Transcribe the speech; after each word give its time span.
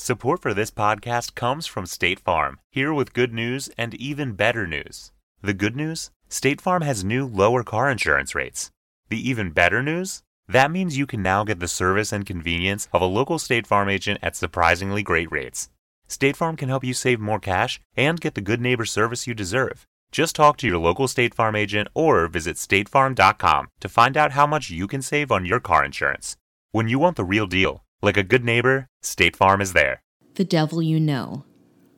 Support 0.00 0.42
for 0.42 0.54
this 0.54 0.70
podcast 0.70 1.34
comes 1.34 1.66
from 1.66 1.84
State 1.84 2.20
Farm, 2.20 2.60
here 2.70 2.94
with 2.94 3.12
good 3.12 3.34
news 3.34 3.68
and 3.76 3.94
even 3.94 4.32
better 4.32 4.64
news. 4.64 5.10
The 5.42 5.52
good 5.52 5.74
news? 5.74 6.12
State 6.28 6.60
Farm 6.60 6.82
has 6.82 7.04
new 7.04 7.26
lower 7.26 7.64
car 7.64 7.90
insurance 7.90 8.32
rates. 8.32 8.70
The 9.08 9.28
even 9.28 9.50
better 9.50 9.82
news? 9.82 10.22
That 10.46 10.70
means 10.70 10.96
you 10.96 11.04
can 11.04 11.20
now 11.20 11.42
get 11.42 11.58
the 11.58 11.66
service 11.66 12.12
and 12.12 12.24
convenience 12.24 12.86
of 12.92 13.02
a 13.02 13.06
local 13.06 13.40
State 13.40 13.66
Farm 13.66 13.88
agent 13.88 14.20
at 14.22 14.36
surprisingly 14.36 15.02
great 15.02 15.32
rates. 15.32 15.68
State 16.06 16.36
Farm 16.36 16.56
can 16.56 16.68
help 16.68 16.84
you 16.84 16.94
save 16.94 17.18
more 17.18 17.40
cash 17.40 17.80
and 17.96 18.20
get 18.20 18.34
the 18.34 18.40
good 18.40 18.60
neighbor 18.60 18.84
service 18.84 19.26
you 19.26 19.34
deserve. 19.34 19.84
Just 20.12 20.36
talk 20.36 20.56
to 20.58 20.66
your 20.68 20.78
local 20.78 21.08
State 21.08 21.34
Farm 21.34 21.56
agent 21.56 21.88
or 21.92 22.28
visit 22.28 22.56
statefarm.com 22.56 23.68
to 23.80 23.88
find 23.88 24.16
out 24.16 24.32
how 24.32 24.46
much 24.46 24.70
you 24.70 24.86
can 24.86 25.02
save 25.02 25.32
on 25.32 25.44
your 25.44 25.60
car 25.60 25.84
insurance. 25.84 26.36
When 26.70 26.88
you 26.88 27.00
want 27.00 27.16
the 27.16 27.24
real 27.24 27.48
deal, 27.48 27.82
like 28.02 28.16
a 28.16 28.22
good 28.22 28.44
neighbor, 28.44 28.88
State 29.02 29.36
Farm 29.36 29.60
is 29.60 29.72
there. 29.72 30.02
The 30.34 30.44
Devil 30.44 30.82
You 30.82 31.00
Know. 31.00 31.44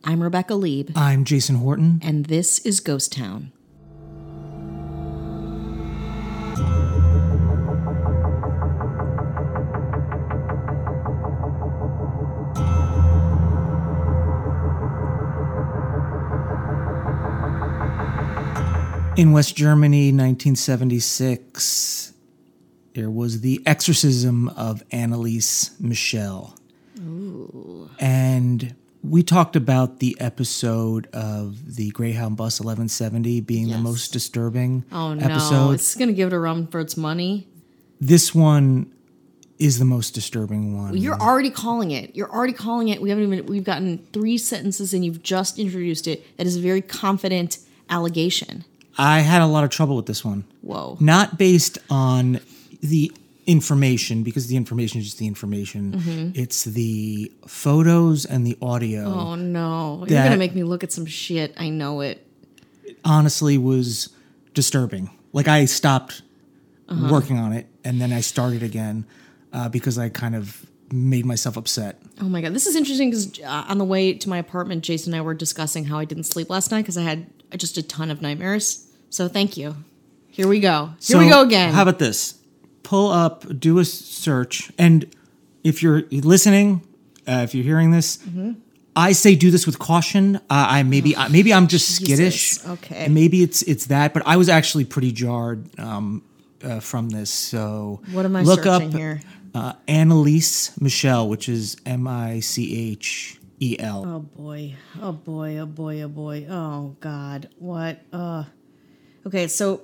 I'm 0.02 0.22
Rebecca 0.22 0.54
Leib, 0.54 0.92
I'm 0.96 1.24
Jason 1.24 1.56
Horton. 1.56 2.00
and 2.02 2.26
this 2.26 2.58
is 2.60 2.80
Ghost 2.80 3.12
Town. 3.12 3.52
In 19.16 19.32
West 19.32 19.54
Germany, 19.54 20.06
1976, 20.12 22.14
there 22.94 23.10
was 23.10 23.40
the 23.40 23.62
exorcism 23.66 24.48
of 24.50 24.82
Anneliese 24.90 25.78
Michel. 25.80 26.56
And 27.98 28.74
we 29.02 29.22
talked 29.22 29.56
about 29.56 30.00
the 30.00 30.16
episode 30.20 31.06
of 31.12 31.76
the 31.76 31.90
Greyhound 31.90 32.36
Bus 32.36 32.60
1170 32.60 33.40
being 33.40 33.68
the 33.68 33.78
most 33.78 34.12
disturbing 34.12 34.84
Oh 34.92 35.14
no, 35.14 35.24
episode. 35.24 35.70
it's 35.72 35.94
gonna 35.94 36.12
give 36.12 36.28
it 36.28 36.32
a 36.34 36.38
run 36.38 36.66
for 36.66 36.80
its 36.80 36.96
money. 36.96 37.48
This 38.00 38.34
one 38.34 38.92
is 39.58 39.78
the 39.78 39.84
most 39.84 40.14
disturbing 40.14 40.76
one. 40.76 40.96
You're 40.96 41.20
already 41.20 41.50
calling 41.50 41.90
it. 41.90 42.16
You're 42.16 42.30
already 42.30 42.52
calling 42.54 42.88
it. 42.88 43.00
We 43.02 43.10
haven't 43.10 43.24
even. 43.32 43.46
We've 43.46 43.64
gotten 43.64 43.98
three 44.12 44.38
sentences, 44.38 44.94
and 44.94 45.04
you've 45.04 45.22
just 45.22 45.58
introduced 45.58 46.06
it. 46.08 46.36
That 46.38 46.46
is 46.46 46.56
a 46.56 46.60
very 46.60 46.80
confident 46.80 47.58
allegation. 47.90 48.64
I 48.96 49.20
had 49.20 49.42
a 49.42 49.46
lot 49.46 49.64
of 49.64 49.70
trouble 49.70 49.96
with 49.96 50.06
this 50.06 50.24
one. 50.24 50.44
Whoa. 50.62 50.96
Not 51.00 51.36
based 51.38 51.78
on 51.90 52.40
the 52.80 53.12
information, 53.46 54.22
because 54.22 54.46
the 54.46 54.56
information 54.56 55.00
is 55.00 55.06
just 55.06 55.18
the 55.18 55.26
information. 55.26 55.92
Mm-hmm. 55.92 56.30
It's 56.40 56.64
the 56.64 57.32
photos 57.46 58.24
and 58.24 58.46
the 58.46 58.56
audio. 58.62 59.04
Oh 59.06 59.34
no, 59.34 60.04
you're 60.08 60.22
gonna 60.22 60.36
make 60.36 60.54
me 60.54 60.62
look 60.62 60.84
at 60.84 60.92
some 60.92 61.06
shit. 61.06 61.54
I 61.58 61.68
know 61.70 62.00
it. 62.00 62.24
honestly 63.04 63.56
was 63.58 64.10
disturbing. 64.54 65.10
Like 65.32 65.48
I 65.48 65.64
stopped 65.66 66.22
Uh-huh. 66.88 67.08
working 67.10 67.38
on 67.38 67.52
it 67.52 67.66
and 67.84 68.00
then 68.00 68.12
I 68.12 68.20
started 68.20 68.62
again 68.64 69.04
uh, 69.52 69.68
because 69.68 69.96
I 69.96 70.08
kind 70.08 70.34
of 70.34 70.66
made 70.92 71.24
myself 71.24 71.56
upset. 71.56 72.02
Oh 72.20 72.28
my 72.28 72.40
god, 72.40 72.52
this 72.52 72.66
is 72.66 72.74
interesting 72.74 73.10
because 73.10 73.38
uh, 73.40 73.64
on 73.68 73.78
the 73.78 73.84
way 73.84 74.12
to 74.14 74.28
my 74.28 74.38
apartment, 74.38 74.82
Jason 74.82 75.12
and 75.14 75.20
I 75.20 75.24
were 75.24 75.34
discussing 75.34 75.84
how 75.84 75.98
I 75.98 76.04
didn't 76.04 76.24
sleep 76.24 76.50
last 76.50 76.70
night 76.72 76.82
because 76.82 76.98
I 76.98 77.02
had 77.02 77.26
just 77.56 77.78
a 77.78 77.82
ton 77.82 78.10
of 78.10 78.20
nightmares. 78.20 78.86
So 79.08 79.28
thank 79.28 79.56
you. 79.56 79.76
Here 80.30 80.48
we 80.48 80.58
go. 80.60 80.90
Here 81.00 81.18
we 81.18 81.28
go 81.28 81.42
again. 81.42 81.72
How 81.74 81.82
about 81.82 81.98
this? 82.00 82.34
Pull 82.90 83.10
up, 83.12 83.44
do 83.60 83.78
a 83.78 83.84
search, 83.84 84.72
and 84.76 85.06
if 85.62 85.80
you're 85.82 86.02
listening, 86.10 86.82
uh, 87.28 87.42
if 87.46 87.54
you're 87.54 87.62
hearing 87.64 87.92
this, 87.92 88.18
Mm-hmm. 88.18 88.52
I 88.96 89.12
say 89.12 89.36
do 89.36 89.52
this 89.52 89.64
with 89.66 89.78
caution. 89.78 90.36
Uh, 90.36 90.40
I 90.50 90.82
maybe 90.82 91.16
I 91.16 91.28
maybe 91.28 91.54
I'm 91.54 91.68
just 91.68 91.94
skittish. 91.94 92.56
Jesus, 92.58 92.66
okay. 92.68 93.04
And 93.04 93.14
maybe 93.14 93.44
it's 93.44 93.62
it's 93.62 93.86
that, 93.86 94.12
but 94.12 94.24
I 94.26 94.36
was 94.36 94.48
actually 94.48 94.84
pretty 94.84 95.12
jarred 95.12 95.60
um, 95.78 96.22
uh, 96.64 96.80
from 96.80 97.08
this. 97.10 97.30
So 97.30 98.00
What 98.10 98.24
am 98.24 98.34
I 98.34 98.42
look 98.42 98.64
searching 98.64 98.88
up 98.88 98.92
here? 98.94 99.20
Uh, 99.54 99.74
Anneliese 99.86 100.78
Michel, 100.80 101.28
which 101.28 101.48
is 101.48 101.76
M 101.86 102.08
I 102.08 102.40
C 102.40 102.90
H 102.92 103.38
E 103.60 103.76
L. 103.78 104.04
oh 104.04 104.18
boy. 104.42 104.74
Oh 105.00 105.12
boy. 105.12 105.58
Oh 105.58 105.66
boy. 105.66 106.02
Oh 106.02 106.08
boy. 106.08 106.46
Oh 106.50 106.96
god. 106.98 107.48
What? 107.58 108.00
Uh. 108.12 108.44
Okay, 109.24 109.46
so 109.46 109.82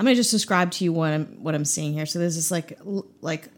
I'm 0.00 0.06
gonna 0.06 0.16
just 0.16 0.30
describe 0.30 0.70
to 0.70 0.84
you 0.84 0.94
what 0.94 1.12
I'm 1.12 1.26
what 1.42 1.54
I'm 1.54 1.66
seeing 1.66 1.92
here. 1.92 2.06
So 2.06 2.18
there's 2.18 2.34
this 2.34 2.50
like 2.50 2.72
l- 2.86 3.06
like 3.20 3.50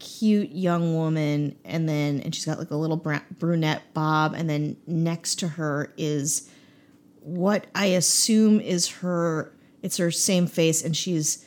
cute 0.00 0.50
young 0.50 0.96
woman, 0.96 1.54
and 1.64 1.88
then 1.88 2.20
and 2.22 2.34
she's 2.34 2.44
got 2.44 2.58
like 2.58 2.72
a 2.72 2.76
little 2.76 2.96
bra- 2.96 3.22
brunette 3.38 3.94
bob, 3.94 4.34
and 4.34 4.50
then 4.50 4.76
next 4.88 5.36
to 5.36 5.46
her 5.46 5.94
is 5.96 6.50
what 7.20 7.68
I 7.72 7.86
assume 7.86 8.58
is 8.58 8.88
her. 8.88 9.52
It's 9.80 9.98
her 9.98 10.10
same 10.10 10.48
face, 10.48 10.82
and 10.82 10.96
she's 10.96 11.46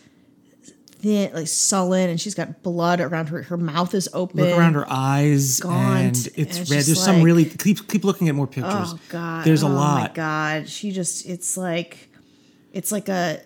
thin, 1.00 1.34
like 1.34 1.50
sullen, 1.50 2.10
and 2.10 2.22
she's 2.22 2.34
got 2.34 2.64
blood 2.64 3.02
around 3.02 3.28
her. 3.28 3.42
Her 3.42 3.58
mouth 3.58 3.94
is 3.94 4.08
open. 4.14 4.40
Look 4.40 4.58
around 4.58 4.76
her 4.76 4.90
eyes, 4.90 5.60
Gaunt, 5.60 5.76
and 5.76 6.06
and 6.06 6.16
it's 6.16 6.58
it's 6.60 6.72
red. 6.72 6.84
There's 6.86 7.04
some 7.04 7.24
really 7.24 7.44
keep 7.44 7.90
keep 7.90 8.06
looking 8.06 8.30
at 8.30 8.36
more 8.36 8.48
pictures. 8.48 8.94
Oh 8.94 9.00
god. 9.10 9.44
there's 9.44 9.64
a 9.64 9.66
oh, 9.66 9.72
lot. 9.72 10.12
my 10.12 10.16
god. 10.16 10.70
She 10.70 10.92
just 10.92 11.26
it's 11.26 11.58
like 11.58 12.08
it's 12.72 12.90
like 12.90 13.10
a 13.10 13.42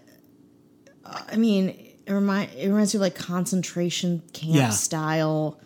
I 1.32 1.36
mean, 1.38 1.70
it 2.06 2.12
remind 2.12 2.52
it 2.54 2.68
reminds 2.68 2.94
me 2.94 2.98
of 2.98 3.02
like 3.02 3.16
concentration 3.16 4.22
camp 4.34 4.56
Yeah. 4.56 4.70
style 4.70 5.60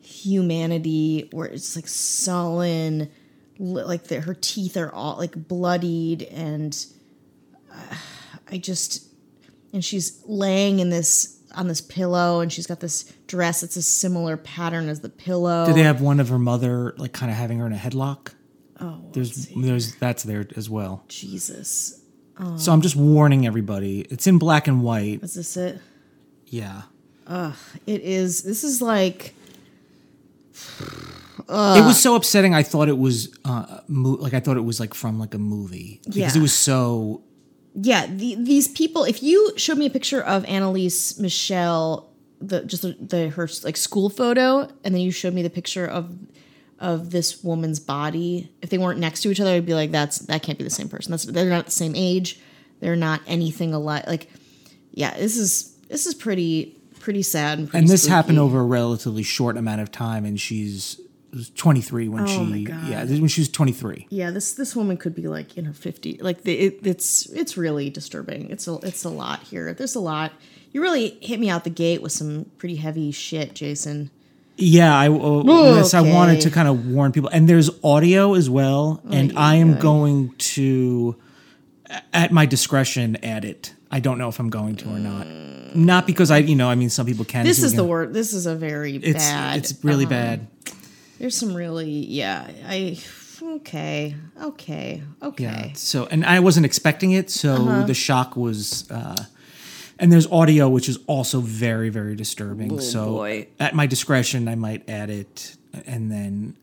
humanity 0.00 1.28
where 1.32 1.46
it's 1.46 1.76
like 1.76 1.88
sullen 1.88 3.10
like 3.58 4.04
the, 4.04 4.20
her 4.20 4.34
teeth 4.34 4.76
are 4.76 4.92
all 4.92 5.16
like 5.18 5.34
bloodied 5.48 6.22
and 6.24 6.86
uh, 7.72 7.94
I 8.50 8.58
just 8.58 9.06
and 9.72 9.84
she's 9.84 10.22
laying 10.26 10.80
in 10.80 10.90
this 10.90 11.38
on 11.54 11.68
this 11.68 11.80
pillow 11.80 12.40
and 12.40 12.52
she's 12.52 12.66
got 12.66 12.80
this 12.80 13.04
dress 13.26 13.60
that's 13.60 13.76
a 13.76 13.82
similar 13.82 14.36
pattern 14.36 14.88
as 14.88 15.00
the 15.00 15.08
pillow. 15.08 15.66
Did 15.66 15.76
they 15.76 15.82
have 15.82 16.00
one 16.00 16.18
of 16.18 16.28
her 16.30 16.38
mother 16.38 16.94
like 16.98 17.12
kind 17.12 17.30
of 17.30 17.36
having 17.36 17.58
her 17.58 17.66
in 17.66 17.72
a 17.72 17.76
headlock? 17.76 18.32
oh, 18.80 19.00
There's 19.12 19.48
there's 19.56 19.94
that's 19.96 20.22
there 20.24 20.46
as 20.56 20.68
well. 20.68 21.04
Jesus. 21.08 22.01
So 22.56 22.72
I'm 22.72 22.80
just 22.80 22.96
warning 22.96 23.46
everybody. 23.46 24.00
It's 24.10 24.26
in 24.26 24.38
black 24.38 24.66
and 24.66 24.82
white. 24.82 25.22
Is 25.22 25.34
this 25.34 25.56
it? 25.56 25.80
Yeah. 26.46 26.82
It 27.86 28.00
is. 28.02 28.42
This 28.42 28.64
is 28.64 28.82
like 28.82 29.34
it 31.48 31.84
was 31.84 32.00
so 32.00 32.14
upsetting. 32.16 32.54
I 32.54 32.62
thought 32.62 32.88
it 32.88 32.98
was 32.98 33.36
uh, 33.44 33.80
mo- 33.88 34.16
like 34.20 34.34
I 34.34 34.40
thought 34.40 34.56
it 34.56 34.64
was 34.64 34.80
like 34.80 34.94
from 34.94 35.18
like 35.18 35.34
a 35.34 35.38
movie 35.38 36.00
because 36.04 36.16
Yeah. 36.16 36.30
it 36.36 36.42
was 36.42 36.52
so. 36.52 37.22
yeah. 37.74 38.06
The, 38.06 38.36
these 38.36 38.68
people. 38.68 39.04
If 39.04 39.22
you 39.22 39.52
showed 39.56 39.78
me 39.78 39.86
a 39.86 39.90
picture 39.90 40.20
of 40.22 40.42
Anneliese 40.44 41.18
Michel, 41.20 42.10
the 42.40 42.64
just 42.64 42.82
the, 42.82 42.96
the 43.00 43.28
her 43.30 43.48
like 43.64 43.76
school 43.76 44.10
photo, 44.10 44.68
and 44.84 44.94
then 44.94 45.00
you 45.02 45.10
showed 45.10 45.34
me 45.34 45.42
the 45.42 45.50
picture 45.50 45.86
of 45.86 46.14
of 46.82 47.10
this 47.10 47.42
woman's 47.42 47.80
body, 47.80 48.50
if 48.60 48.68
they 48.68 48.76
weren't 48.76 48.98
next 48.98 49.22
to 49.22 49.30
each 49.30 49.40
other, 49.40 49.50
I'd 49.52 49.64
be 49.64 49.72
like, 49.74 49.90
that's 49.92 50.18
that 50.18 50.42
can't 50.42 50.58
be 50.58 50.64
the 50.64 50.70
same 50.70 50.88
person. 50.90 51.12
That's 51.12 51.24
they're 51.24 51.48
not 51.48 51.64
the 51.64 51.70
same 51.70 51.94
age. 51.96 52.38
They're 52.80 52.96
not 52.96 53.20
anything 53.26 53.72
alike. 53.72 54.06
Like, 54.06 54.28
yeah, 54.90 55.16
this 55.16 55.36
is 55.38 55.74
this 55.88 56.06
is 56.06 56.14
pretty 56.14 56.76
pretty 57.00 57.22
sad 57.22 57.58
and 57.58 57.70
pretty 57.70 57.84
And 57.84 57.88
this 57.88 58.02
spooky. 58.02 58.12
happened 58.14 58.38
over 58.38 58.60
a 58.60 58.64
relatively 58.64 59.22
short 59.22 59.56
amount 59.56 59.80
of 59.80 59.90
time, 59.90 60.24
and 60.24 60.38
she's 60.38 61.00
was 61.32 61.48
23 61.50 62.08
when 62.10 62.24
oh 62.24 62.26
she 62.26 62.36
Oh 62.36 62.68
God. 62.68 62.88
yeah 62.88 63.04
when 63.06 63.26
she 63.26 63.40
was 63.40 63.48
23. 63.48 64.06
yeah 64.10 64.30
this 64.30 64.52
this 64.52 64.76
woman 64.76 64.98
could 64.98 65.14
be 65.14 65.28
like 65.28 65.56
in 65.56 65.64
her 65.64 65.72
50 65.72 66.18
like 66.20 66.42
the, 66.42 66.52
it, 66.52 66.86
it's 66.86 67.24
it's 67.30 67.56
really 67.56 67.88
disturbing 67.88 68.50
it's 68.50 68.68
a 68.68 68.74
it's 68.82 69.02
a 69.04 69.08
lot 69.08 69.40
here 69.44 69.72
there's 69.72 69.94
a 69.94 70.00
lot 70.00 70.32
you 70.72 70.82
really 70.82 71.16
hit 71.22 71.40
me 71.40 71.48
out 71.48 71.64
the 71.64 71.70
gate 71.70 72.02
with 72.02 72.12
some 72.12 72.50
pretty 72.58 72.76
heavy 72.76 73.10
shit 73.12 73.54
jason 73.54 74.10
Yeah, 74.56 74.94
I 74.96 75.08
uh, 75.08 75.42
yes, 75.76 75.94
I 75.94 76.00
wanted 76.02 76.40
to 76.42 76.50
kind 76.50 76.68
of 76.68 76.86
warn 76.86 77.10
people, 77.12 77.30
and 77.32 77.48
there's 77.48 77.70
audio 77.82 78.34
as 78.34 78.48
well, 78.50 79.00
and 79.10 79.32
I 79.36 79.56
am 79.56 79.78
going 79.78 80.34
to, 80.54 81.16
at 82.12 82.32
my 82.32 82.46
discretion, 82.46 83.16
add 83.24 83.44
it. 83.44 83.74
I 83.90 84.00
don't 84.00 84.18
know 84.18 84.28
if 84.28 84.38
I'm 84.38 84.50
going 84.50 84.76
to 84.76 84.88
or 84.90 84.98
not. 84.98 85.26
Not 85.74 86.06
because 86.06 86.30
I, 86.30 86.38
you 86.38 86.54
know, 86.54 86.68
I 86.68 86.74
mean, 86.74 86.90
some 86.90 87.06
people 87.06 87.24
can. 87.24 87.44
this 87.46 87.62
is 87.62 87.72
the 87.74 87.84
word 87.84 88.12
this 88.12 88.32
is 88.34 88.46
a 88.46 88.54
very 88.54 88.96
It's 88.96 89.24
bad 89.24 89.56
it's 89.58 89.82
really 89.82 90.04
um, 90.04 90.10
bad. 90.10 90.46
there's 91.18 91.34
some 91.36 91.54
really 91.54 91.88
yeah 91.90 92.46
i 92.66 92.98
okay 93.42 94.14
okay 94.42 95.02
okay 95.22 95.44
Yeah. 95.44 95.72
So, 95.74 96.06
and 96.10 96.24
I 96.26 96.40
wasn't 96.40 96.66
expecting 96.66 97.12
it, 97.12 97.30
so 97.30 97.54
Uh-huh. 97.54 97.86
the 97.86 97.94
shock 97.94 98.36
was. 98.36 98.84
uh 98.90 99.16
And 100.02 100.10
there's 100.12 100.26
audio, 100.26 100.68
which 100.68 100.88
is 100.88 100.98
also 101.06 101.40
very, 101.40 101.88
very 101.88 102.16
disturbing. 102.16 102.80
so, 102.80 103.04
Oh, 103.04 103.16
boy. 103.18 103.46
at 103.60 103.74
my 103.74 103.86
discretion, 103.86 104.48
I 104.48 104.56
might 104.56 104.88
add 104.88 105.10
it, 105.10 105.56
and 105.86 106.10
then, 106.10 106.56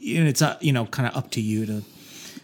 and 0.00 0.28
it's 0.28 0.42
uh, 0.42 0.56
you 0.60 0.72
know 0.72 0.86
kind 0.86 1.08
of 1.08 1.16
up 1.16 1.30
to 1.32 1.40
you 1.40 1.66
to 1.66 1.82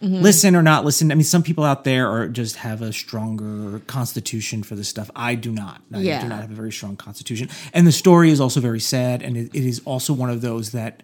Mm-hmm. 0.03 0.21
listen 0.23 0.55
or 0.55 0.63
not 0.63 0.85
listen. 0.85 1.11
I 1.11 1.15
mean, 1.15 1.25
some 1.25 1.43
people 1.43 1.65
out 1.65 1.85
there 1.85 2.07
are 2.11 2.29
just 2.29 2.57
have 2.57 2.83
a 2.83 2.93
stronger 2.93 3.79
constitution 3.87 4.63
for 4.63 4.75
this 4.75 4.91
stuff. 4.91 5.11
I 5.17 5.37
do 5.37 5.51
not. 5.51 5.81
I 5.91 6.01
Yeah. 6.01 6.21
do 6.21 6.29
not 6.29 6.43
have 6.43 6.51
a 6.51 6.55
very 6.55 6.71
strong 6.71 6.97
constitution, 6.97 7.49
and 7.73 7.87
the 7.87 7.93
story 7.93 8.31
is 8.31 8.39
also 8.39 8.61
very 8.61 8.79
sad, 8.79 9.23
and 9.23 9.39
it, 9.39 9.55
it 9.55 9.65
is 9.65 9.81
also 9.85 10.13
one 10.13 10.31
of 10.31 10.41
those 10.43 10.71
that. 10.73 11.03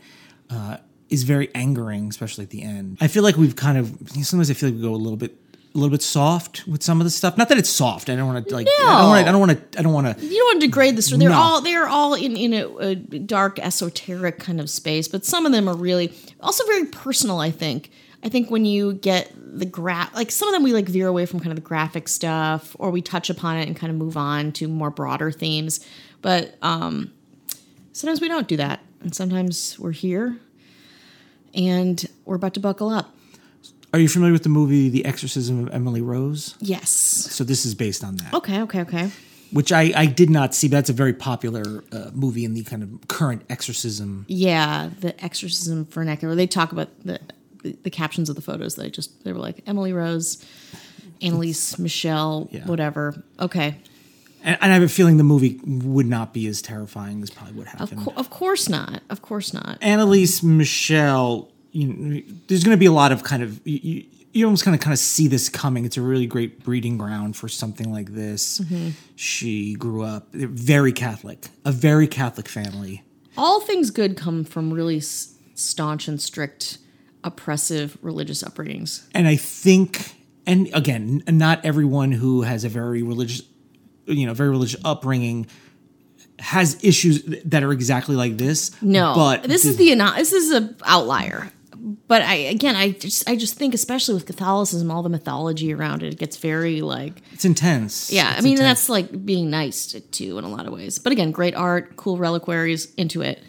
Uh, 0.51 0.77
is 1.09 1.25
very 1.25 1.51
angering, 1.55 2.09
especially 2.09 2.43
at 2.45 2.49
the 2.51 2.63
end. 2.63 2.97
I 2.99 3.07
feel 3.07 3.23
like 3.23 3.37
we've 3.37 3.55
kind 3.57 3.77
of 3.77 3.87
sometimes 4.23 4.51
I 4.51 4.55
feel 4.55 4.71
like 4.71 4.77
we 4.77 4.83
go 4.83 4.95
a 4.95 4.97
little 4.97 5.19
bit 5.19 5.37
a 5.75 5.79
little 5.79 5.91
bit 5.91 6.03
soft 6.03 6.67
with 6.69 6.83
some 6.83 7.01
of 7.01 7.05
the 7.05 7.11
stuff. 7.11 7.39
Not 7.39 7.49
that 7.49 7.57
it's 7.59 7.71
soft. 7.71 8.11
I 8.11 8.17
don't 8.17 8.27
want 8.33 8.47
to 8.47 8.55
like. 8.55 8.67
I 8.67 8.85
don't 8.85 9.09
want. 9.09 9.29
I 9.29 9.33
don't 9.33 9.41
want 9.41 9.73
to. 9.73 9.79
I 9.79 9.83
don't 9.83 9.93
want 9.93 10.19
to. 10.19 10.25
You 10.25 10.37
don't 10.39 10.47
want 10.47 10.61
to 10.61 10.67
degrade 10.67 10.97
this. 10.97 11.11
They're 11.11 11.29
No. 11.31 11.35
all 11.35 11.61
they're 11.63 11.89
all 11.89 12.15
in 12.15 12.37
in 12.37 12.53
a, 12.53 12.67
a 12.79 12.95
dark 12.95 13.59
esoteric 13.59 14.39
kind 14.39 14.61
of 14.61 14.69
space, 14.69 15.09
but 15.09 15.25
some 15.25 15.47
of 15.47 15.53
them 15.53 15.69
are 15.69 15.75
really 15.77 16.13
also 16.41 16.65
very 16.67 16.85
personal. 16.87 17.41
I 17.41 17.51
think. 17.51 17.91
I 18.25 18.29
think 18.29 18.51
when 18.51 18.65
you 18.65 18.93
get 18.95 19.33
the 19.37 19.65
graph, 19.67 20.15
like 20.15 20.31
some 20.31 20.49
of 20.49 20.53
them 20.55 20.63
we 20.63 20.73
like 20.73 20.89
veer 20.89 21.09
away 21.09 21.27
from 21.27 21.41
kind 21.41 21.51
of 21.51 21.57
the 21.57 21.61
graphic 21.69 22.07
stuff, 22.07 22.77
or 22.79 22.91
we 22.91 23.03
touch 23.03 23.31
upon 23.31 23.57
it 23.57 23.67
and 23.67 23.75
kind 23.77 23.91
of 23.91 23.97
move 23.99 24.17
on 24.17 24.53
to 24.53 24.69
more 24.69 24.91
broader 24.91 25.33
themes. 25.33 25.85
But 26.21 26.55
um, 26.63 27.13
sometimes 27.93 28.21
we 28.21 28.29
don't 28.29 28.47
do 28.47 28.59
that, 28.59 28.79
and 29.01 29.13
sometimes 29.15 29.77
we're 29.79 29.91
here, 29.93 30.39
and 31.55 32.05
we're 32.25 32.37
about 32.37 32.55
to 32.55 32.61
buckle 32.61 32.91
up. 32.91 33.15
Are 33.93 33.99
you 33.99 34.09
familiar 34.09 34.33
with 34.33 34.43
the 34.43 34.49
movie 34.49 34.89
The 34.89 35.05
Exorcism 35.05 35.67
of 35.67 35.75
Emily 35.75 36.01
Rose? 36.01 36.55
Yes. 36.61 36.91
So 36.91 37.45
this 37.45 37.67
is 37.67 37.75
based 37.75 38.03
on 38.03 38.17
that, 38.17 38.33
Okay. 38.35 38.63
Okay. 38.63 38.81
Okay. 38.81 39.11
which 39.51 39.71
I 39.73 39.93
I 39.95 40.07
did 40.07 40.31
not 40.31 40.55
see. 40.55 40.69
But 40.69 40.77
that's 40.79 40.91
a 40.91 40.95
very 40.95 41.13
popular 41.13 41.85
uh, 41.93 42.11
movie 42.15 42.45
in 42.45 42.55
the 42.55 42.63
kind 42.65 42.83
of 42.83 43.09
current 43.09 43.43
exorcism. 43.51 44.25
Yeah, 44.29 44.89
the 45.01 45.13
exorcism 45.23 45.85
vernacular. 45.85 46.35
They 46.35 46.47
talk 46.47 46.73
about 46.73 46.89
the 47.05 47.21
the, 47.63 47.77
the 47.83 47.91
captions 47.91 48.29
of 48.31 48.37
the 48.37 48.43
photos. 48.43 48.77
That 48.77 48.83
they 48.85 48.91
just 48.91 49.25
they 49.25 49.33
were 49.33 49.39
like 49.39 49.63
Emily 49.67 49.93
Rose, 49.93 50.43
Anneliese, 51.21 51.79
Michel, 51.79 52.49
Yeah. 52.51 52.65
whatever. 52.67 53.23
Okay, 53.39 53.77
And, 54.43 54.57
and 54.63 54.73
I 54.73 54.75
have 54.75 54.83
a 54.83 54.89
feeling 54.89 55.19
the 55.19 55.23
movie 55.25 55.61
would 55.67 56.07
not 56.07 56.33
be 56.33 56.47
as 56.49 56.63
terrifying 56.63 57.23
as 57.23 57.29
probably 57.31 57.55
what 57.59 57.81
of, 57.81 57.95
co- 58.05 58.15
of 58.17 58.31
course 58.31 58.69
not. 58.71 59.03
Of 59.11 59.21
course 59.21 59.53
not. 59.53 59.79
Anneliese 59.83 60.43
Michel, 60.43 61.52
you 61.73 61.87
know, 61.87 62.23
there's 62.49 62.65
going 62.65 62.77
to 62.77 62.81
be 62.81 62.87
a 62.87 62.93
lot 62.93 63.13
of 63.13 63.25
kind 63.25 63.43
of 63.43 63.61
you, 63.67 64.05
you, 64.33 64.45
almost 64.45 64.65
kind 64.65 64.75
of 64.75 64.81
kind 64.81 64.93
of 64.93 64.99
see 64.99 65.27
this 65.27 65.49
coming. 65.49 65.85
It's 65.85 65.97
a 65.97 66.03
really 66.03 66.27
great 66.27 66.63
breeding 66.63 66.99
ground 66.99 67.37
for 67.37 67.49
something 67.49 67.91
like 67.91 68.13
this. 68.13 68.61
Mm-hmm. 68.61 68.91
She 69.17 69.75
grew 69.75 70.03
up 70.03 70.33
very 70.33 70.93
Catholic, 70.93 71.49
a 71.65 71.73
very 71.73 72.07
Catholic 72.07 72.49
family. 72.49 73.03
All 73.37 73.61
things 73.61 73.91
good 73.91 74.17
come 74.17 74.45
from 74.45 74.73
really 74.73 75.01
staunch 75.01 76.09
and 76.09 76.21
strict, 76.21 76.79
oppressive 77.25 77.97
religious 78.03 78.43
upbringings. 78.43 79.07
and 79.15 79.27
I 79.27 79.37
think, 79.37 80.15
and 80.47 80.69
again, 80.75 81.23
not 81.27 81.65
everyone 81.65 82.13
who 82.13 82.43
has 82.43 82.65
a 82.65 82.69
very 82.69 83.03
religious, 83.03 83.43
you 84.05 84.27
know, 84.27 84.35
very 84.35 84.51
religious 84.51 84.81
upbringing 84.85 85.47
has 86.39 86.83
issues 86.83 87.23
that 87.45 87.63
are 87.63 87.73
exactly 87.73 88.17
like 88.17 88.37
this. 88.37 88.71
No, 88.83 89.15
but 89.15 89.45
this 89.45 89.65
is 89.65 89.77
the 89.77 89.95
this 90.17 90.33
is 90.33 90.53
a 90.53 90.75
outlier. 90.85 91.51
But 92.09 92.23
I 92.23 92.35
again, 92.35 92.77
I 92.77 92.91
just 92.91 93.29
I 93.29 93.37
just 93.37 93.55
think, 93.55 93.73
especially 93.75 94.15
with 94.15 94.27
Catholicism, 94.27 94.91
all 94.91 95.03
the 95.03 95.09
mythology 95.09 95.73
around 95.73 96.03
it, 96.03 96.13
it 96.13 96.19
gets 96.19 96.37
very 96.37 96.81
like 96.83 97.23
it's 97.33 97.45
intense. 97.45 98.13
Yeah, 98.13 98.35
I 98.37 98.41
mean 98.43 98.53
intense. 98.55 98.81
that's 98.81 98.89
like 98.89 99.25
being 99.25 99.49
nice 99.51 99.87
to, 99.89 100.01
to 100.01 100.39
in 100.39 100.45
a 100.45 100.49
lot 100.49 100.67
of 100.67 100.73
ways. 100.73 100.99
But 100.99 101.13
again, 101.13 101.31
great 101.31 101.55
art, 101.55 101.97
cool 101.97 102.19
reliquaries, 102.19 102.93
into 102.97 103.23
it. 103.23 103.43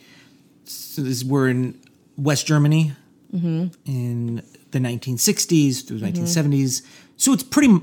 So 0.66 1.02
this, 1.02 1.24
we're 1.24 1.50
in 1.50 1.80
West 2.18 2.46
Germany 2.48 2.94
Mm-hmm. 3.34 3.70
in 3.86 4.44
the 4.70 4.78
1960s 4.78 5.88
through 5.88 5.98
the 5.98 6.06
1970s. 6.06 6.84
So 7.18 7.34
it's 7.34 7.42
pretty 7.42 7.80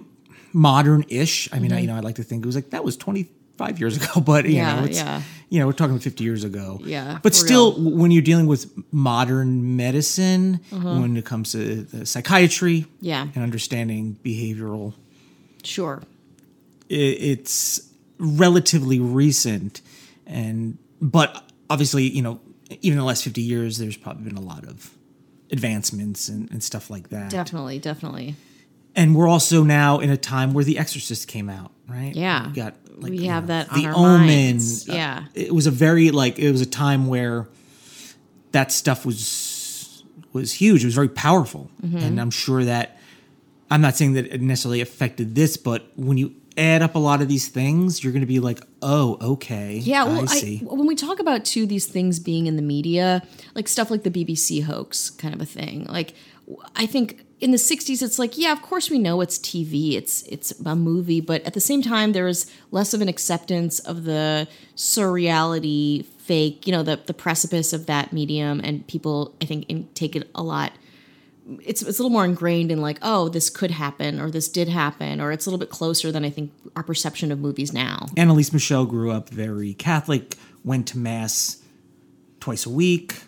modern-ish. 0.52 1.52
I 1.52 1.58
mean, 1.58 1.72
I, 1.72 1.80
you 1.80 1.86
know, 1.88 1.96
I 1.96 2.00
like 2.00 2.14
to 2.16 2.22
think 2.22 2.44
it 2.44 2.46
was 2.46 2.54
like 2.54 2.70
that 2.70 2.84
was 2.84 2.96
25 3.60 3.80
years 3.80 3.96
ago, 3.96 4.20
but 4.24 4.44
you 4.46 4.50
Mm-hmm. 4.50 4.56
Yeah, 4.56 4.80
know, 4.80 4.84
it's, 4.86 4.98
yeah. 4.98 5.22
you 5.48 5.60
know, 5.60 5.66
we're 5.66 5.72
talking 5.72 5.98
50 5.98 6.24
years 6.24 6.44
ago. 6.44 6.80
Yeah, 6.84 7.18
but 7.22 7.34
still, 7.34 7.72
w- 7.72 7.96
when 7.96 8.10
you're 8.10 8.22
dealing 8.22 8.46
with 8.46 8.70
modern 8.92 9.76
medicine, 9.76 10.60
when 10.70 11.16
it 11.16 11.24
comes 11.24 11.52
to 11.52 11.82
the 11.82 12.06
psychiatry, 12.06 12.80
Mm-hmm. 12.80 13.04
Yeah. 13.06 13.22
and 13.34 13.42
understanding 13.42 14.16
behavioral 14.24 14.94
Sure. 15.62 16.02
i- 16.90 16.94
it's 17.30 17.88
relatively 18.18 18.98
recent 19.00 19.80
and 20.26 20.76
but 21.00 21.44
obviously 21.70 22.04
you 22.04 22.20
know 22.22 22.38
even 22.82 22.92
in 22.96 22.98
the 22.98 23.04
last 23.04 23.24
50 23.24 23.40
years 23.40 23.78
there's 23.78 23.96
probably 23.96 24.24
been 24.24 24.36
a 24.36 24.40
lot 24.40 24.64
of 24.64 24.90
advancements 25.50 26.28
and, 26.28 26.50
and 26.50 26.62
stuff 26.62 26.90
like 26.90 27.08
that 27.08 27.30
Definitely, 27.30 27.78
definitely. 27.78 28.36
And 28.96 29.14
we're 29.14 29.28
also 29.28 29.62
now 29.64 29.98
in 30.00 30.10
a 30.10 30.16
time 30.16 30.52
where 30.52 30.64
the 30.64 30.78
exorcist 30.78 31.28
came 31.28 31.48
out 31.48 31.70
right 31.88 32.14
Yeah. 32.14 32.48
we 32.48 32.52
got 32.54 32.74
like 32.98 33.12
We 33.12 33.26
have 33.26 33.44
know, 33.44 33.48
that 33.48 33.72
on 33.72 33.82
the 33.82 33.88
omen 33.94 34.26
minds. 34.26 34.88
Uh, 34.88 34.92
Yeah. 34.94 35.24
it 35.34 35.54
was 35.54 35.66
a 35.66 35.70
very 35.70 36.10
like 36.10 36.38
it 36.38 36.50
was 36.52 36.60
a 36.60 36.66
time 36.66 37.06
where 37.06 37.48
that 38.52 38.72
stuff 38.72 39.06
was 39.06 40.02
was 40.32 40.52
huge 40.54 40.82
it 40.82 40.86
was 40.86 40.94
very 40.94 41.08
powerful 41.08 41.70
Mm-hmm. 41.82 41.98
and 41.98 42.20
i'm 42.20 42.30
sure 42.30 42.64
that 42.64 42.98
i'm 43.70 43.80
not 43.80 43.96
saying 43.96 44.12
that 44.14 44.26
it 44.26 44.40
necessarily 44.40 44.80
affected 44.80 45.34
this 45.34 45.56
but 45.56 45.90
when 45.96 46.18
you 46.18 46.34
add 46.56 46.82
up 46.82 46.94
a 46.94 46.98
lot 46.98 47.22
of 47.22 47.28
these 47.28 47.48
things 47.48 48.02
you're 48.02 48.12
going 48.12 48.20
to 48.22 48.26
be 48.26 48.40
like 48.40 48.60
oh 48.82 49.16
okay 49.20 49.76
Yeah, 49.78 50.04
well, 50.04 50.20
i 50.20 50.22
I 50.22 50.26
see 50.26 50.58
when 50.58 50.86
we 50.86 50.94
talk 50.94 51.18
about 51.20 51.44
too 51.44 51.64
these 51.66 51.86
things 51.86 52.18
being 52.18 52.46
in 52.46 52.56
the 52.56 52.62
media, 52.62 53.22
like 53.54 53.68
stuff 53.68 53.90
like 53.90 54.02
the 54.02 54.10
BBC 54.10 54.62
hoax 54.64 55.10
kind 55.10 55.32
of 55.34 55.40
a 55.40 55.46
thing. 55.46 55.84
Like 55.84 56.14
I 56.76 56.86
think 56.86 57.24
in 57.40 57.50
the 57.52 57.56
60s 57.56 58.02
it's 58.02 58.18
like, 58.18 58.36
yeah, 58.36 58.52
of 58.52 58.62
course 58.62 58.90
we 58.90 58.98
know 58.98 59.20
it's 59.20 59.38
TV, 59.38 59.94
it's 59.94 60.22
it's 60.24 60.52
a 60.60 60.76
movie, 60.76 61.20
but 61.20 61.42
at 61.44 61.54
the 61.54 61.60
same 61.60 61.82
time 61.82 62.12
there 62.12 62.24
was 62.24 62.50
less 62.70 62.94
of 62.94 63.00
an 63.00 63.08
acceptance 63.08 63.78
of 63.80 64.04
the 64.04 64.46
surreality, 64.76 66.04
fake, 66.04 66.66
you 66.66 66.72
know, 66.72 66.82
the 66.82 67.00
the 67.06 67.14
precipice 67.14 67.72
of 67.72 67.86
that 67.86 68.12
medium 68.12 68.60
and 68.62 68.86
people 68.86 69.34
I 69.40 69.46
think 69.46 69.66
in, 69.68 69.88
take 69.94 70.14
it 70.16 70.28
a 70.34 70.42
lot 70.42 70.72
it's 71.62 71.82
it's 71.82 71.98
a 71.98 72.02
little 72.02 72.12
more 72.12 72.24
ingrained 72.24 72.70
in 72.70 72.80
like, 72.80 72.98
oh, 73.02 73.28
this 73.28 73.50
could 73.50 73.70
happen 73.72 74.20
or 74.20 74.30
this 74.30 74.48
did 74.48 74.68
happen 74.68 75.20
or 75.20 75.32
it's 75.32 75.46
a 75.46 75.50
little 75.50 75.58
bit 75.58 75.70
closer 75.70 76.12
than 76.12 76.24
I 76.24 76.30
think 76.30 76.52
our 76.76 76.82
perception 76.82 77.32
of 77.32 77.40
movies 77.40 77.72
now. 77.72 78.06
anneliese 78.16 78.52
michel 78.52 78.86
grew 78.86 79.10
up 79.10 79.28
very 79.28 79.74
catholic 79.74 80.36
went 80.64 80.86
to 80.88 80.98
mass 80.98 81.62
twice 82.38 82.66
a 82.66 82.70
week 82.70 83.22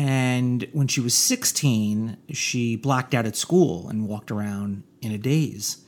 and 0.00 0.68
when 0.72 0.86
she 0.88 1.00
was 1.00 1.14
16 1.14 2.16
she 2.32 2.76
blacked 2.76 3.14
out 3.14 3.24
at 3.24 3.34
school 3.34 3.88
and 3.88 4.06
walked 4.06 4.30
around 4.30 4.82
in 5.00 5.10
a 5.12 5.18
daze. 5.18 5.78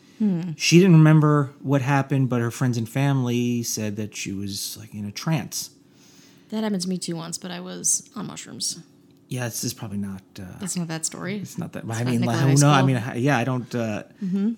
She 0.57 0.79
didn't 0.81 0.97
remember 0.97 1.53
what 1.61 1.81
happened 1.83 2.29
but 2.31 2.41
her 2.41 2.51
friends 2.51 2.77
and 2.79 2.89
family 2.89 3.63
said 3.63 3.97
that 3.97 4.17
she 4.17 4.33
was 4.33 4.77
like 4.81 4.93
in 4.95 5.05
a 5.05 5.13
trance. 5.13 5.71
That 6.49 6.65
happened 6.65 6.83
to 6.83 6.89
me 6.89 6.97
too 6.99 7.15
once, 7.15 7.37
but 7.39 7.51
I 7.51 7.61
was 7.61 8.09
on 8.17 8.27
mushrooms. 8.27 8.81
yeah 9.29 9.45
this 9.45 9.63
is 9.63 9.75
probably 9.75 9.99
not 9.99 10.23
uh, 10.41 10.45
That's 10.59 10.77
not 10.77 10.89
that 10.89 11.05
story. 11.05 11.37
it's 11.45 11.59
not 11.59 11.73
that 11.75 11.85
i 11.85 12.03
not 12.03 12.07
mean 12.07 12.23
like, 12.23 12.59
no 12.59 12.71
i 12.71 12.83
mean 12.83 12.99
yeah 13.17 13.37
i 13.37 13.45
don't 13.45 13.73
uh 13.75 14.03
and 14.23 14.57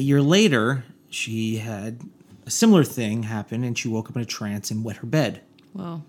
a 0.00 0.04
year 0.10 0.20
later 0.20 0.84
she 1.08 1.56
had 1.58 2.00
a 2.46 2.50
similar 2.50 2.84
thing 2.84 3.22
happen 3.22 3.62
and 3.64 3.78
she 3.78 3.86
woke 3.88 4.08
up 4.10 4.16
in 4.16 4.22
a 4.22 4.30
trance 4.38 4.70
and 4.72 4.84
wet 4.84 4.96
her 5.02 5.06
bed. 5.06 5.40
Whoa. 5.72 6.02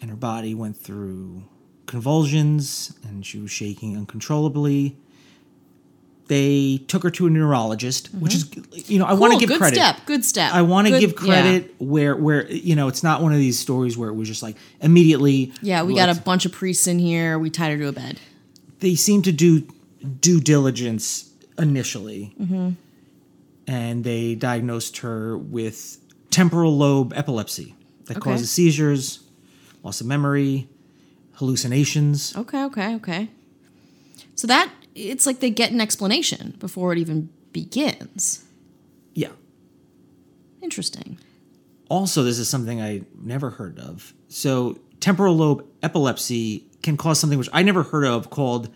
and 0.00 0.08
her 0.10 0.16
body 0.16 0.54
went 0.54 0.76
through 0.76 1.42
convulsions 1.88 2.96
and 3.08 3.26
she 3.26 3.38
was 3.40 3.50
shaking 3.50 3.96
uncontrollably. 3.96 4.96
They 6.28 6.76
took 6.88 7.02
her 7.04 7.10
to 7.12 7.26
a 7.26 7.30
neurologist, 7.30 8.08
which 8.14 8.34
is 8.34 8.50
you 8.90 8.98
know 8.98 9.06
I 9.06 9.14
want 9.14 9.32
to 9.32 9.34
Cool, 9.36 9.40
give 9.40 9.48
good 9.48 9.58
credit. 9.60 9.76
step. 9.76 9.96
Good 10.04 10.24
step. 10.26 10.52
I 10.52 10.60
want 10.60 10.86
to 10.88 11.00
give 11.00 11.16
credit 11.16 11.74
where 11.78 12.14
where 12.14 12.46
you 12.52 12.76
know 12.76 12.86
it's 12.88 13.02
not 13.02 13.22
one 13.22 13.32
of 13.32 13.38
these 13.38 13.58
stories 13.58 13.96
where 13.96 14.10
it 14.10 14.14
was 14.14 14.28
just 14.28 14.42
like 14.42 14.56
immediately. 14.82 15.52
Yeah, 15.62 15.76
yeah 15.78 15.82
we 15.84 15.94
got 15.94 16.10
a 16.14 16.20
bunch 16.20 16.44
of 16.44 16.52
priests 16.52 16.86
in 16.86 16.98
here. 16.98 17.38
We 17.38 17.48
tied 17.48 17.70
her 17.72 17.78
to 17.78 17.88
a 17.88 17.92
bed. 17.92 18.20
They 18.80 18.94
seem 18.94 19.22
to 19.22 19.32
do 19.32 19.66
due 20.20 20.40
diligence 20.40 21.32
initially, 21.58 22.34
Mm-hmm. 22.38 22.70
and 23.66 24.04
they 24.04 24.34
diagnosed 24.34 24.98
her 24.98 25.36
with 25.38 25.96
temporal 26.30 26.76
lobe 26.76 27.14
epilepsy 27.16 27.74
that 28.04 28.18
Okay. 28.18 28.30
causes 28.32 28.50
seizures, 28.50 29.20
loss 29.82 30.02
of 30.02 30.06
memory, 30.06 30.68
hallucinations. 31.38 32.36
Okay, 32.36 32.64
okay, 32.64 32.94
okay. 32.96 33.30
So 34.34 34.46
that 34.48 34.70
it's 34.94 35.26
like 35.26 35.40
they 35.40 35.50
get 35.50 35.70
an 35.70 35.80
explanation 35.80 36.56
before 36.58 36.92
it 36.92 36.98
even 36.98 37.30
begins. 37.52 38.44
Yeah. 39.14 39.30
Interesting. 40.60 41.18
Also, 41.88 42.22
this 42.22 42.38
is 42.38 42.48
something 42.48 42.82
I 42.82 43.02
never 43.20 43.50
heard 43.50 43.78
of. 43.78 44.12
So, 44.28 44.78
temporal 45.00 45.36
lobe 45.36 45.64
epilepsy 45.82 46.66
can 46.82 46.96
cause 46.96 47.18
something 47.18 47.38
which 47.38 47.48
I 47.52 47.62
never 47.62 47.82
heard 47.82 48.04
of 48.04 48.30
called 48.30 48.68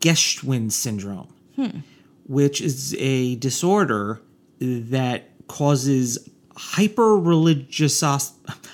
Geschwind 0.00 0.72
syndrome, 0.72 1.34
hmm. 1.56 1.80
which 2.24 2.60
is 2.60 2.94
a 2.98 3.36
disorder 3.36 4.20
that 4.60 5.28
causes 5.48 6.30
hyper 6.56 7.18
religious 7.18 8.02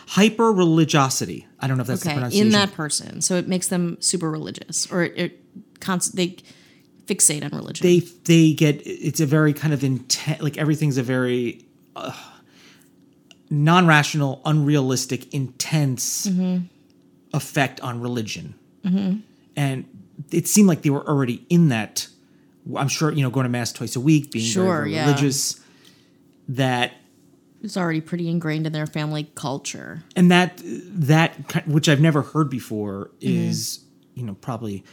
hyper 0.08 0.52
religiosity. 0.52 1.47
I 1.60 1.66
don't 1.66 1.76
know 1.76 1.82
if 1.82 1.88
that's 1.88 2.02
the 2.02 2.08
Okay, 2.10 2.14
pronunciation. 2.16 2.46
in 2.46 2.52
that 2.52 2.72
person, 2.72 3.20
so 3.20 3.36
it 3.36 3.48
makes 3.48 3.68
them 3.68 3.96
super 4.00 4.30
religious, 4.30 4.90
or 4.92 5.02
it, 5.04 5.12
it 5.16 5.80
cons- 5.80 6.12
they 6.12 6.36
fixate 7.06 7.42
on 7.44 7.50
religion. 7.56 7.86
they 7.86 8.00
they 8.24 8.52
get 8.52 8.82
it's 8.84 9.18
a 9.20 9.26
very 9.26 9.52
kind 9.54 9.72
of 9.72 9.82
intense 9.82 10.42
like 10.42 10.58
everything's 10.58 10.98
a 10.98 11.02
very 11.02 11.64
uh, 11.96 12.12
non-rational 13.50 14.40
unrealistic 14.44 15.32
intense 15.32 16.26
Mm-hmm. 16.26 16.64
effect 17.34 17.80
on 17.80 18.00
religion 18.00 18.54
and 19.56 19.84
it 20.30 20.46
seemed 20.48 20.66
like 20.68 20.80
they 20.82 20.88
were 20.90 21.06
already 21.06 21.44
in 21.50 21.68
that. 21.68 22.08
I'm 22.74 22.88
sure 22.88 23.12
you 23.12 23.22
know 23.22 23.28
going 23.30 23.44
to 23.44 23.50
mass 23.50 23.70
twice 23.72 23.96
a 23.96 24.00
week, 24.00 24.30
being 24.30 24.50
very, 24.54 24.66
very 24.66 24.94
yeah. 24.94 25.04
religious. 25.06 25.60
That 26.48 26.92
It's 27.62 27.76
already 27.76 28.00
pretty 28.00 28.28
ingrained 28.28 28.66
in 28.66 28.72
their 28.72 28.86
family 28.86 29.30
culture. 29.34 30.02
and 30.16 30.30
that 30.30 30.60
that 30.64 31.66
which 31.66 31.88
I've 31.88 32.00
never 32.00 32.22
heard 32.22 32.48
before 32.50 33.10
Mm-hmm. 33.20 33.48
is 33.50 33.80
you 34.14 34.24
know 34.24 34.34
probably 34.34 34.84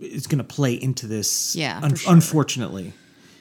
is 0.00 0.26
going 0.26 0.38
to 0.38 0.44
play 0.44 0.74
into 0.74 1.06
this. 1.06 1.54
Yeah, 1.56 1.80
un- 1.82 1.94
sure. 1.94 2.12
unfortunately. 2.12 2.92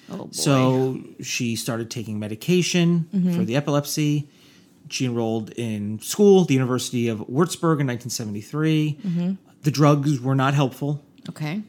Oh 0.10 0.18
boy. 0.26 0.30
So 0.32 1.00
she 1.22 1.56
started 1.56 1.90
taking 1.92 2.20
medication 2.20 3.08
Mm-hmm. 3.14 3.36
for 3.36 3.44
the 3.46 3.56
epilepsy. 3.56 4.30
She 4.90 5.06
enrolled 5.06 5.50
in 5.52 6.00
school, 6.00 6.46
the 6.46 6.54
University 6.54 7.10
of 7.10 7.20
Würzburg 7.20 7.82
in 7.82 7.88
1973. 7.88 8.98
Mm-hmm. 9.06 9.32
The 9.64 9.72
drugs 9.72 10.22
were 10.22 10.36
not 10.36 10.54
helpful. 10.54 11.04
okay. 11.30 11.62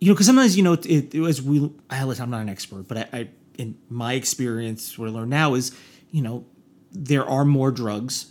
You 0.00 0.08
know, 0.08 0.14
because 0.14 0.26
sometimes 0.26 0.56
you 0.56 0.62
know, 0.62 0.74
it, 0.74 0.86
it, 0.86 1.14
as 1.14 1.40
we, 1.42 1.72
I, 1.90 2.02
I'm 2.02 2.30
not 2.30 2.42
an 2.42 2.48
expert, 2.48 2.86
but 2.86 2.98
I, 2.98 3.06
I, 3.12 3.28
in 3.56 3.76
my 3.88 4.12
experience, 4.12 4.96
what 4.98 5.08
I 5.08 5.12
learn 5.12 5.28
now 5.30 5.54
is, 5.54 5.72
you 6.10 6.22
know, 6.22 6.44
there 6.92 7.24
are 7.28 7.44
more 7.44 7.70
drugs. 7.70 8.26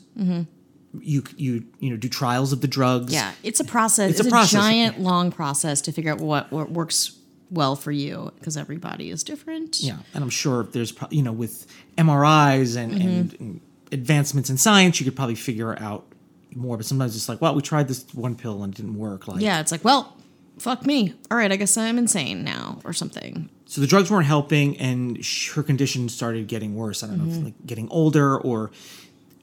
You 0.99 1.23
you 1.35 1.65
you 1.79 1.89
know 1.91 1.97
do 1.97 2.09
trials 2.09 2.53
of 2.53 2.61
the 2.61 2.67
drugs. 2.67 3.05
Mm-hmm. 3.13 3.13
Yeah, 3.13 3.31
it's 3.43 3.59
a 3.59 3.63
process. 3.63 4.11
It's 4.11 4.19
It's, 4.21 4.27
a 4.27 4.29
a, 4.29 4.31
process. 4.31 4.51
giant, 4.61 4.99
long 4.99 5.31
process 5.31 5.81
to 5.81 5.91
figure 5.91 6.11
out 6.11 6.19
what, 6.19 6.51
what 6.51 6.71
works 6.71 7.17
well 7.51 7.75
for 7.75 7.91
you 7.91 8.31
because 8.39 8.57
everybody 8.57 9.11
is 9.11 9.23
different. 9.23 9.79
Yeah, 9.79 9.97
and 10.15 10.23
I'm 10.23 10.29
sure 10.31 10.63
there's 10.63 10.93
you 11.11 11.21
know 11.21 11.31
with 11.33 11.67
MRIs 11.97 12.75
and, 12.77 12.93
Mm-hmm. 12.93 13.07
and, 13.07 13.39
and 13.39 13.61
advancements 13.91 14.49
in 14.49 14.57
science, 14.57 14.99
you 14.99 15.03
could 15.03 15.15
probably 15.15 15.35
figure 15.35 15.77
out 15.79 16.05
more. 16.55 16.77
But 16.77 16.85
sometimes 16.87 17.15
it's 17.15 17.29
like, 17.29 17.41
well, 17.41 17.53
we 17.53 17.61
tried 17.61 17.87
this 17.87 18.05
one 18.15 18.35
pill 18.35 18.63
and 18.63 18.73
it 18.73 18.77
didn't 18.77 18.97
work. 18.97 19.27
Like, 19.27 19.41
Yeah, 19.41 19.59
it's 19.59 19.71
like, 19.71 19.83
well, 19.83 20.17
fuck 20.57 20.85
me. 20.85 21.13
All 21.29 21.37
right, 21.37 21.51
I 21.51 21.57
guess 21.57 21.77
I'm 21.77 21.97
insane 21.99 22.43
now 22.43 22.79
or 22.83 22.93
something. 22.93 23.49
So 23.67 23.81
the 23.81 23.87
drugs 23.87 24.09
weren't 24.09 24.25
helping, 24.27 24.77
and 24.77 25.23
sh- 25.23 25.51
her 25.53 25.61
condition 25.63 26.09
started 26.09 26.47
getting 26.47 26.75
worse. 26.75 27.03
I 27.03 27.07
don't 27.07 27.17
know, 27.25 27.31
if 27.37 27.43
like 27.43 27.53
getting 27.65 27.87
older 27.89 28.37
or 28.37 28.71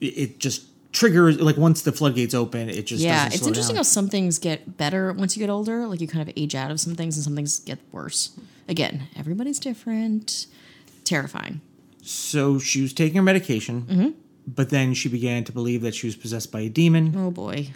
it, 0.01 0.07
it 0.07 0.39
just 0.41 0.67
triggers. 0.93 1.41
Like 1.41 1.57
once 1.57 1.83
the 1.83 1.93
floodgates 1.93 2.35
open, 2.35 2.69
it 2.71 2.87
just 2.87 3.03
yeah, 3.03 3.27
it's 3.27 3.47
interesting 3.47 3.75
down. 3.75 3.81
how 3.81 3.83
some 3.83 4.09
things 4.09 4.39
get 4.39 4.77
better 4.77 5.13
once 5.13 5.37
you 5.37 5.41
get 5.41 5.51
older. 5.51 5.87
Like 5.87 6.01
you 6.01 6.09
kind 6.09 6.27
of 6.29 6.33
age 6.37 6.55
out 6.55 6.71
of 6.71 6.81
some 6.81 6.95
things, 6.95 7.17
and 7.17 7.25
some 7.25 7.37
things 7.37 7.61
get 7.61 7.79
worse. 7.93 8.33
Again, 8.69 9.09
everybody's 9.17 9.59
different. 9.59 10.47
Terrifying. 11.05 11.61
So 12.03 12.59
she 12.59 12.81
was 12.83 12.93
taking 12.93 13.17
her 13.17 13.23
medication, 13.23 13.83
Mm-hmm. 13.83 14.09
but 14.47 14.71
then 14.71 14.95
she 14.95 15.09
began 15.09 15.45
to 15.45 15.53
believe 15.53 15.83
that 15.83 15.95
she 15.95 16.07
was 16.07 16.17
possessed 16.17 16.51
by 16.51 16.61
a 16.61 16.69
demon. 16.69 17.15
Oh 17.17 17.31
boy. 17.31 17.71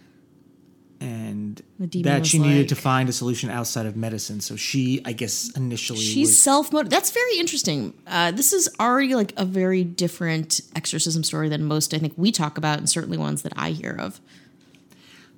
And 1.79 1.85
The 1.85 2.03
demon 2.03 2.13
that 2.13 2.27
she 2.27 2.39
needed 2.39 2.69
to 2.71 2.75
find 2.75 3.09
a 3.09 3.13
solution 3.13 3.51
outside 3.51 3.87
of 3.87 3.97
medicine. 3.97 4.41
So 4.41 4.57
she, 4.57 5.01
I 5.05 5.13
guess, 5.13 5.51
initially 5.57 6.01
She's 6.01 6.39
self 6.39 6.73
motivated. 6.73 6.93
That's 6.93 7.11
very 7.11 7.39
interesting. 7.39 7.95
Uh, 8.07 8.33
this 8.33 8.53
is 8.53 8.69
already 8.81 9.15
like 9.15 9.33
a 9.37 9.45
very 9.45 9.85
different 9.85 10.61
exorcism 10.75 11.23
story 11.23 11.49
than 11.49 11.65
most 11.65 11.95
I 11.95 11.99
think 11.99 12.15
we 12.17 12.33
talk 12.33 12.59
about, 12.59 12.79
and 12.79 12.91
certainly 12.91 13.17
ones 13.19 13.43
that 13.43 13.53
I 13.57 13.71
hear 13.71 13.97
of. 13.99 14.21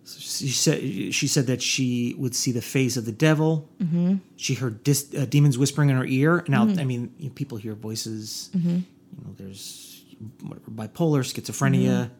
she 0.06 0.48
said 0.48 0.80
she 1.14 1.26
said 1.26 1.46
that 1.46 1.60
she 1.62 2.14
would 2.16 2.34
see 2.34 2.52
the 2.52 2.62
face 2.62 2.96
of 2.96 3.04
the 3.04 3.12
devil. 3.12 3.68
Mm-hmm. 3.82 4.16
She 4.36 4.54
heard 4.54 4.82
dis, 4.82 5.14
uh, 5.16 5.26
demons 5.26 5.58
whispering 5.58 5.90
in 5.90 5.96
her 5.96 6.06
ear. 6.06 6.44
Now, 6.48 6.62
I 6.62 6.84
mean, 6.84 7.12
you 7.18 7.28
know, 7.28 7.34
people 7.34 7.58
hear 7.58 7.74
voices. 7.74 8.50
Mm-hmm. 8.56 8.68
You 8.68 9.24
know, 9.24 9.34
there's 9.36 10.02
whatever, 10.42 10.70
bipolar, 10.70 11.22
schizophrenia. 11.22 12.10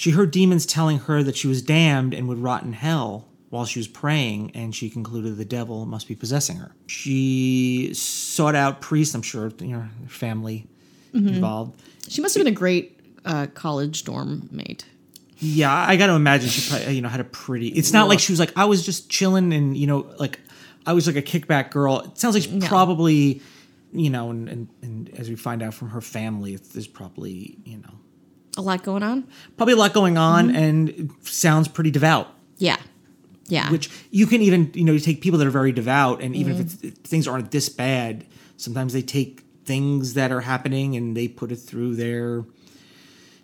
She 0.00 0.12
heard 0.12 0.30
demons 0.30 0.64
telling 0.64 1.00
her 1.00 1.22
that 1.22 1.36
she 1.36 1.46
was 1.46 1.60
damned 1.60 2.14
and 2.14 2.26
would 2.26 2.38
rot 2.38 2.62
in 2.62 2.72
hell 2.72 3.28
while 3.50 3.66
she 3.66 3.78
was 3.78 3.86
praying, 3.86 4.50
and 4.54 4.74
she 4.74 4.88
concluded 4.88 5.36
the 5.36 5.44
devil 5.44 5.84
must 5.84 6.08
be 6.08 6.14
possessing 6.14 6.56
her. 6.56 6.74
She 6.86 7.90
sought 7.92 8.54
out 8.54 8.80
priests. 8.80 9.14
I'm 9.14 9.20
sure 9.20 9.52
you 9.60 9.66
know 9.76 9.84
family 10.08 10.66
Mm-hmm. 11.12 11.28
involved. 11.28 11.82
She 12.08 12.22
must 12.22 12.34
have 12.34 12.42
been 12.44 12.52
a 12.52 12.56
great 12.56 12.98
uh, 13.26 13.48
college 13.52 14.04
dorm 14.04 14.48
mate. 14.50 14.86
Yeah, 15.38 15.70
I 15.74 15.96
got 15.96 16.06
to 16.06 16.14
imagine 16.14 16.48
she 16.48 16.70
probably, 16.70 16.94
you 16.94 17.02
know, 17.02 17.08
had 17.10 17.20
a 17.20 17.24
pretty. 17.24 17.68
It's 17.68 17.92
not 17.92 18.08
like 18.08 18.20
she 18.20 18.32
was 18.32 18.38
like 18.40 18.52
I 18.56 18.64
was 18.64 18.86
just 18.86 19.10
chilling 19.10 19.52
and 19.52 19.76
you 19.76 19.86
know, 19.86 20.06
like 20.18 20.40
I 20.86 20.94
was 20.94 21.06
like 21.06 21.16
a 21.16 21.22
kickback 21.22 21.72
girl. 21.72 22.00
It 22.00 22.16
sounds 22.16 22.34
like 22.36 22.44
she 22.44 22.66
probably, 22.68 23.42
you 23.92 24.08
know, 24.08 24.30
and, 24.30 24.48
and 24.48 24.68
and 24.80 25.10
as 25.18 25.28
we 25.28 25.34
find 25.36 25.62
out 25.62 25.74
from 25.74 25.90
her 25.90 26.00
family, 26.00 26.54
it's, 26.54 26.68
there's 26.68 26.86
probably 26.86 27.58
you 27.64 27.76
know 27.78 27.94
A 28.56 28.62
lot 28.62 28.82
going 28.82 29.02
on. 29.02 29.26
probably 29.56 29.74
a 29.74 29.76
lot 29.76 29.92
going 29.92 30.18
on, 30.18 30.48
mm-hmm. 30.48 30.56
and 30.56 31.10
sounds 31.22 31.68
pretty 31.68 31.90
devout. 31.90 32.28
Yeah. 32.58 32.76
Yeah. 33.46 33.70
Which 33.70 33.90
you 34.10 34.26
can 34.26 34.42
even 34.42 34.70
you 34.74 34.84
know 34.84 34.92
you 34.92 35.00
take 35.00 35.20
people 35.20 35.38
that 35.38 35.46
are 35.46 35.52
very 35.52 35.72
devout, 35.72 36.20
and 36.20 36.36
even 36.36 36.52
if, 36.52 36.58
mm-hmm. 36.58 36.88
it's, 36.88 36.98
if 36.98 37.04
things 37.04 37.28
aren't 37.28 37.50
this 37.50 37.68
bad, 37.68 38.24
sometimes 38.56 38.92
they 38.92 39.02
take 39.02 39.44
things 39.64 40.14
that 40.14 40.32
are 40.32 40.40
happening 40.40 40.96
and 40.96 41.16
they 41.16 41.28
put 41.28 41.52
it 41.52 41.56
through 41.56 41.94
their, 41.94 42.44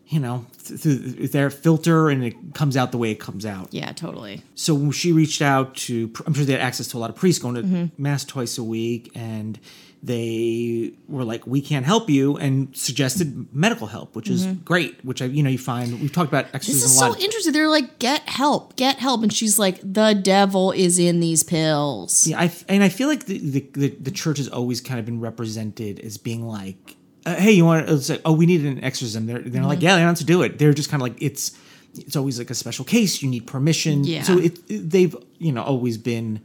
you 0.09 0.21
know, 0.21 0.47
th- 0.65 0.81
through 0.81 0.99
their 1.29 1.51
filter, 1.51 2.09
and 2.11 2.23
it 2.25 2.35
comes 2.55 2.77
out 2.77 2.93
the 2.93 2.99
way 2.99 3.11
it 3.11 3.19
comes 3.21 3.45
out. 3.45 3.69
yeah, 3.73 3.91
totally. 3.93 4.43
So 4.55 4.91
she 4.93 5.13
reached 5.13 5.43
out 5.43 5.75
to, 5.87 6.13
I'm 6.27 6.33
sure 6.35 6.45
they 6.45 6.53
had 6.53 6.61
access 6.63 6.87
to 6.89 6.97
a 6.97 7.01
lot 7.01 7.11
of 7.11 7.17
priests 7.17 7.43
going 7.43 7.57
to 7.57 7.63
Mm-hmm. 7.63 8.03
mass 8.03 8.25
twice 8.25 8.57
a 8.59 8.63
week, 8.65 9.11
and 9.15 9.59
they 10.03 10.93
were 11.09 11.25
like, 11.25 11.47
"We 11.47 11.61
can't 11.61 11.85
help 11.85 12.09
you," 12.09 12.37
and 12.37 12.75
suggested 12.77 13.49
medical 13.53 13.89
help, 13.89 14.15
which 14.15 14.29
is 14.31 14.47
great. 14.47 15.05
Which 15.05 15.21
I, 15.23 15.25
you 15.25 15.43
know, 15.43 15.51
you 15.51 15.59
find 15.59 16.01
we've 16.01 16.13
talked 16.13 16.29
about 16.29 16.47
Mm-hmm. 16.47 16.59
This 16.59 16.85
is 16.85 16.97
so 16.97 17.17
interesting. 17.17 17.53
They're 17.53 17.69
like, 17.69 17.99
get 17.99 18.29
help, 18.29 18.77
get 18.77 18.99
help. 18.99 19.23
And 19.25 19.33
she's 19.33 19.59
like, 19.59 19.81
the 19.83 20.13
devil 20.15 20.71
is 20.71 20.99
in 20.99 21.19
these 21.21 21.43
pills. 21.43 22.27
Yeah, 22.27 22.41
I 22.41 22.53
and 22.69 22.85
I 22.85 22.89
feel 22.89 23.09
like 23.09 23.27
the, 23.27 23.39
the 23.39 23.67
the 23.73 23.89
the 24.01 24.11
church 24.13 24.39
has 24.39 24.49
always 24.49 24.81
kind 24.81 25.01
of 25.01 25.07
been 25.07 25.19
represented 25.21 25.99
as 26.01 26.19
being 26.19 26.47
like, 26.47 26.97
uh, 27.27 27.35
"Hey, 27.35 27.53
you 27.53 27.65
want?" 27.67 27.89
It's 27.91 28.09
like, 28.09 28.23
"Oh, 28.25 28.33
we 28.33 28.47
need 28.47 28.65
an 28.65 28.83
exorcism." 28.83 29.27
They're 29.27 29.39
they're 29.41 29.61
Mm-hmm. 29.61 29.69
like, 29.69 29.83
"Yeah, 29.83 29.97
they 29.97 30.05
want 30.05 30.17
to 30.19 30.25
do 30.25 30.43
it." 30.43 30.59
They're 30.59 30.73
just 30.73 30.89
kind 30.91 31.03
of 31.03 31.09
like 31.09 31.21
it's 31.23 31.53
it's 31.95 32.17
always 32.17 32.39
like 32.39 32.51
a 32.51 32.55
special 32.55 32.85
case. 32.85 33.23
You 33.23 33.29
need 33.29 33.47
permission. 33.47 34.05
Yeah. 34.05 34.23
So 34.23 34.39
it, 34.39 34.59
it- 34.69 34.89
they've 34.91 35.15
you 35.39 35.53
know 35.53 35.63
always 35.63 35.99
been 35.99 36.41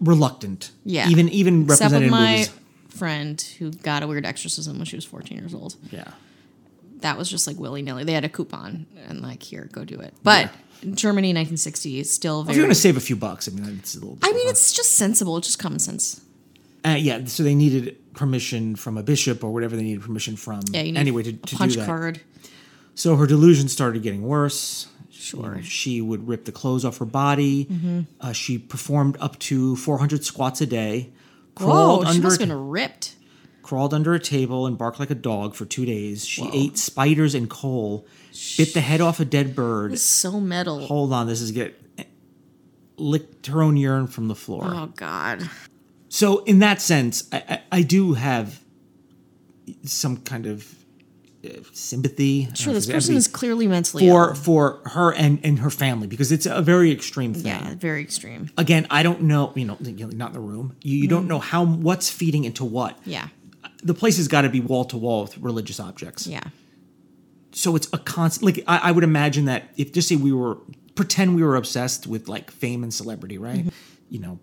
reluctant. 0.00 0.70
Yeah. 0.84 1.08
Even 1.08 1.28
even 1.28 1.62
Except 1.64 1.80
represented 1.80 2.10
my 2.10 2.32
movies. 2.32 2.50
friend 2.88 3.40
who 3.58 3.70
got 3.70 4.02
a 4.02 4.06
weird 4.06 4.26
exorcism 4.26 4.76
when 4.78 4.84
she 4.86 4.96
was 4.96 5.04
14 5.04 5.38
years 5.38 5.54
old. 5.54 5.76
Yeah. 5.90 6.04
That 7.00 7.18
was 7.18 7.28
just 7.28 7.46
like 7.46 7.58
willy 7.58 7.82
nilly. 7.82 8.04
They 8.04 8.12
had 8.12 8.24
a 8.24 8.28
coupon 8.28 8.86
and 9.08 9.20
like, 9.22 9.42
here, 9.42 9.68
go 9.72 9.84
do 9.84 9.98
it. 10.00 10.14
But 10.22 10.50
in 10.82 10.94
Germany, 10.94 11.28
1960 11.28 11.98
is 12.00 12.12
still 12.12 12.48
If 12.48 12.54
you're 12.56 12.64
gonna 12.64 12.74
save 12.74 12.96
a 12.96 13.00
few 13.00 13.16
bucks, 13.16 13.48
I 13.48 13.52
mean, 13.52 13.76
it's 13.80 13.94
a 13.96 13.98
little. 14.00 14.18
I 14.22 14.32
mean, 14.32 14.48
it's 14.48 14.72
just 14.72 14.94
sensible. 14.94 15.36
It's 15.36 15.48
just 15.48 15.58
common 15.58 15.78
sense. 15.80 16.20
Uh, 16.84 16.90
yeah. 16.98 17.24
So 17.26 17.42
they 17.42 17.54
needed 17.54 17.96
permission 18.14 18.76
from 18.76 18.98
a 18.98 19.02
bishop 19.02 19.42
or 19.44 19.52
whatever 19.52 19.76
they 19.76 19.82
needed 19.82 20.02
permission 20.02 20.36
from. 20.36 20.60
Yeah, 20.70 20.82
you 20.82 20.92
need 20.92 20.98
anyway 20.98 21.22
to, 21.24 21.30
a 21.30 21.32
to 21.34 21.56
punch 21.56 21.74
do 21.74 21.80
that. 21.80 21.86
card. 21.86 22.20
So 22.94 23.16
her 23.16 23.26
delusion 23.26 23.68
started 23.68 24.02
getting 24.02 24.22
worse. 24.22 24.88
Sure. 25.10 25.42
Mm-hmm. 25.42 25.60
She 25.62 26.00
would 26.00 26.26
rip 26.28 26.44
the 26.44 26.52
clothes 26.52 26.84
off 26.84 26.98
her 26.98 27.04
body. 27.06 28.06
Uh, 28.20 28.32
she 28.32 28.58
performed 28.58 29.16
up 29.20 29.38
to 29.40 29.76
400 29.76 30.24
squats 30.24 30.60
a 30.60 30.66
day. 30.66 31.10
Whoa, 31.58 31.66
Crawled 31.66 32.02
she 32.06 32.10
under 32.10 32.22
must 32.22 32.40
a, 32.40 32.42
have 32.42 32.48
been 32.48 32.68
ripped. 32.68 33.14
crawled 33.62 33.94
under 33.94 34.14
a 34.14 34.18
table 34.18 34.66
and 34.66 34.76
barked 34.76 34.98
like 34.98 35.10
a 35.10 35.14
dog 35.14 35.54
for 35.54 35.64
two 35.64 35.86
days. 35.86 36.24
She 36.26 36.50
ate 36.52 36.76
spiders 36.76 37.34
and 37.34 37.48
coal. 37.48 38.06
Bit 38.56 38.74
the 38.74 38.80
head 38.80 39.00
off 39.00 39.20
a 39.20 39.24
dead 39.24 39.54
bird. 39.54 39.98
So 39.98 40.40
metal. 40.40 40.80
Hold 40.86 41.12
on, 41.12 41.26
this 41.28 41.40
is 41.40 41.52
get 41.52 41.78
licked 42.96 43.46
her 43.46 43.62
own 43.62 43.76
urine 43.76 44.06
from 44.06 44.28
the 44.28 44.34
floor. 44.34 44.64
Oh, 44.66 44.86
God. 44.96 45.48
So 46.12 46.44
in 46.44 46.58
that 46.58 46.82
sense, 46.82 47.26
I, 47.32 47.42
I, 47.48 47.62
I 47.78 47.82
do 47.82 48.12
have 48.12 48.60
some 49.86 50.18
kind 50.18 50.44
of 50.44 50.74
uh, 51.42 51.48
sympathy. 51.72 52.48
Sure, 52.52 52.74
this 52.74 52.86
person 52.86 53.16
is 53.16 53.26
clearly 53.26 53.66
mentally 53.66 54.06
for 54.06 54.28
ill. 54.28 54.34
for 54.34 54.82
her 54.90 55.14
and 55.14 55.40
and 55.42 55.60
her 55.60 55.70
family 55.70 56.06
because 56.06 56.30
it's 56.30 56.44
a 56.44 56.60
very 56.60 56.92
extreme 56.92 57.32
thing. 57.32 57.46
Yeah, 57.46 57.74
very 57.76 58.02
extreme. 58.02 58.50
Again, 58.58 58.86
I 58.90 59.02
don't 59.02 59.22
know. 59.22 59.52
You 59.54 59.64
know, 59.64 59.78
not 59.80 60.28
in 60.28 60.32
the 60.34 60.40
room. 60.40 60.76
You, 60.82 60.98
you 60.98 61.08
don't 61.08 61.26
know 61.28 61.38
how 61.38 61.64
what's 61.64 62.10
feeding 62.10 62.44
into 62.44 62.66
what. 62.66 62.98
Yeah, 63.06 63.28
The 63.82 63.94
place 63.94 64.18
has 64.18 64.28
got 64.28 64.42
to 64.42 64.50
be 64.50 64.60
wall 64.60 64.84
to 64.84 64.98
wall 64.98 65.22
with 65.22 65.38
religious 65.38 65.80
objects. 65.80 66.26
yeah. 66.26 66.44
So 67.52 67.74
it's 67.74 67.88
a 67.94 67.98
constant. 67.98 68.44
Like 68.44 68.64
I, 68.68 68.88
I 68.88 68.92
would 68.92 69.04
imagine 69.04 69.46
that 69.46 69.62
if 69.78 69.94
just 69.94 70.08
say 70.08 70.16
we 70.16 70.32
were 70.32 70.58
pretend 70.94 71.36
we 71.36 71.42
were 71.42 71.56
obsessed 71.56 72.06
with 72.06 72.28
like 72.28 72.50
fame 72.50 72.82
and 72.82 72.92
celebrity, 72.92 73.38
right? 73.38 73.60
Mm-hmm. 73.60 73.68
You 74.10 74.20
know, 74.20 74.40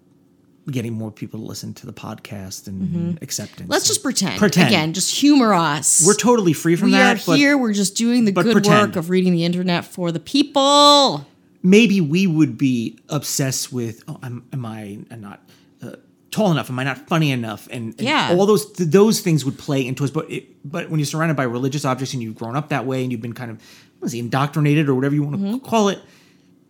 getting 0.70 0.94
more 0.94 1.12
people 1.12 1.40
to 1.40 1.46
listen 1.46 1.74
to 1.76 1.86
the 1.86 1.94
podcast 1.94 2.68
and 2.68 3.22
acceptance. 3.22 3.62
Mm-hmm. 3.64 3.72
Let's 3.72 3.88
just 3.88 4.04
pretend. 4.04 4.40
Pretend. 4.40 4.68
Again, 4.68 4.94
just 4.94 5.14
humor 5.16 5.54
us. 5.54 6.04
We're 6.06 6.14
totally 6.16 6.54
free 6.54 6.76
from 6.76 6.88
we 6.88 6.92
that. 6.94 7.18
are 7.18 7.24
but 7.26 7.38
here. 7.38 7.58
We're 7.58 7.74
just 7.74 7.96
doing 7.96 8.26
the 8.26 8.32
good 8.32 8.52
pretend. 8.54 8.90
work 8.90 8.96
of 8.96 9.10
reading 9.10 9.34
the 9.34 9.46
internet 9.46 9.86
for 9.86 10.12
the 10.12 10.20
people. 10.20 11.26
maybe 11.62 12.00
we 12.02 12.26
would 12.28 12.58
be 12.58 12.98
obsessed 13.10 13.74
with 13.74 14.02
oh, 14.08 14.18
am, 14.24 14.46
am 14.54 14.66
i 14.66 14.98
not 15.18 15.42
uh, 15.84 15.92
tall 16.32 16.52
enough 16.52 16.70
am 16.70 16.80
i 16.80 16.84
not 16.86 16.98
funny 17.10 17.32
enough 17.32 17.68
and, 17.70 17.94
and 17.98 18.02
Yeah. 18.02 18.30
all 18.32 18.46
those 18.46 18.72
th- 18.72 18.90
those 18.90 19.20
things 19.20 19.44
would 19.44 19.58
play 19.58 19.86
into 19.86 20.06
us 20.06 20.10
but 20.12 20.32
it, 20.32 20.46
but 20.64 20.90
when 20.90 21.00
you're 21.02 21.06
surrounded 21.06 21.36
by 21.36 21.44
religious 21.44 21.84
objects 21.84 22.14
and 22.14 22.24
you've 22.24 22.36
grown 22.36 22.56
up 22.56 22.70
that 22.70 22.86
way 22.86 23.04
and 23.04 23.12
you've 23.12 23.20
been 23.20 23.34
kind 23.34 23.52
of 23.52 23.62
it, 24.04 24.14
indoctrinated 24.18 24.88
or 24.88 24.96
whatever 24.96 25.16
you 25.16 25.24
want 25.24 25.36
to 25.36 25.42
Mm-hmm. 25.42 25.58
call 25.66 25.90
it 25.90 26.00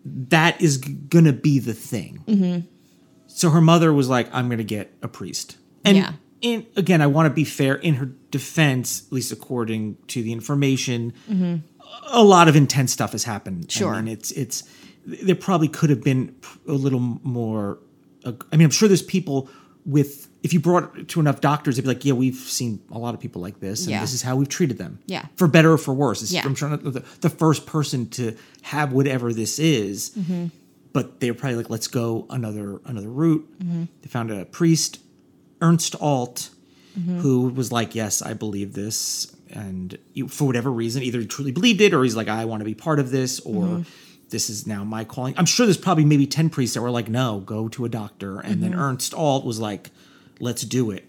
that 0.06 0.60
is 0.60 0.78
g- 0.80 0.94
gonna 0.94 1.34
be 1.34 1.60
the 1.60 1.74
thing. 1.76 2.24
Mm-hmm. 2.28 2.68
So 3.32 3.50
her 3.52 3.62
mother 3.62 3.94
was 3.94 4.10
like, 4.10 4.28
"I'm 4.34 4.50
gonna 4.50 4.64
get 4.64 4.94
a 5.02 5.08
priest." 5.08 5.58
And 5.86 5.98
Yeah. 5.98 6.14
in, 6.42 6.66
again, 6.76 7.02
I 7.02 7.08
want 7.08 7.28
to 7.28 7.34
be 7.34 7.44
fair. 7.46 7.76
In 7.76 7.96
her 7.96 8.12
defense, 8.32 9.04
at 9.08 9.14
least 9.14 9.32
according 9.32 9.98
to 10.08 10.22
the 10.22 10.32
information, 10.34 11.14
a 12.12 12.24
lot 12.24 12.48
of 12.48 12.56
intense 12.56 12.92
stuff 12.92 13.12
has 13.14 13.24
happened. 13.24 13.68
Mm-hmm. 13.68 13.80
Sure. 13.80 13.96
Mean, 14.02 14.08
it's 14.10 14.32
it's 14.32 14.64
there 15.06 15.36
probably 15.36 15.68
could 15.68 15.90
have 15.90 16.04
been 16.04 16.36
a 16.68 16.74
little 16.74 17.00
more. 17.24 17.80
uh, 18.26 18.34
I 18.52 18.58
mean, 18.58 18.66
I'm 18.66 18.72
sure 18.72 18.88
there's 18.88 19.02
people 19.02 19.50
with. 19.86 20.28
If 20.42 20.54
you 20.54 20.60
brought 20.62 21.10
to 21.10 21.20
enough 21.20 21.42
doctors, 21.42 21.76
they'd 21.76 21.82
be 21.82 21.88
like, 21.90 22.06
"Yeah, 22.06 22.14
we've 22.14 22.36
seen 22.36 22.80
a 22.92 22.98
lot 22.98 23.14
of 23.14 23.20
people 23.20 23.42
like 23.42 23.60
this, 23.60 23.82
and 23.82 23.90
Yeah. 23.92 24.00
this 24.02 24.14
is 24.14 24.22
how 24.22 24.38
we've 24.38 24.48
treated 24.48 24.78
them. 24.78 25.00
Yeah. 25.06 25.26
for 25.36 25.48
better 25.48 25.74
or 25.74 25.78
for 25.78 25.94
worse. 25.94 26.22
It's, 26.22 26.32
Yeah. 26.32 26.44
I'm 26.46 26.56
trying 26.56 26.80
to 26.80 26.92
the, 26.92 27.04
the 27.22 27.30
first 27.30 27.66
person 27.66 28.08
to 28.12 28.36
have 28.62 28.94
whatever 28.94 29.34
this 29.34 29.60
is, 29.60 30.12
Mm-hmm. 30.18 30.46
But 30.94 31.20
they 31.20 31.30
were 31.32 31.38
probably 31.38 31.58
like, 31.58 31.70
"Let's 31.70 31.88
go 31.88 32.26
another 32.30 32.80
another 32.86 33.10
route." 33.10 33.48
Mm-hmm. 33.60 33.84
They 34.02 34.08
found 34.08 34.32
a 34.32 34.46
priest, 34.46 35.00
Ernst 35.62 35.96
Alt, 36.02 36.50
Mm-hmm. 37.00 37.20
who 37.20 37.50
was 37.50 37.72
like, 37.72 37.94
"Yes, 37.96 38.22
I 38.22 38.34
believe 38.34 38.74
this," 38.74 39.34
and 39.52 39.98
for 40.28 40.46
whatever 40.46 40.72
reason, 40.72 41.04
either 41.04 41.20
he 41.20 41.28
truly 41.28 41.52
believed 41.52 41.82
it, 41.82 41.94
or 41.94 42.04
he's 42.04 42.16
like, 42.16 42.28
"I 42.28 42.46
want 42.46 42.62
to 42.62 42.66
be 42.66 42.74
part 42.74 43.00
of 43.00 43.12
this," 43.12 43.40
or 43.42 43.64
Mm-hmm. 43.66 43.82
"This 44.32 44.50
is 44.50 44.66
now 44.66 44.84
my 44.84 45.04
calling." 45.04 45.36
I'm 45.38 45.46
sure 45.46 45.66
there's 45.68 45.78
probably 45.78 46.04
maybe 46.06 46.26
ten 46.26 46.50
priests 46.50 46.74
that 46.74 46.82
were 46.82 46.90
like, 46.92 47.08
"No, 47.08 47.40
go 47.42 47.68
to 47.70 47.86
a 47.86 47.90
doctor," 47.90 48.40
and 48.40 48.62
then 48.64 48.72
Mm-hmm. 48.72 48.80
Ernst 48.82 49.14
Alt 49.14 49.46
was 49.46 49.60
like, 49.60 49.92
"Let's 50.40 50.64
do 50.64 50.90
it." 50.92 51.08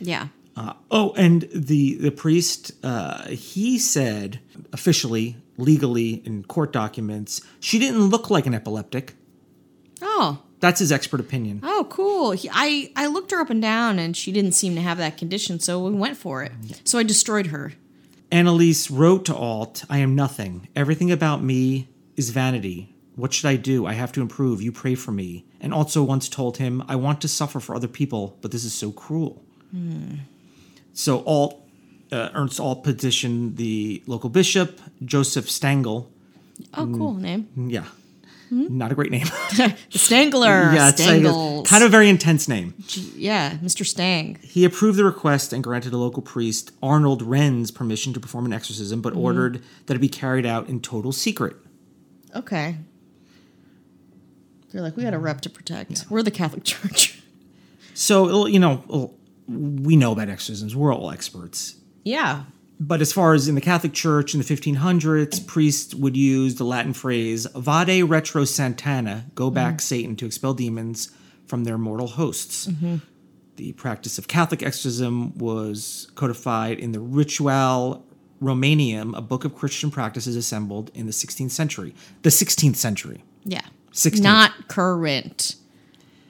Yeah. 0.00 0.28
Uh, 0.56 0.72
oh, 0.90 1.12
and 1.16 1.48
the 1.52 1.96
the 1.96 2.12
priest, 2.12 2.70
uh, 2.84 3.26
he 3.28 3.78
said 3.80 4.38
officially, 4.72 5.36
legally 5.58 6.22
in 6.24 6.44
court 6.44 6.72
documents, 6.72 7.40
she 7.60 7.78
didn't 7.78 8.08
look 8.08 8.30
like 8.30 8.46
an 8.46 8.54
epileptic. 8.54 9.14
Oh. 10.02 10.42
That's 10.60 10.80
his 10.80 10.90
expert 10.90 11.20
opinion. 11.20 11.60
Oh, 11.62 11.86
cool. 11.90 12.30
He, 12.32 12.48
I 12.52 12.90
I 12.96 13.06
looked 13.08 13.30
her 13.30 13.40
up 13.40 13.50
and 13.50 13.60
down, 13.60 13.98
and 13.98 14.16
she 14.16 14.32
didn't 14.32 14.52
seem 14.52 14.74
to 14.74 14.80
have 14.80 14.98
that 14.98 15.18
condition, 15.18 15.60
so 15.60 15.84
we 15.84 15.92
went 15.92 16.16
for 16.16 16.42
it. 16.42 16.52
So 16.84 16.98
I 16.98 17.02
destroyed 17.02 17.48
her. 17.48 17.74
Anneliese 18.32 18.90
wrote 18.90 19.24
to 19.26 19.36
Alt, 19.36 19.84
I 19.88 19.98
am 19.98 20.14
nothing. 20.14 20.68
Everything 20.74 21.12
about 21.12 21.42
me 21.42 21.88
is 22.16 22.30
vanity. 22.30 22.94
What 23.14 23.32
should 23.32 23.46
I 23.46 23.56
do? 23.56 23.86
I 23.86 23.92
have 23.92 24.12
to 24.12 24.20
improve. 24.20 24.60
You 24.60 24.72
pray 24.72 24.94
for 24.94 25.12
me. 25.12 25.46
And 25.60 25.72
also 25.72 26.02
once 26.02 26.28
told 26.28 26.56
him, 26.56 26.82
I 26.88 26.96
want 26.96 27.20
to 27.22 27.28
suffer 27.28 27.60
for 27.60 27.74
other 27.74 27.88
people, 27.88 28.36
but 28.40 28.50
this 28.50 28.64
is 28.64 28.74
so 28.74 28.90
cruel. 28.90 29.44
Hmm. 29.70 30.16
So 30.92 31.22
Alt, 31.24 31.65
uh, 32.12 32.30
Ernst 32.34 32.60
Alt 32.60 32.84
petitioned 32.84 33.56
the 33.56 34.02
local 34.06 34.30
bishop, 34.30 34.80
Joseph 35.04 35.46
Stangl. 35.46 36.06
Oh, 36.74 36.86
mm, 36.86 36.96
cool 36.96 37.14
name. 37.14 37.48
Yeah. 37.56 37.86
Hmm? 38.48 38.78
Not 38.78 38.92
a 38.92 38.94
great 38.94 39.10
name. 39.10 39.26
Stangler. 39.90 40.72
yeah, 40.74 40.90
it's 40.90 41.04
like 41.04 41.66
kind 41.66 41.82
of 41.82 41.88
a 41.88 41.90
very 41.90 42.08
intense 42.08 42.46
name. 42.46 42.74
Yeah, 43.16 43.56
Mr. 43.56 43.84
Stang. 43.84 44.38
He 44.40 44.64
approved 44.64 44.98
the 44.98 45.04
request 45.04 45.52
and 45.52 45.64
granted 45.64 45.92
a 45.92 45.96
local 45.96 46.22
priest, 46.22 46.70
Arnold 46.82 47.24
Renz, 47.24 47.74
permission 47.74 48.12
to 48.12 48.20
perform 48.20 48.46
an 48.46 48.52
exorcism, 48.52 49.00
but 49.00 49.14
mm-hmm. 49.14 49.22
ordered 49.22 49.62
that 49.86 49.94
it 49.94 50.00
be 50.00 50.08
carried 50.08 50.46
out 50.46 50.68
in 50.68 50.80
total 50.80 51.10
secret. 51.10 51.56
Okay. 52.36 52.76
They're 54.70 54.82
like, 54.82 54.96
we 54.96 55.02
got 55.02 55.14
a 55.14 55.18
rep 55.18 55.40
to 55.40 55.50
protect. 55.50 56.06
We're 56.08 56.22
the 56.22 56.30
Catholic 56.30 56.62
Church. 56.64 57.20
So, 57.94 58.46
you 58.46 58.60
know, 58.60 59.14
we 59.48 59.96
know 59.96 60.12
about 60.12 60.28
exorcisms. 60.28 60.76
We're 60.76 60.94
all 60.94 61.10
experts. 61.10 61.76
Yeah. 62.06 62.44
But 62.78 63.00
as 63.00 63.12
far 63.12 63.34
as 63.34 63.48
in 63.48 63.56
the 63.56 63.60
Catholic 63.60 63.92
Church 63.92 64.32
in 64.32 64.40
the 64.40 64.46
1500s, 64.46 65.44
priests 65.44 65.92
would 65.92 66.16
use 66.16 66.54
the 66.54 66.64
Latin 66.64 66.92
phrase 66.92 67.46
"Vade 67.56 68.08
retro 68.08 68.44
Satana," 68.44 69.34
"Go 69.34 69.46
mm-hmm. 69.46 69.54
back, 69.54 69.80
Satan," 69.80 70.14
to 70.16 70.26
expel 70.26 70.54
demons 70.54 71.10
from 71.46 71.64
their 71.64 71.76
mortal 71.76 72.06
hosts. 72.06 72.68
Mm-hmm. 72.68 72.96
The 73.56 73.72
practice 73.72 74.18
of 74.18 74.28
Catholic 74.28 74.62
exorcism 74.62 75.36
was 75.36 76.08
codified 76.14 76.78
in 76.78 76.92
the 76.92 77.00
Rituale 77.00 78.02
Romanum, 78.40 79.14
a 79.14 79.22
book 79.22 79.44
of 79.44 79.56
Christian 79.56 79.90
practices 79.90 80.36
assembled 80.36 80.92
in 80.94 81.06
the 81.06 81.12
16th 81.12 81.50
century. 81.50 81.94
The 82.22 82.30
16th 82.30 82.76
century. 82.76 83.24
Yeah. 83.44 83.62
16th. 83.92 84.20
Not 84.20 84.68
current. 84.68 85.56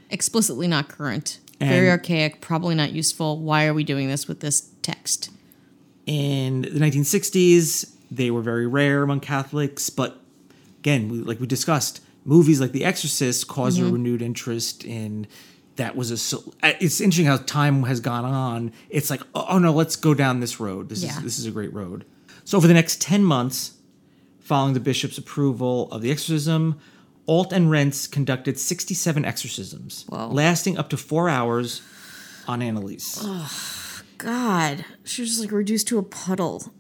Explicitly 0.09 0.69
not 0.69 0.89
current. 0.89 1.41
Very 1.59 1.91
archaic, 1.91 2.41
probably 2.41 2.75
not 2.75 2.93
useful. 2.93 3.41
Why 3.41 3.67
are 3.67 3.75
we 3.75 3.83
doing 3.83 4.09
this 4.09 4.29
with 4.29 4.41
this 4.41 4.71
text? 4.83 5.31
In 6.07 6.63
the 6.63 6.79
1960s 6.81 7.93
they 8.11 8.31
were 8.31 8.41
very 8.43 8.67
rare 8.69 9.03
among 9.03 9.19
catholics 9.19 9.91
but 9.91 10.21
again 10.79 11.09
we, 11.09 11.19
like 11.19 11.41
we 11.41 11.47
discussed 11.49 12.01
movies 12.25 12.61
like 12.61 12.71
the 12.71 12.85
exorcist 12.85 13.49
caused 13.49 13.79
Mm-hmm. 13.79 13.89
a 13.89 13.93
renewed 13.93 14.23
interest 14.23 14.85
in 14.85 15.27
that 15.75 15.97
was 15.97 16.13
a 16.13 16.17
so- 16.17 16.55
it's 16.63 17.01
interesting 17.01 17.27
how 17.27 17.37
time 17.39 17.83
has 17.83 17.99
gone 17.99 18.25
on 18.25 18.73
it's 18.89 19.11
like 19.11 19.23
oh, 19.35 19.47
oh 19.49 19.59
no 19.59 19.73
let's 19.73 19.97
go 19.97 20.15
down 20.15 20.39
this 20.39 20.61
road 20.61 20.89
this 20.89 21.03
Yeah. 21.03 21.17
is 21.17 21.23
this 21.25 21.39
is 21.41 21.47
a 21.47 21.51
great 21.51 21.73
road 21.75 22.05
so 22.45 22.61
for 22.61 22.69
the 22.69 22.75
next 22.75 23.01
10 23.01 23.25
months 23.25 23.73
following 24.39 24.75
the 24.75 24.81
bishop's 24.81 25.19
approval 25.19 25.91
of 25.91 26.01
the 26.03 26.13
exorcism 26.13 26.79
alt 27.27 27.53
and 27.53 27.69
renz 27.71 28.09
conducted 28.09 28.57
67 28.61 29.25
exorcisms 29.25 30.05
Whoa. 30.09 30.29
lasting 30.29 30.79
up 30.79 30.89
to 30.91 30.97
four 30.97 31.29
hours 31.29 31.83
on 32.47 32.61
anneliese 32.61 33.19
God, 34.19 34.85
she 35.05 35.23
was 35.23 35.31
just 35.31 35.41
like 35.43 35.53
reduced 35.53 35.89
to 35.89 35.99
a 35.99 36.03
puddle. 36.03 36.73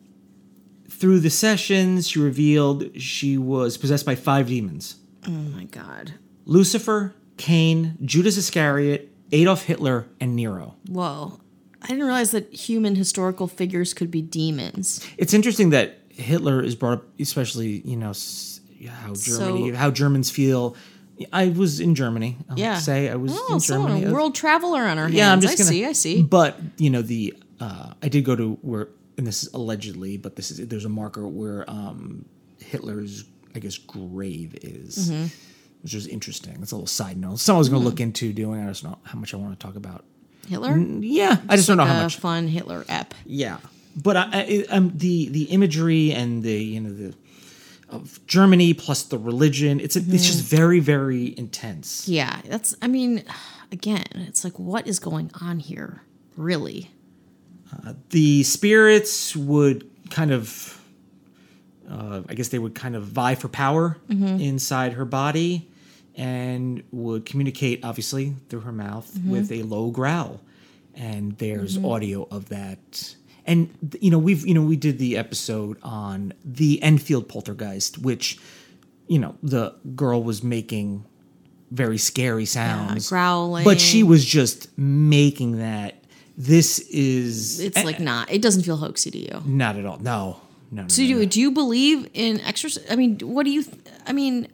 through 0.88 1.20
the 1.20 1.30
sessions, 1.30 2.08
she 2.08 2.18
revealed 2.18 2.98
she 3.00 3.36
was 3.36 3.76
possessed 3.76 4.06
by 4.06 4.14
five 4.14 4.48
demons 4.48 4.96
Oh 5.26 5.30
my 5.30 5.64
God. 5.64 6.14
Lucifer, 6.46 7.14
Cain, 7.36 7.98
Judas 8.04 8.36
Iscariot, 8.38 9.12
Adolf 9.32 9.64
Hitler, 9.64 10.06
and 10.20 10.36
Nero. 10.36 10.76
Whoa. 10.88 11.40
I 11.82 11.88
didn't 11.88 12.04
realize 12.04 12.30
that 12.30 12.52
human 12.52 12.94
historical 12.94 13.46
figures 13.48 13.92
could 13.92 14.10
be 14.10 14.22
demons. 14.22 15.04
It's 15.18 15.34
interesting 15.34 15.70
that 15.70 15.98
Hitler 16.08 16.62
is 16.62 16.74
brought 16.76 16.92
up, 16.98 17.04
especially, 17.20 17.82
you 17.84 17.96
know, 17.96 18.10
s- 18.10 18.60
how 18.88 19.14
Germany, 19.14 19.70
So- 19.72 19.76
how 19.76 19.90
Germans 19.90 20.30
feel. 20.30 20.76
I 21.32 21.48
was 21.48 21.80
in 21.80 21.94
Germany. 21.94 22.36
I'll 22.50 22.58
Yeah. 22.58 22.78
say 22.78 23.08
I 23.08 23.16
was 23.16 23.32
Oh, 23.34 23.54
in 23.54 23.60
so 23.60 23.74
Germany. 23.86 24.04
a 24.04 24.12
world 24.12 24.34
traveler 24.34 24.82
on 24.82 24.98
our 24.98 25.04
hands. 25.04 25.14
yeah, 25.14 25.32
I'm 25.32 25.40
just 25.40 25.54
I 25.54 25.56
gonna, 25.58 25.70
see, 25.70 25.84
I 25.86 25.92
see. 25.92 26.22
But 26.22 26.58
you 26.78 26.90
know, 26.90 27.02
the 27.02 27.34
uh, 27.60 27.92
I 28.02 28.08
did 28.08 28.24
go 28.24 28.36
to 28.36 28.58
where, 28.62 28.88
and 29.16 29.26
this 29.26 29.42
is 29.44 29.52
allegedly, 29.54 30.16
but 30.18 30.36
this 30.36 30.50
is 30.50 30.66
there's 30.68 30.84
a 30.84 30.90
marker 30.90 31.26
where 31.26 31.68
um, 31.70 32.26
Hitler's, 32.58 33.24
I 33.54 33.60
guess, 33.60 33.78
grave 33.78 34.56
is, 34.62 35.10
Mm-hmm. 35.10 35.26
which 35.82 35.94
is 35.94 36.06
interesting. 36.06 36.56
That's 36.58 36.72
a 36.72 36.76
little 36.76 36.86
side 36.86 37.16
note. 37.16 37.38
Someone 37.40 37.60
was 37.60 37.68
going 37.70 37.80
to 37.82 37.88
look 37.88 38.00
into 38.00 38.32
doing. 38.32 38.60
I 38.62 38.68
just 38.68 38.82
don't 38.82 38.92
know 38.92 38.98
how 39.04 39.18
much 39.18 39.32
I 39.32 39.38
want 39.38 39.58
to 39.58 39.66
talk 39.66 39.76
about. 39.76 40.04
Hitler? 40.48 40.76
Yeah, 40.78 41.38
I 41.48 41.56
just 41.56 41.66
don't 41.66 41.76
know 41.78 41.84
how 41.84 42.02
much. 42.02 42.16
fun 42.18 42.46
Hitler 42.46 42.84
ep. 42.88 43.14
Yeah, 43.24 43.56
but 43.96 44.16
I, 44.16 44.28
I, 44.32 44.66
um, 44.68 44.92
the 44.94 45.28
the 45.30 45.44
imagery 45.44 46.12
and 46.12 46.42
the 46.42 46.52
you 46.62 46.80
know 46.80 46.92
the 46.92 47.14
of 47.88 48.24
Germany 48.26 48.74
plus 48.74 49.04
the 49.04 49.18
religion. 49.18 49.80
It's 49.80 49.96
a, 49.96 50.00
it's 50.00 50.26
just 50.26 50.44
mm-hmm. 50.44 50.56
very 50.56 50.80
very 50.80 51.36
intense. 51.38 52.08
Yeah, 52.08 52.40
that's, 52.44 52.74
I 52.82 52.88
mean, 52.88 53.24
again, 53.72 54.06
it's 54.14 54.44
like, 54.44 54.58
what 54.58 54.86
is 54.86 54.98
going 54.98 55.30
on 55.40 55.58
here? 55.60 56.02
Really? 56.36 56.90
Uh, 57.72 57.94
the 58.10 58.42
spirits 58.42 59.34
would 59.34 59.90
kind 60.10 60.30
of 60.30 60.80
uh, 61.90 62.22
i 62.28 62.34
guess 62.34 62.48
they 62.48 62.58
would 62.58 62.74
kind 62.74 62.96
of 62.96 63.04
vie 63.04 63.34
for 63.34 63.48
power 63.48 63.96
mm-hmm. 64.08 64.40
inside 64.40 64.92
her 64.92 65.04
body 65.04 65.68
and 66.14 66.82
would 66.92 67.26
communicate 67.26 67.84
obviously 67.84 68.34
through 68.48 68.60
her 68.60 68.72
mouth 68.72 69.10
mm-hmm. 69.14 69.30
with 69.30 69.52
a 69.52 69.62
low 69.64 69.90
growl 69.90 70.40
and 70.94 71.36
there's 71.38 71.76
audio 71.84 72.26
of 72.30 72.48
that 72.48 73.14
and 73.46 73.68
you 74.00 74.10
know 74.10 74.18
we've 74.18 74.46
you 74.46 74.54
know 74.54 74.62
we 74.62 74.76
did 74.76 74.98
the 74.98 75.16
episode 75.16 75.78
on 75.82 76.32
the 76.44 76.82
enfield 76.82 77.28
poltergeist 77.28 77.98
which 77.98 78.38
you 79.08 79.18
know 79.18 79.34
the 79.42 79.74
girl 79.94 80.22
was 80.22 80.42
making 80.42 81.04
very 81.70 81.98
scary 81.98 82.44
sounds 82.44 83.08
growling. 83.08 83.64
but 83.64 83.80
she 83.80 84.02
was 84.02 84.24
just 84.24 84.68
making 84.78 85.58
that 85.58 86.02
this 86.38 86.78
is 86.90 87.60
It's 87.60 87.82
like 87.82 87.98
not, 87.98 88.30
it 88.30 88.42
doesn't 88.42 88.62
feel 88.64 88.76
hoaxy 88.76 89.10
to 89.10 89.18
you. 89.18 89.42
not 89.46 89.76
at 89.76 89.86
all. 89.86 89.98
No, 89.98 90.36
no. 90.70 90.82
no 90.82 90.88
So 90.88 91.00
no, 91.02 91.08
do, 91.08 91.14
no. 91.20 91.24
do 91.24 91.40
you 91.40 91.50
believe 91.50 92.10
in 92.12 92.40
exorcism? 92.42 92.84
I 92.92 92.96
mean, 92.96 93.18
what 93.20 93.44
do 93.44 93.50
you, 93.50 93.62
th- 93.64 93.76
I 94.06 94.12
mean, 94.12 94.46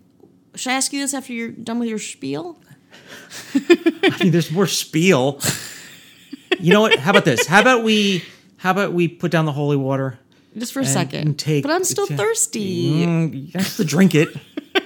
should 0.54 0.70
I 0.70 0.74
ask 0.76 0.92
you 0.92 1.00
this 1.00 1.12
after 1.12 1.32
you're 1.32 1.48
done 1.48 1.80
with 1.80 1.88
your 1.88 1.98
spiel? 1.98 2.56
I 3.54 4.16
mean, 4.22 4.30
there's 4.32 4.50
more 4.52 4.66
spiel. 4.68 5.40
you 6.60 6.72
know 6.72 6.80
what? 6.82 6.98
How 6.98 7.10
about 7.10 7.24
this? 7.24 7.46
How 7.46 7.60
about 7.60 7.82
we? 7.84 8.22
How 8.62 8.70
about 8.70 8.92
we 8.92 9.08
put 9.08 9.32
down 9.32 9.44
the 9.44 9.52
holy 9.52 9.76
water? 9.76 10.20
Just 10.56 10.72
for 10.72 10.78
a 10.80 10.86
second. 10.86 11.36
take- 11.36 11.64
but 11.64 11.72
I'm 11.72 11.82
still 11.82 12.06
ta- 12.06 12.14
thirsty. 12.16 13.04
Mm, 13.04 13.46
you 13.46 13.50
have 13.54 13.76
to 13.76 13.84
drink 13.84 14.14
it. 14.14 14.28
You 14.34 14.80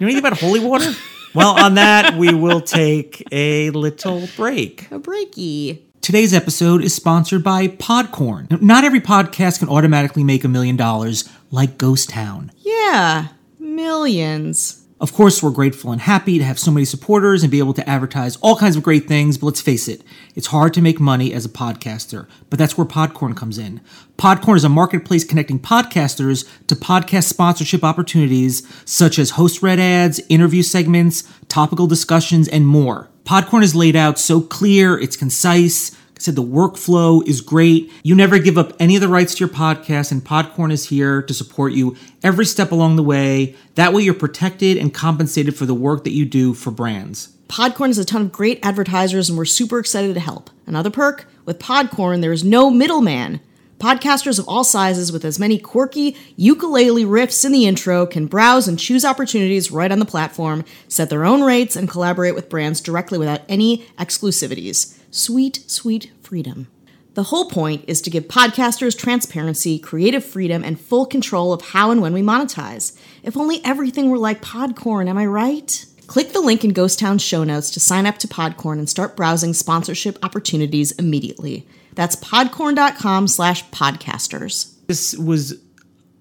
know 0.00 0.06
anything 0.08 0.18
about 0.18 0.38
holy 0.38 0.60
water? 0.60 0.92
Well, 1.34 1.58
on 1.58 1.74
that, 1.76 2.16
we 2.18 2.34
will 2.34 2.60
take 2.60 3.22
a 3.32 3.70
little 3.70 4.28
break. 4.36 4.90
A 4.90 4.98
breaky. 4.98 5.78
Today's 6.02 6.34
episode 6.34 6.84
is 6.84 6.94
sponsored 6.94 7.42
by 7.42 7.68
Podcorn. 7.68 8.50
Now, 8.50 8.58
Not 8.60 8.84
every 8.84 9.00
podcast 9.00 9.60
can 9.60 9.68
automatically 9.70 10.22
make 10.22 10.44
a 10.44 10.48
million 10.48 10.76
dollars 10.76 11.26
like 11.50 11.78
Ghost 11.78 12.10
Town. 12.10 12.52
Yeah, 12.58 13.28
millions. 13.58 14.82
Of 14.98 15.12
course, 15.12 15.42
we're 15.42 15.50
grateful 15.50 15.92
and 15.92 16.00
happy 16.00 16.38
to 16.38 16.44
have 16.44 16.58
so 16.58 16.70
many 16.70 16.86
supporters 16.86 17.42
and 17.42 17.50
be 17.50 17.58
able 17.58 17.74
to 17.74 17.86
advertise 17.86 18.36
all 18.36 18.56
kinds 18.56 18.76
of 18.76 18.82
great 18.82 19.06
things, 19.06 19.36
but 19.36 19.44
let's 19.44 19.60
face 19.60 19.88
it, 19.88 20.00
it's 20.34 20.46
hard 20.46 20.72
to 20.72 20.80
make 20.80 20.98
money 20.98 21.34
as 21.34 21.44
a 21.44 21.50
podcaster, 21.50 22.26
but 22.48 22.58
that's 22.58 22.78
where 22.78 22.86
Podcorn 22.86 23.36
comes 23.36 23.58
in. 23.58 23.82
Podcorn 24.16 24.56
is 24.56 24.64
a 24.64 24.70
marketplace 24.70 25.22
connecting 25.22 25.60
podcasters 25.60 26.48
to 26.68 26.74
podcast 26.74 27.24
sponsorship 27.24 27.84
opportunities 27.84 28.66
such 28.86 29.18
as 29.18 29.32
host 29.32 29.62
read 29.62 29.78
ads, 29.78 30.18
interview 30.30 30.62
segments, 30.62 31.24
topical 31.48 31.86
discussions, 31.86 32.48
and 32.48 32.66
more. 32.66 33.10
Podcorn 33.26 33.62
is 33.62 33.74
laid 33.74 33.96
out 33.96 34.18
so 34.18 34.40
clear, 34.40 34.98
it's 34.98 35.16
concise, 35.16 35.94
I 36.16 36.18
said 36.18 36.34
the 36.34 36.42
workflow 36.42 37.26
is 37.28 37.42
great. 37.42 37.92
You 38.02 38.14
never 38.14 38.38
give 38.38 38.56
up 38.56 38.72
any 38.80 38.94
of 38.94 39.02
the 39.02 39.08
rights 39.08 39.34
to 39.34 39.40
your 39.40 39.50
podcast, 39.50 40.10
and 40.10 40.24
Podcorn 40.24 40.72
is 40.72 40.88
here 40.88 41.20
to 41.20 41.34
support 41.34 41.74
you 41.74 41.94
every 42.22 42.46
step 42.46 42.72
along 42.72 42.96
the 42.96 43.02
way. 43.02 43.54
That 43.74 43.92
way, 43.92 44.02
you're 44.02 44.14
protected 44.14 44.78
and 44.78 44.94
compensated 44.94 45.54
for 45.54 45.66
the 45.66 45.74
work 45.74 46.04
that 46.04 46.14
you 46.14 46.24
do 46.24 46.54
for 46.54 46.70
brands. 46.70 47.36
Podcorn 47.48 47.88
has 47.88 47.98
a 47.98 48.04
ton 48.06 48.22
of 48.22 48.32
great 48.32 48.60
advertisers, 48.62 49.28
and 49.28 49.36
we're 49.36 49.44
super 49.44 49.78
excited 49.78 50.14
to 50.14 50.20
help. 50.20 50.48
Another 50.66 50.88
perk 50.88 51.26
with 51.44 51.58
Podcorn, 51.58 52.22
there 52.22 52.32
is 52.32 52.42
no 52.42 52.70
middleman. 52.70 53.40
Podcasters 53.78 54.38
of 54.38 54.48
all 54.48 54.64
sizes 54.64 55.12
with 55.12 55.22
as 55.22 55.38
many 55.38 55.58
quirky 55.58 56.16
ukulele 56.34 57.04
riffs 57.04 57.44
in 57.44 57.52
the 57.52 57.66
intro 57.66 58.06
can 58.06 58.26
browse 58.26 58.66
and 58.66 58.78
choose 58.78 59.04
opportunities 59.04 59.70
right 59.70 59.92
on 59.92 59.98
the 59.98 60.06
platform, 60.06 60.64
set 60.88 61.10
their 61.10 61.26
own 61.26 61.42
rates, 61.42 61.76
and 61.76 61.90
collaborate 61.90 62.34
with 62.34 62.48
brands 62.48 62.80
directly 62.80 63.18
without 63.18 63.42
any 63.50 63.86
exclusivities. 63.98 64.95
Sweet, 65.10 65.64
sweet 65.70 66.12
freedom. 66.22 66.68
The 67.14 67.24
whole 67.24 67.48
point 67.48 67.84
is 67.86 68.02
to 68.02 68.10
give 68.10 68.24
podcasters 68.24 68.96
transparency, 68.96 69.78
creative 69.78 70.22
freedom, 70.22 70.62
and 70.62 70.78
full 70.78 71.06
control 71.06 71.52
of 71.52 71.62
how 71.62 71.90
and 71.90 72.02
when 72.02 72.12
we 72.12 72.20
monetize. 72.20 72.94
If 73.22 73.38
only 73.38 73.64
everything 73.64 74.10
were 74.10 74.18
like 74.18 74.42
Podcorn, 74.42 75.08
am 75.08 75.16
I 75.16 75.24
right? 75.24 75.86
Click 76.06 76.32
the 76.32 76.40
link 76.40 76.62
in 76.62 76.74
Ghost 76.74 76.98
Town's 76.98 77.22
show 77.22 77.42
notes 77.42 77.70
to 77.70 77.80
sign 77.80 78.04
up 78.04 78.18
to 78.18 78.28
Podcorn 78.28 78.78
and 78.78 78.88
start 78.88 79.16
browsing 79.16 79.54
sponsorship 79.54 80.18
opportunities 80.22 80.92
immediately. 80.92 81.66
That's 81.94 82.16
podcorn.com 82.16 83.28
slash 83.28 83.68
podcasters. 83.70 84.74
This 84.86 85.16
was 85.16 85.54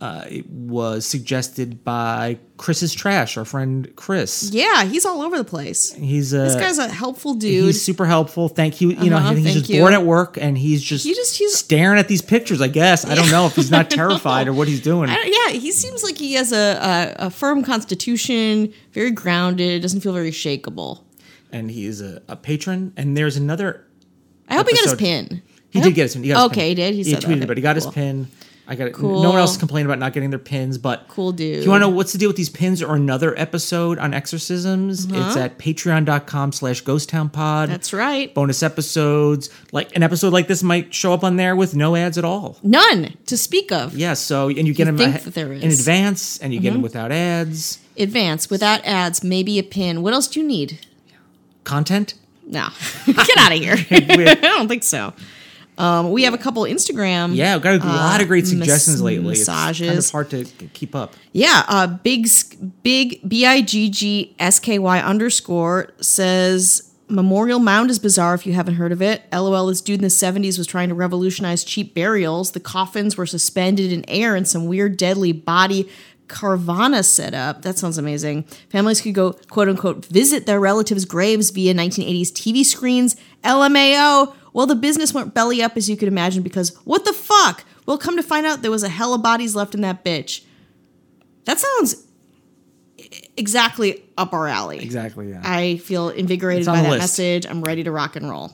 uh, 0.01 0.25
it 0.29 0.47
was 0.49 1.05
suggested 1.05 1.83
by 1.85 2.37
Chris's 2.57 2.93
Trash, 2.93 3.37
our 3.37 3.45
friend 3.45 3.91
Chris. 3.95 4.49
Yeah, 4.51 4.83
he's 4.83 5.05
all 5.05 5.21
over 5.21 5.37
the 5.37 5.43
place. 5.45 5.93
He's 5.93 6.33
a 6.33 6.39
This 6.39 6.55
guy's 6.55 6.77
a 6.77 6.87
helpful 6.89 7.33
dude. 7.33 7.65
He's 7.65 7.81
super 7.81 8.05
helpful. 8.05 8.49
Thank 8.49 8.81
you. 8.81 8.89
You 8.91 9.09
know, 9.09 9.15
Uh-huh, 9.17 9.29
I 9.29 9.33
think 9.35 9.45
he's 9.47 9.55
just 9.55 9.69
you. 9.69 9.79
bored 9.79 9.93
at 9.93 10.03
work 10.03 10.37
and 10.37 10.57
he's 10.57 10.83
just, 10.83 11.05
He 11.05 11.13
just- 11.15 11.37
he's- 11.37 11.55
staring 11.55 11.97
at 11.97 12.07
these 12.09 12.21
pictures. 12.21 12.61
I 12.61 12.67
guess 12.67 13.05
I 13.05 13.15
don't 13.15 13.31
know 13.31 13.45
if 13.45 13.55
he's 13.55 13.71
not 13.71 13.89
terrified 14.01 14.47
or 14.47 14.53
what 14.53 14.67
he's 14.67 14.81
doing. 14.81 15.09
Yeah, 15.09 15.49
he 15.49 15.71
seems 15.71 16.03
like 16.03 16.17
he 16.17 16.33
has 16.33 16.51
a, 16.51 17.15
a, 17.19 17.27
a 17.27 17.29
firm 17.29 17.63
constitution, 17.63 18.73
very 18.91 19.11
grounded, 19.11 19.81
doesn't 19.81 20.01
feel 20.01 20.13
very 20.13 20.31
shakable. 20.31 21.03
And 21.51 21.71
he 21.71 21.85
is 21.85 22.01
a, 22.01 22.21
a 22.27 22.35
patron. 22.35 22.91
And 22.97 23.15
there's 23.15 23.37
another. 23.37 23.85
I 24.49 24.55
hope 24.55 24.67
he 24.67 24.75
got 24.75 24.83
his 24.83 24.95
pin. 24.95 25.41
He 25.69 25.81
did 25.81 25.93
get 25.95 26.03
his 26.03 26.13
pin. 26.13 26.23
He 26.23 26.29
got 26.29 26.37
his 26.37 26.45
Okay, 26.51 26.61
pin. 26.61 26.67
he 26.69 26.75
did. 26.75 26.93
He 26.95 27.03
said 27.05 27.21
that. 27.21 27.27
tweeted, 27.29 27.37
Okay, 27.37 27.45
but 27.45 27.57
he 27.57 27.63
got 27.63 27.77
cool. 27.77 27.85
his 27.85 27.93
pin. 27.93 28.27
I 28.67 28.75
got 28.75 28.87
it. 28.87 28.93
Cool. 28.95 29.21
No 29.21 29.29
one 29.29 29.37
else 29.39 29.57
complained 29.57 29.85
about 29.85 29.99
not 29.99 30.13
getting 30.13 30.31
their 30.31 30.39
pins, 30.39 30.77
but 30.79 31.07
Cool 31.07 31.31
dude. 31.31 31.59
If 31.59 31.65
you 31.65 31.69
want 31.69 31.83
to 31.83 31.87
know 31.89 31.95
what's 31.95 32.13
the 32.13 32.17
deal 32.17 32.29
with 32.29 32.35
these 32.35 32.49
pins 32.49 32.81
or 32.81 32.95
another 32.95 33.37
episode 33.39 33.99
on 33.99 34.13
exorcisms, 34.13 35.05
it's 35.05 35.35
at 35.37 35.59
patreon.com 35.59 36.51
slash 36.51 36.83
ghosttownpod. 36.83 37.35
Uh-huh. 37.35 37.65
That's 37.67 37.93
right. 37.93 38.33
bonus 38.33 38.63
episodes. 38.63 39.49
Like 39.71 39.95
an 39.95 40.01
episode 40.01 40.33
like 40.33 40.47
this 40.47 40.63
might 40.63 40.93
show 40.93 41.13
up 41.13 41.23
on 41.23 41.35
there 41.35 41.55
with 41.55 41.75
no 41.75 41.95
ads 41.95 42.17
at 42.17 42.25
all. 42.25 42.57
None 42.63 43.15
to 43.27 43.37
speak 43.37 43.71
of. 43.71 43.95
Yeah, 43.95 44.13
so 44.15 44.49
and 44.49 44.67
you 44.67 44.73
get 44.73 44.85
them 44.85 44.97
that 44.97 45.23
there 45.25 45.53
in 45.53 45.69
advance, 45.71 46.39
and 46.39 46.53
you 46.53 46.59
get 46.59 46.69
them 46.69 46.77
Mm-hmm. 46.77 46.83
without 46.83 47.11
ads. 47.11 47.79
Advance 47.97 48.49
without 48.49 48.83
ads, 48.83 49.23
maybe 49.23 49.59
a 49.59 49.63
pin. 49.63 50.01
What 50.01 50.13
else 50.13 50.27
do 50.27 50.39
you 50.41 50.45
need? 50.47 50.79
Content. 51.63 52.15
No, 52.47 52.67
get 53.05 53.37
out 53.37 53.51
of 53.51 53.57
here. 53.59 53.75
I 53.91 54.35
don't 54.35 54.67
think 54.67 54.83
so. 54.83 55.13
Um, 55.77 56.11
we 56.11 56.23
have 56.23 56.33
a 56.33 56.37
couple 56.37 56.63
Instagram. 56.63 57.35
Yeah, 57.35 57.55
we've 57.55 57.63
got 57.63 57.81
a 57.81 57.85
lot 57.85 58.21
of 58.21 58.27
great 58.27 58.43
mas- 58.43 58.51
suggestions 58.51 59.01
lately. 59.01 59.33
It's 59.33 59.45
kind 59.45 59.81
of 59.81 60.09
hard 60.09 60.29
to 60.31 60.45
keep 60.73 60.95
up. 60.95 61.15
Yeah, 61.33 61.63
uh, 61.67 61.87
big 61.87 62.27
big 62.83 63.27
b 63.27 63.45
i 63.45 63.61
g 63.61 63.89
g 63.89 64.35
s 64.39 64.59
k 64.59 64.79
y 64.79 64.99
underscore 64.99 65.91
says 66.01 66.93
Memorial 67.07 67.59
Mound 67.59 67.91
is 67.91 67.99
bizarre 67.99 68.33
if 68.33 68.45
you 68.45 68.53
haven't 68.53 68.75
heard 68.75 68.91
of 68.91 69.01
it. 69.01 69.23
LOL, 69.31 69.67
this 69.67 69.81
dude 69.81 69.99
in 69.99 70.01
the 70.01 70.07
70s 70.07 70.57
was 70.57 70.65
trying 70.65 70.89
to 70.89 70.95
revolutionize 70.95 71.63
cheap 71.63 71.93
burials. 71.93 72.51
The 72.51 72.59
coffins 72.59 73.15
were 73.15 73.27
suspended 73.27 73.91
in 73.91 74.03
air 74.09 74.35
in 74.35 74.45
some 74.45 74.65
weird, 74.65 74.97
deadly 74.97 75.31
body 75.31 75.87
Carvana 76.27 77.05
setup. 77.05 77.61
That 77.61 77.77
sounds 77.77 77.97
amazing. 77.97 78.43
Families 78.69 79.01
could 79.01 79.13
go, 79.13 79.33
quote 79.49 79.69
unquote, 79.69 80.05
visit 80.05 80.45
their 80.45 80.59
relatives' 80.59 81.05
graves 81.05 81.51
via 81.51 81.73
1980s 81.73 82.31
TV 82.31 82.65
screens. 82.65 83.15
LMAO. 83.43 84.33
Well, 84.55 84.65
the 84.65 84.75
business 84.75 85.13
went 85.13 85.33
belly 85.33 85.61
up, 85.61 85.75
as 85.75 85.89
you 85.89 85.97
could 85.97 86.07
imagine, 86.07 86.41
because 86.41 86.73
what 86.85 87.03
the 87.03 87.11
fuck? 87.11 87.65
Well, 87.85 87.97
come 87.97 88.15
to 88.15 88.23
find 88.23 88.45
out 88.45 88.61
there 88.61 88.71
was 88.71 88.83
a 88.83 88.89
hell 88.89 89.13
of 89.13 89.21
bodies 89.21 89.53
left 89.53 89.75
in 89.75 89.81
that 89.81 90.05
bitch. 90.05 90.45
That 91.43 91.59
sounds 91.59 92.07
exactly 93.35 94.05
up 94.17 94.31
our 94.31 94.47
alley. 94.47 94.79
Exactly. 94.79 95.31
Yeah. 95.31 95.41
I 95.43 95.75
feel 95.75 96.07
invigorated 96.07 96.67
by 96.67 96.83
that 96.83 96.89
list. 96.89 97.01
message. 97.01 97.45
I'm 97.45 97.63
ready 97.63 97.83
to 97.83 97.91
rock 97.91 98.15
and 98.15 98.29
roll. 98.29 98.53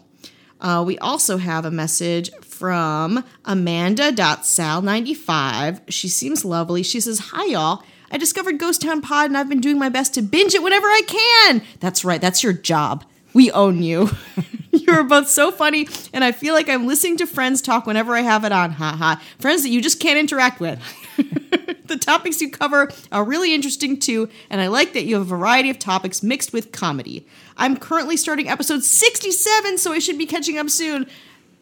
Uh, 0.60 0.84
we 0.84 0.98
also 0.98 1.38
have 1.38 1.66
a 1.66 1.72
message 1.72 2.32
from 2.42 3.24
Amanda.sal95. 3.46 5.82
She 5.90 6.08
seems 6.08 6.44
lovely. 6.44 6.82
She 6.82 7.00
says, 7.00 7.20
Hi, 7.32 7.46
y'all. 7.46 7.84
I 8.10 8.18
discovered 8.18 8.58
Ghost 8.58 8.82
Town 8.82 9.02
Pod 9.02 9.28
and 9.28 9.38
I've 9.38 9.50
been 9.50 9.62
doing 9.62 9.78
my 9.78 9.90
best 9.90 10.16
to 10.16 10.24
binge 10.24 10.56
it 10.56 10.64
whenever 10.64 10.88
I 10.88 11.02
can. 11.06 11.62
That's 11.80 12.04
right. 12.04 12.20
That's 12.20 12.42
your 12.42 12.54
job. 12.54 13.06
We 13.36 13.52
own 13.52 13.84
you. 13.84 14.10
you 14.88 14.94
are 14.94 15.04
both 15.04 15.28
so 15.30 15.52
funny, 15.52 15.88
and 16.14 16.24
I 16.24 16.32
feel 16.32 16.54
like 16.54 16.70
I'm 16.70 16.88
listening 16.88 17.18
to 17.18 17.26
friends 17.28 17.62
talk 17.62 17.86
whenever 17.86 18.16
I 18.16 18.22
have 18.22 18.44
it 18.46 18.52
on. 18.52 18.72
Ha 18.72 18.96
ha. 18.98 19.22
Friends 19.40 19.64
that 19.64 19.70
you 19.70 19.82
just 19.82 20.00
can't 20.00 20.18
interact 20.20 20.60
with. 20.60 20.80
the 21.86 21.98
topics 21.98 22.40
you 22.42 22.50
cover 22.50 22.90
are 23.12 23.24
really 23.24 23.54
interesting 23.54 24.00
too, 24.00 24.30
and 24.50 24.62
I 24.62 24.68
like 24.68 24.94
that 24.94 25.04
you 25.04 25.16
have 25.16 25.24
a 25.24 25.26
variety 25.26 25.70
of 25.70 25.78
topics 25.80 26.24
mixed 26.24 26.54
with 26.54 26.72
comedy. 26.72 27.26
I'm 27.58 27.78
currently 27.78 28.18
starting 28.18 28.48
episode 28.48 28.84
67, 28.84 29.78
so 29.78 29.92
I 29.92 30.00
should 30.00 30.18
be 30.18 30.26
catching 30.26 30.58
up 30.58 30.70
soon. 30.70 31.06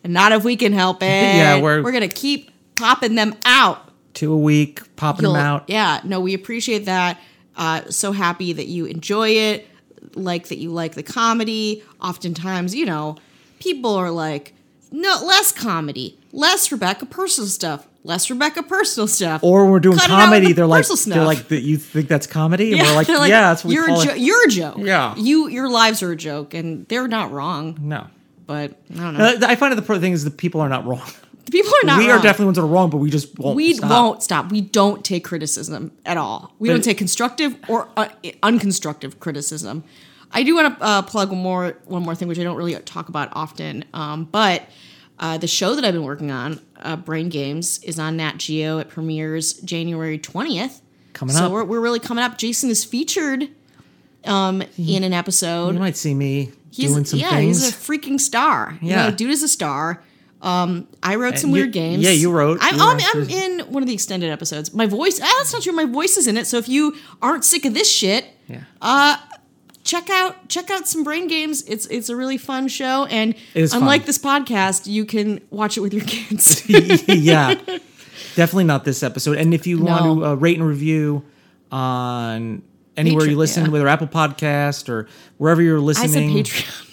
And 0.03 0.13
not 0.13 0.31
if 0.31 0.43
we 0.45 0.55
can 0.55 0.71
help 0.73 1.03
it. 1.03 1.05
Yeah, 1.35 1.59
we're- 1.59 1.81
we're 1.81 1.91
gonna 1.91 2.07
keep 2.07 2.51
popping 2.75 3.15
them 3.15 3.35
out. 3.43 3.91
Two 4.13 4.31
a 4.33 4.37
week, 4.37 4.95
popping 4.95 5.23
them 5.23 5.31
You'll- 5.31 5.41
out. 5.41 5.63
Yeah, 5.67 5.99
no, 6.03 6.19
we 6.21 6.33
appreciate 6.33 6.85
that. 6.85 7.19
Uh, 7.57 7.81
so 7.89 8.11
happy 8.13 8.53
that 8.53 8.67
you 8.67 8.85
enjoy 8.85 9.29
it, 9.31 9.67
like 10.19 10.49
that 10.49 10.57
you 10.57 10.69
like 10.71 10.93
the 10.95 11.03
comedy. 11.03 11.83
Oftentimes, 12.01 12.75
you 12.75 12.85
know, 12.85 13.15
people 13.59 13.95
are 13.95 14.11
like, 14.11 14.53
no, 14.91 15.21
less 15.25 15.51
comedy, 15.51 16.17
less 16.31 16.71
Rebecca 16.71 17.05
personal 17.05 17.47
stuff, 17.47 17.87
less 18.03 18.29
Rebecca 18.29 18.63
personal 18.63 19.07
stuff. 19.07 19.43
Or 19.43 19.69
we're 19.69 19.79
doing 19.79 19.97
Cut 19.97 20.09
it 20.09 20.11
out 20.11 20.17
with 20.17 20.25
comedy. 20.25 20.47
the 20.47 20.53
They're 20.53 20.65
like, 20.67 20.87
they're 20.87 21.25
like, 21.25 21.47
that 21.49 21.61
you 21.61 21.77
think 21.77 22.07
that's 22.07 22.25
comedy? 22.27 22.71
And 22.73 22.81
we're 22.81 22.95
like, 22.95 23.07
they're 23.07 23.27
yeah, 23.27 23.41
that's 23.41 23.63
what 23.63 23.69
we 23.69 23.75
you're 23.75 23.85
call 23.87 24.01
a 24.01 24.05
jo- 24.05 24.11
it. 24.13 24.19
you're 24.19 24.45
a 24.45 24.49
joke. 24.49 24.77
Yeah. 24.79 25.15
you 25.15 25.47
your 25.49 25.69
lives 25.69 26.01
are 26.03 26.11
a 26.11 26.15
joke, 26.15 26.53
and 26.53 26.87
they're 26.87 27.07
not 27.07 27.31
wrong. 27.31 27.77
No. 27.81 28.07
But 28.47 28.79
I 28.91 28.95
don't 28.95 29.13
know. 29.15 29.23
Uh, 29.25 29.37
I 29.43 29.55
find 29.55 29.77
that 29.77 29.81
the 29.85 29.99
thing 29.99 30.13
is 30.13 30.23
that 30.23 30.37
people 30.37 30.59
are 30.61 30.69
not 30.69 30.83
wrong. 30.87 31.07
people 31.51 31.71
are 31.83 31.85
not. 31.85 31.99
we 31.99 32.09
are 32.09 32.17
definitely 32.17 32.45
ones 32.45 32.57
that 32.57 32.63
are 32.63 32.67
wrong, 32.67 32.89
but 32.89 32.97
we 32.97 33.11
just 33.11 33.37
won't. 33.37 33.55
We 33.55 33.75
stop. 33.75 33.91
won't 33.91 34.23
stop. 34.23 34.51
We 34.51 34.61
don't 34.61 35.05
take 35.05 35.23
criticism 35.23 35.91
at 36.03 36.17
all. 36.17 36.55
We 36.57 36.69
But- 36.69 36.73
don't 36.73 36.83
take 36.83 36.97
constructive 36.97 37.55
or 37.67 37.89
uh, 37.95 38.09
unconstructive 38.41 39.19
criticism. 39.19 39.83
I 40.31 40.43
do 40.43 40.55
want 40.55 40.77
to 40.77 40.83
uh, 40.85 41.01
plug 41.01 41.29
one 41.31 41.41
more 41.41 41.77
one 41.85 42.03
more 42.03 42.15
thing, 42.15 42.27
which 42.27 42.39
I 42.39 42.43
don't 42.43 42.55
really 42.57 42.75
talk 42.75 43.09
about 43.09 43.29
often. 43.33 43.83
Um, 43.93 44.25
but 44.25 44.63
uh, 45.19 45.37
the 45.37 45.47
show 45.47 45.75
that 45.75 45.83
I've 45.83 45.93
been 45.93 46.03
working 46.03 46.31
on, 46.31 46.59
uh, 46.81 46.95
Brain 46.95 47.29
Games, 47.29 47.83
is 47.83 47.99
on 47.99 48.17
Nat 48.17 48.37
Geo. 48.37 48.77
It 48.77 48.89
premieres 48.89 49.53
January 49.53 50.17
twentieth. 50.17 50.81
Coming 51.13 51.35
so 51.35 51.45
up. 51.45 51.51
we're 51.51 51.63
we're 51.65 51.79
really 51.81 51.99
coming 51.99 52.23
up. 52.23 52.37
Jason 52.37 52.69
is 52.69 52.85
featured 52.85 53.49
um, 54.25 54.61
in 54.77 55.03
an 55.03 55.13
episode. 55.13 55.73
You 55.73 55.79
might 55.79 55.97
see 55.97 56.13
me 56.13 56.51
He's 56.71 56.91
doing 56.91 57.03
some 57.05 57.19
yeah, 57.19 57.31
things. 57.31 57.63
he's 57.65 57.69
a 57.73 57.75
freaking 57.75 58.19
star. 58.19 58.77
You 58.81 58.89
Yeah. 58.91 59.09
know, 59.09 59.15
dude 59.15 59.31
is 59.31 59.41
a 59.43 59.47
star. 59.47 60.03
Um, 60.41 60.87
I 61.03 61.15
wrote 61.15 61.37
some 61.37 61.49
you- 61.49 61.55
weird 61.55 61.73
games. 61.73 62.01
yeah, 62.03 62.11
you 62.11 62.31
wrote- 62.31 62.59
I'm, 62.61 62.75
you 62.75 62.81
I'm, 62.81 62.99
I'm 63.23 63.29
in 63.29 63.59
one 63.73 63.83
of 63.83 63.87
the 63.87 63.93
extended 63.93 64.29
episodes. 64.29 64.73
My 64.73 64.85
voice. 64.85 65.19
Ah, 65.21 65.35
that's 65.39 65.51
not 65.51 65.63
true. 65.63 65.73
My 65.73 65.83
voice 65.85 66.15
is 66.15 66.27
in 66.27 66.37
it. 66.37 66.47
So 66.47 66.57
if 66.57 66.69
you 66.69 66.95
aren't 67.21 67.43
sick 67.43 67.65
of 67.65 67.73
this 67.73 67.91
shit, 67.91 68.25
yeah. 68.47 68.61
Check 69.89 70.09
out 70.11 70.47
check 70.49 70.69
out 70.69 70.87
some 70.87 71.03
brain 71.03 71.27
games. 71.27 71.63
It's 71.63 71.87
it's 71.87 72.09
a 72.09 72.15
really 72.15 72.37
fun 72.37 72.67
show, 72.67 73.05
and 73.05 73.33
unlike 73.55 74.01
fun. 74.01 74.05
this 74.05 74.17
podcast, 74.19 74.85
you 74.85 75.03
can 75.03 75.41
watch 75.49 75.77
it 75.77 75.81
with 75.81 75.93
your 75.93 76.05
kids. 76.05 76.67
yeah, 77.07 77.55
definitely 78.35 78.65
not 78.65 78.85
this 78.85 79.01
episode. 79.01 79.37
And 79.37 79.53
if 79.53 79.65
you 79.65 79.79
want 79.79 80.03
to 80.03 80.25
uh, 80.25 80.33
rate 80.35 80.57
and 80.57 80.67
review 80.67 81.25
on 81.71 82.61
anywhere 82.95 83.25
Patreon, 83.25 83.29
you 83.31 83.37
listen, 83.37 83.65
yeah. 83.65 83.71
whether 83.71 83.87
Apple 83.87 84.07
Podcast 84.07 84.89
or 84.89 85.07
wherever 85.37 85.61
you're 85.61 85.77
I 85.77 85.93
said 85.93 86.03
listening, 86.03 86.37
Patreon. 86.37 86.85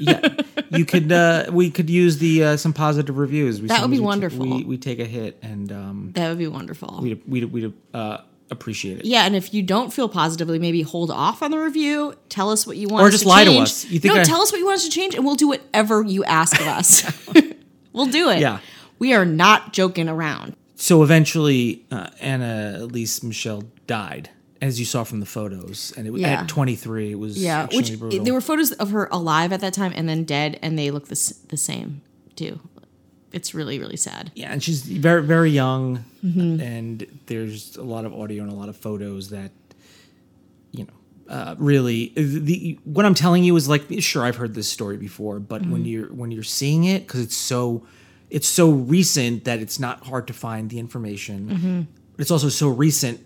yeah, 0.00 0.28
you 0.76 0.84
could. 0.84 1.12
Uh, 1.12 1.46
we 1.52 1.70
could 1.70 1.88
use 1.88 2.18
the 2.18 2.44
uh, 2.44 2.56
some 2.56 2.72
positive 2.72 3.16
reviews. 3.16 3.62
We, 3.62 3.68
That 3.68 3.80
would 3.82 3.92
be 3.92 4.00
wonderful. 4.00 4.44
We, 4.44 4.64
we 4.64 4.76
take 4.76 4.98
a 4.98 5.04
hit 5.04 5.38
and 5.40 5.70
um, 5.70 6.10
That 6.14 6.30
would 6.30 6.38
be 6.38 6.48
wonderful. 6.48 6.98
we 7.00 7.14
we 7.26 7.44
we 7.44 7.72
uh, 7.94 8.18
appreciate 8.50 8.98
it. 8.98 9.04
Yeah, 9.04 9.24
and 9.26 9.34
if 9.36 9.52
you 9.54 9.62
don't 9.62 9.92
feel 9.92 10.08
positively, 10.08 10.58
maybe 10.58 10.82
hold 10.82 11.10
off 11.10 11.42
on 11.42 11.50
the 11.50 11.58
review. 11.58 12.14
Tell 12.28 12.50
us 12.50 12.66
what 12.66 12.76
you 12.76 12.88
want, 12.88 13.02
Or 13.04 13.06
us 13.06 13.12
just 13.12 13.22
to 13.24 13.28
lie 13.28 13.44
to 13.44 13.50
change. 13.50 13.62
us. 13.62 13.84
You 13.86 13.98
think 14.00 14.14
no, 14.14 14.20
I- 14.20 14.24
tell 14.24 14.40
us 14.42 14.50
what 14.52 14.58
you 14.58 14.66
want 14.66 14.76
us 14.76 14.84
to 14.84 14.90
change, 14.90 15.14
and 15.14 15.24
we'll 15.24 15.34
do 15.36 15.48
whatever 15.48 16.02
you 16.02 16.24
ask 16.24 16.60
of 16.60 16.66
us. 16.66 17.04
we'll 17.92 18.06
do 18.06 18.28
it. 18.30 18.40
Yeah. 18.40 18.58
we 18.98 19.14
are 19.14 19.24
not 19.24 19.72
joking 19.72 20.08
around. 20.08 20.54
So 20.76 21.02
eventually, 21.02 21.84
uh, 21.90 22.08
Anneliese 22.22 23.22
Michel 23.22 23.64
died, 23.86 24.30
as 24.62 24.78
you 24.80 24.86
saw 24.86 25.04
from 25.04 25.20
the 25.20 25.26
photos, 25.26 25.92
and 25.96 26.06
it, 26.06 26.10
was 26.10 26.22
Yeah. 26.22 26.40
at 26.42 26.48
23, 26.48 27.12
it 27.12 27.18
was 27.18 27.36
Yeah, 27.42 27.66
which 27.72 27.98
brutal. 27.98 28.24
there 28.24 28.32
were 28.34 28.40
photos 28.40 28.72
of 28.72 28.90
her 28.90 29.08
alive 29.12 29.52
at 29.52 29.60
that 29.60 29.74
time 29.74 29.92
and 29.94 30.08
then 30.08 30.24
dead, 30.24 30.58
and 30.62 30.78
they 30.78 30.90
look 30.90 31.08
the 31.08 31.34
the 31.48 31.56
same 31.56 32.00
too. 32.36 32.60
It's 33.32 33.54
really 33.54 33.78
really 33.78 33.96
sad. 33.96 34.32
yeah, 34.34 34.52
and 34.52 34.62
she's 34.62 34.82
very 34.82 35.22
very 35.22 35.50
young, 35.50 36.04
Mm-hmm. 36.24 36.60
and 36.60 37.06
there's 37.26 37.76
a 37.76 37.82
lot 37.82 38.04
of 38.04 38.12
audio 38.12 38.42
and 38.42 38.52
a 38.52 38.54
lot 38.54 38.68
of 38.68 38.76
photos 38.76 39.30
that, 39.30 39.52
you 40.72 40.84
know, 40.84 40.92
uh, 41.34 41.54
really 41.58 42.12
the 42.14 42.78
what 42.84 43.06
I'm 43.06 43.14
telling 43.14 43.42
you 43.44 43.56
is 43.56 43.68
like 43.68 43.84
sure 44.00 44.22
I've 44.24 44.36
heard 44.36 44.54
this 44.54 44.68
story 44.68 44.96
before, 44.96 45.38
but 45.40 45.64
when 45.66 45.84
you're 45.84 46.08
when 46.12 46.30
you're 46.30 46.42
seeing 46.42 46.84
it 46.84 47.06
because 47.06 47.20
it's 47.20 47.36
so 47.36 47.86
it's 48.28 48.46
so 48.48 48.70
recent 48.70 49.44
that 49.44 49.60
it's 49.60 49.78
not 49.80 50.04
hard 50.06 50.26
to 50.26 50.32
find 50.32 50.68
the 50.70 50.78
information. 50.78 51.86
But 52.16 52.20
it's 52.22 52.30
also 52.30 52.48
so 52.50 52.68
recent. 52.68 53.24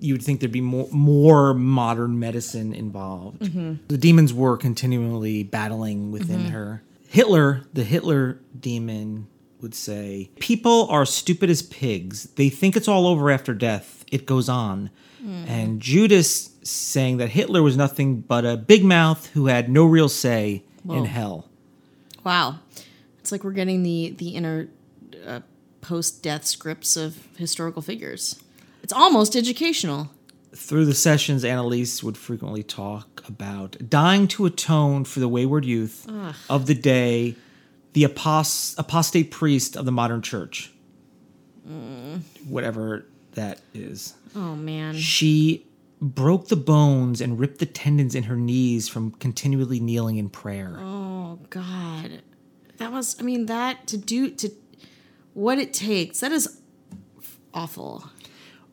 You 0.00 0.14
would 0.14 0.22
think 0.22 0.40
there'd 0.40 0.50
be 0.52 0.60
more 0.60 0.88
more 0.90 1.54
modern 1.54 2.18
medicine 2.18 2.74
involved. 2.74 3.40
The 3.88 3.96
demons 3.98 4.32
were 4.34 4.56
continually 4.56 5.42
battling 5.44 6.10
within 6.10 6.46
her. 6.46 6.82
Hitler, 7.08 7.62
the 7.74 7.84
Hitler 7.84 8.40
demon, 8.58 9.28
would 9.62 9.74
say, 9.74 10.30
People 10.40 10.86
are 10.90 11.06
stupid 11.06 11.48
as 11.48 11.62
pigs. 11.62 12.24
They 12.34 12.48
think 12.48 12.76
it's 12.76 12.88
all 12.88 13.06
over 13.06 13.30
after 13.30 13.54
death. 13.54 14.04
It 14.10 14.26
goes 14.26 14.48
on. 14.48 14.90
And 15.24 15.80
Judas 15.80 16.50
saying 16.64 17.18
that 17.18 17.28
Hitler 17.28 17.62
was 17.62 17.76
nothing 17.76 18.22
but 18.22 18.44
a 18.44 18.56
big 18.56 18.84
mouth 18.84 19.28
who 19.34 19.46
had 19.46 19.68
no 19.68 19.84
real 19.84 20.08
say 20.08 20.64
in 20.88 21.04
hell. 21.04 21.48
Wow, 22.24 22.58
it's 23.20 23.30
like 23.30 23.44
we're 23.44 23.52
getting 23.52 23.84
the 23.84 24.14
the 24.18 24.30
inner 24.30 24.68
uh, 25.24 25.40
post 25.80 26.24
death 26.24 26.44
scripts 26.44 26.96
of 26.96 27.28
historical 27.36 27.82
figures. 27.82 28.42
It's 28.82 28.92
almost 28.92 29.36
educational. 29.36 30.10
Through 30.54 30.86
the 30.86 30.94
sessions, 30.94 31.44
Anneliese 31.44 32.02
would 32.02 32.16
frequently 32.18 32.64
talk 32.64 33.22
about 33.28 33.76
dying 33.88 34.26
to 34.28 34.44
atone 34.44 35.04
for 35.04 35.20
the 35.20 35.28
wayward 35.28 35.64
youth 35.64 36.06
of 36.50 36.66
the 36.66 36.74
day, 36.74 37.36
the 37.92 38.04
apos- 38.04 38.74
apostate 38.78 39.30
priest 39.30 39.76
of 39.76 39.84
the 39.84 39.92
modern 39.92 40.22
church. 40.22 40.72
Whatever 42.48 43.06
that 43.32 43.60
is. 43.74 44.14
Oh 44.34 44.54
man, 44.56 44.94
She 44.96 45.66
broke 46.00 46.48
the 46.48 46.56
bones 46.56 47.20
and 47.20 47.38
ripped 47.38 47.58
the 47.58 47.66
tendons 47.66 48.14
in 48.14 48.24
her 48.24 48.36
knees 48.36 48.88
from 48.88 49.12
continually 49.12 49.78
kneeling 49.78 50.16
in 50.16 50.28
prayer. 50.28 50.76
oh 50.80 51.38
god, 51.50 52.22
that 52.78 52.90
was. 52.92 53.16
I 53.20 53.22
mean, 53.22 53.46
that 53.46 53.86
to 53.88 53.96
do 53.96 54.30
to 54.30 54.50
what 55.34 55.58
it 55.58 55.72
takes. 55.72 56.20
That 56.20 56.32
is 56.32 56.60
awful. 57.54 58.10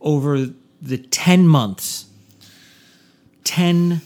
Over 0.01 0.49
the 0.81 0.97
10 0.97 1.47
months, 1.47 2.05
10 3.43 4.01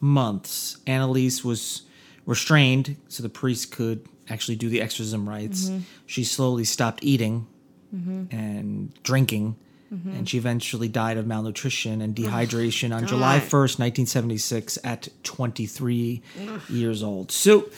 months, 0.00 0.78
Annalise 0.86 1.44
was 1.44 1.82
restrained 2.24 2.96
so 3.08 3.22
the 3.22 3.28
priest 3.28 3.72
could 3.72 4.06
actually 4.28 4.56
do 4.56 4.68
the 4.68 4.80
exorcism 4.80 5.28
rites. 5.28 5.66
Mm-hmm. 5.66 5.80
She 6.06 6.24
slowly 6.24 6.64
stopped 6.64 7.02
eating 7.02 7.46
mm-hmm. 7.94 8.34
and 8.34 9.02
drinking. 9.02 9.56
Mm-hmm. 9.92 10.10
And 10.10 10.28
she 10.28 10.38
eventually 10.38 10.88
died 10.88 11.18
of 11.18 11.26
malnutrition 11.26 12.00
and 12.00 12.18
oh, 12.18 12.22
dehydration 12.22 12.96
on 12.96 13.06
July 13.06 13.40
1st, 13.40 13.78
1976, 13.78 14.78
at 14.84 15.08
23 15.22 16.22
years 16.70 17.02
old. 17.02 17.30
So, 17.30 17.68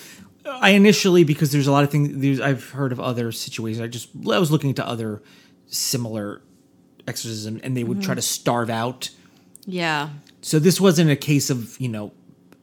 I 0.46 0.70
initially, 0.70 1.24
because 1.24 1.50
there's 1.50 1.66
a 1.66 1.72
lot 1.72 1.82
of 1.82 1.90
things, 1.90 2.10
there's, 2.14 2.40
I've 2.40 2.70
heard 2.70 2.92
of 2.92 3.00
other 3.00 3.32
situations. 3.32 3.82
I 3.82 3.88
just, 3.88 4.10
I 4.14 4.38
was 4.38 4.52
looking 4.52 4.70
into 4.70 4.86
other 4.86 5.22
similar 5.66 6.42
exorcism 7.08 7.60
and 7.62 7.76
they 7.76 7.84
would 7.84 8.02
try 8.02 8.14
to 8.14 8.22
starve 8.22 8.70
out. 8.70 9.10
Yeah, 9.66 10.10
So 10.42 10.58
this 10.58 10.80
wasn't 10.80 11.10
a 11.10 11.16
case 11.16 11.50
of, 11.50 11.80
you 11.80 11.88
know, 11.88 12.12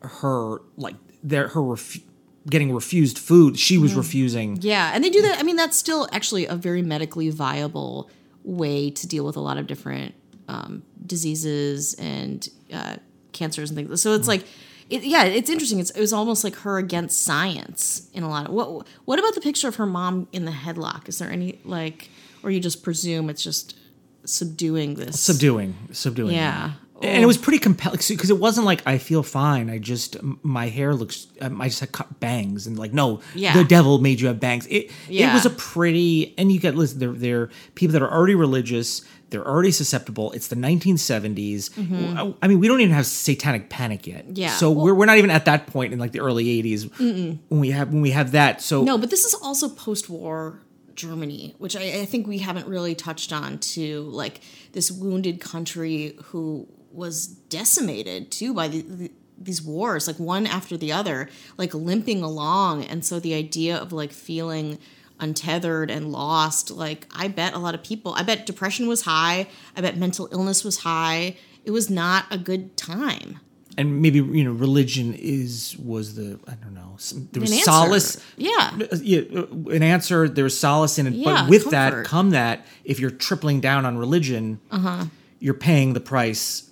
her 0.01 0.61
like 0.77 0.95
their 1.23 1.47
her 1.49 1.61
ref- 1.61 1.99
getting 2.49 2.73
refused 2.73 3.17
food. 3.19 3.57
She 3.57 3.77
was 3.77 3.93
refusing. 3.93 4.57
yeah, 4.61 4.91
and 4.93 5.03
they 5.03 5.09
do 5.09 5.21
that. 5.21 5.39
I 5.39 5.43
mean, 5.43 5.55
that's 5.55 5.77
still 5.77 6.07
actually 6.11 6.45
a 6.45 6.55
very 6.55 6.81
medically 6.81 7.29
viable 7.29 8.09
way 8.43 8.89
to 8.89 9.07
deal 9.07 9.25
with 9.25 9.35
a 9.35 9.39
lot 9.39 9.57
of 9.57 9.67
different 9.67 10.15
um, 10.47 10.83
diseases 11.05 11.93
and 11.95 12.47
uh, 12.73 12.95
cancers 13.31 13.69
and 13.69 13.77
things. 13.77 14.01
So 14.01 14.13
it's 14.13 14.27
like. 14.27 14.45
It, 14.89 15.03
yeah, 15.03 15.23
it's 15.23 15.49
interesting. 15.49 15.79
It's, 15.79 15.89
it 15.91 16.01
was 16.01 16.11
almost 16.11 16.43
like 16.43 16.53
her 16.57 16.77
against 16.77 17.21
science 17.23 18.09
in 18.13 18.23
a 18.23 18.29
lot 18.29 18.47
of 18.49 18.53
what. 18.53 18.85
What 19.05 19.19
about 19.19 19.35
the 19.35 19.39
picture 19.39 19.69
of 19.69 19.77
her 19.77 19.85
mom 19.85 20.27
in 20.33 20.43
the 20.43 20.51
headlock? 20.51 21.07
Is 21.07 21.17
there 21.17 21.31
any 21.31 21.61
like, 21.63 22.09
or 22.43 22.51
you 22.51 22.59
just 22.59 22.83
presume 22.83 23.29
it's 23.29 23.41
just 23.41 23.77
subduing 24.25 24.95
this? 24.95 25.17
subduing, 25.17 25.75
subduing. 25.93 26.35
Yeah. 26.35 26.71
And 27.03 27.23
it 27.23 27.25
was 27.25 27.37
pretty 27.37 27.59
compelling 27.59 27.99
because 28.07 28.29
it 28.29 28.37
wasn't 28.39 28.65
like 28.65 28.81
I 28.85 28.97
feel 28.97 29.23
fine. 29.23 29.69
I 29.69 29.77
just 29.79 30.17
my 30.43 30.67
hair 30.67 30.93
looks. 30.93 31.27
Um, 31.41 31.59
I 31.61 31.67
just 31.67 31.79
had 31.79 31.91
cut 31.91 32.19
bangs 32.19 32.67
and 32.67 32.77
like 32.77 32.93
no, 32.93 33.21
Yeah. 33.35 33.53
the 33.53 33.63
devil 33.63 33.99
made 33.99 34.19
you 34.21 34.27
have 34.27 34.39
bangs. 34.39 34.67
It 34.67 34.91
it 35.09 35.33
was 35.33 35.45
a 35.45 35.49
pretty 35.49 36.33
and 36.37 36.51
you 36.51 36.59
get 36.59 36.75
listen. 36.75 36.99
They're 36.99 37.11
they're 37.13 37.49
people 37.75 37.93
that 37.93 38.01
are 38.01 38.11
already 38.11 38.35
religious. 38.35 39.01
They're 39.31 39.47
already 39.47 39.71
susceptible. 39.71 40.31
It's 40.33 40.49
the 40.49 40.57
1970s. 40.57 41.69
I, 42.17 42.33
I 42.41 42.47
mean, 42.49 42.59
we 42.59 42.67
don't 42.67 42.81
even 42.81 42.93
have 42.93 43.05
satanic 43.05 43.69
panic 43.69 44.05
yet. 44.05 44.25
Mm-hmm. 44.25 44.33
Yeah. 44.35 44.49
So 44.49 44.71
we're, 44.71 44.93
we're 44.93 45.05
not 45.05 45.17
even 45.17 45.29
at 45.29 45.45
that 45.45 45.67
point 45.67 45.93
in 45.93 45.99
like 45.99 46.11
the 46.11 46.19
early 46.19 46.45
80s 46.61 47.39
when 47.47 47.59
we 47.61 47.71
have 47.71 47.93
when 47.93 48.01
we 48.01 48.11
have 48.11 48.31
that. 48.33 48.61
So 48.61 48.83
No, 48.83 48.97
but 48.97 49.09
this 49.09 49.23
is 49.25 49.33
also 49.35 49.69
post-war 49.69 50.59
Germany, 50.95 51.55
which 51.57 51.75
I, 51.77 52.01
I 52.01 52.05
think 52.05 52.27
we 52.27 52.39
haven't 52.39 52.67
really 52.67 52.93
touched 52.95 53.31
on. 53.31 53.57
To 53.59 54.01
like 54.01 54.41
this 54.73 54.91
wounded 54.91 55.39
country 55.39 56.17
who 56.25 56.67
was 56.93 57.27
decimated 57.27 58.31
too 58.31 58.53
by 58.53 58.67
the, 58.67 58.81
the, 58.81 59.11
these 59.37 59.61
wars, 59.61 60.07
like 60.07 60.17
one 60.19 60.45
after 60.45 60.77
the 60.77 60.91
other, 60.91 61.29
like 61.57 61.73
limping 61.73 62.21
along, 62.23 62.83
and 62.85 63.03
so 63.05 63.19
the 63.19 63.33
idea 63.33 63.77
of 63.77 63.91
like 63.91 64.11
feeling 64.11 64.77
untethered 65.19 65.91
and 65.91 66.11
lost 66.11 66.71
like 66.71 67.05
i 67.15 67.27
bet 67.27 67.53
a 67.53 67.59
lot 67.59 67.75
of 67.75 67.83
people 67.83 68.11
i 68.15 68.23
bet 68.23 68.43
depression 68.47 68.87
was 68.87 69.03
high 69.03 69.45
i 69.77 69.81
bet 69.81 69.95
mental 69.95 70.27
illness 70.31 70.63
was 70.63 70.77
high 70.79 71.35
it 71.63 71.69
was 71.69 71.91
not 71.91 72.25
a 72.31 72.39
good 72.39 72.75
time 72.75 73.39
and 73.77 74.01
maybe 74.01 74.17
you 74.17 74.43
know 74.43 74.51
religion 74.51 75.13
is 75.13 75.77
was 75.77 76.15
the 76.15 76.39
I 76.47 76.55
don't 76.55 76.73
know 76.73 76.97
there 77.33 77.39
was 77.39 77.51
An 77.51 77.59
solace. 77.59 78.17
yeah 78.35 78.75
yeah, 79.01 79.21
uh, 79.35 79.45
an 79.69 79.83
answer. 79.83 80.27
There's 80.27 80.57
solace 80.57 80.97
in 80.99 81.05
it, 81.07 81.13
Yeah, 81.13 81.25
but 81.43 81.49
with 81.49 81.63
comfort. 81.69 81.71
that 81.97 82.05
come 82.05 82.31
that 82.31 82.65
if 82.83 82.99
you're 82.99 83.11
tripling 83.11 83.61
down 83.61 83.85
on 83.85 83.97
religion, 83.99 84.59
Uh-huh. 84.71 85.05
you're 85.39 85.53
paying 85.53 85.93
the 85.93 85.99
price 86.01 86.69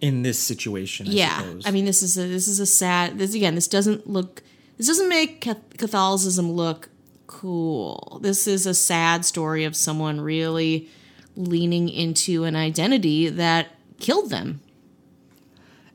in 0.00 0.22
this 0.22 0.38
situation. 0.38 1.08
I 1.08 1.10
yeah 1.12 1.38
suppose. 1.38 1.66
i 1.66 1.70
mean 1.70 1.84
this 1.86 2.02
is 2.02 2.18
a 2.18 2.26
this 2.26 2.48
is 2.48 2.60
a 2.60 2.66
sad 2.66 3.18
this 3.18 3.34
again 3.34 3.54
this 3.54 3.68
doesn't 3.68 4.06
look 4.08 4.42
this 4.76 4.86
doesn't 4.86 5.08
make 5.08 5.40
catholicism 5.78 6.50
look 6.52 6.88
cool 7.26 8.18
this 8.22 8.46
is 8.46 8.66
a 8.66 8.74
sad 8.74 9.24
story 9.24 9.64
of 9.64 9.74
someone 9.74 10.20
really 10.20 10.88
leaning 11.34 11.88
into 11.88 12.44
an 12.44 12.54
identity 12.56 13.28
that 13.28 13.68
killed 13.98 14.30
them 14.30 14.60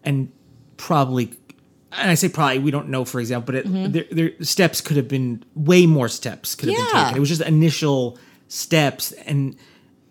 and 0.04 0.32
probably, 0.78 1.32
and 1.92 2.10
I 2.10 2.16
say 2.16 2.28
probably, 2.30 2.58
we 2.60 2.72
don't 2.72 2.90
know, 2.90 3.06
for 3.06 3.20
example, 3.20 3.54
but 3.54 3.66
it, 3.68 3.94
there, 3.94 4.06
there 4.12 4.32
steps 4.44 4.82
could 4.82 4.98
have 4.98 5.08
been 5.08 5.44
way 5.54 5.86
more 5.86 6.08
steps 6.10 6.56
could 6.56 6.70
have 6.70 6.76
been 6.78 6.86
Mm-hmm. 6.88 6.98
Yeah. 6.98 7.04
taken. 7.04 7.18
It 7.18 7.20
was 7.20 7.30
just 7.30 7.42
initial 7.42 8.18
steps, 8.48 9.12
and 9.12 9.56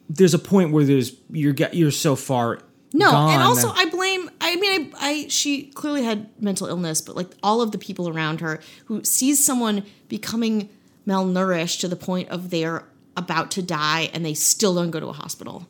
there's 0.08 0.32
a 0.34 0.38
point 0.38 0.70
where 0.72 0.84
there's 0.84 1.16
you're 1.30 1.54
you're 1.72 1.90
so 1.90 2.14
far. 2.14 2.60
No 2.92 3.10
gone 3.10 3.32
and 3.32 3.42
also 3.42 3.70
i 3.74 3.84
blame 3.90 4.30
i 4.40 4.56
mean 4.56 4.92
I, 5.00 5.08
I 5.08 5.28
she 5.28 5.64
clearly 5.66 6.02
had 6.04 6.28
mental 6.40 6.66
illness 6.66 7.00
but 7.00 7.16
like 7.16 7.30
all 7.42 7.60
of 7.62 7.72
the 7.72 7.78
people 7.78 8.08
around 8.08 8.40
her 8.40 8.60
who 8.86 9.04
sees 9.04 9.44
someone 9.44 9.84
becoming 10.08 10.68
malnourished 11.06 11.80
to 11.80 11.88
the 11.88 11.96
point 11.96 12.28
of 12.28 12.50
they're 12.50 12.84
about 13.16 13.50
to 13.52 13.62
die 13.62 14.10
and 14.12 14.24
they 14.24 14.34
still 14.34 14.74
don't 14.74 14.90
go 14.90 15.00
to 15.00 15.06
a 15.08 15.12
hospital 15.12 15.66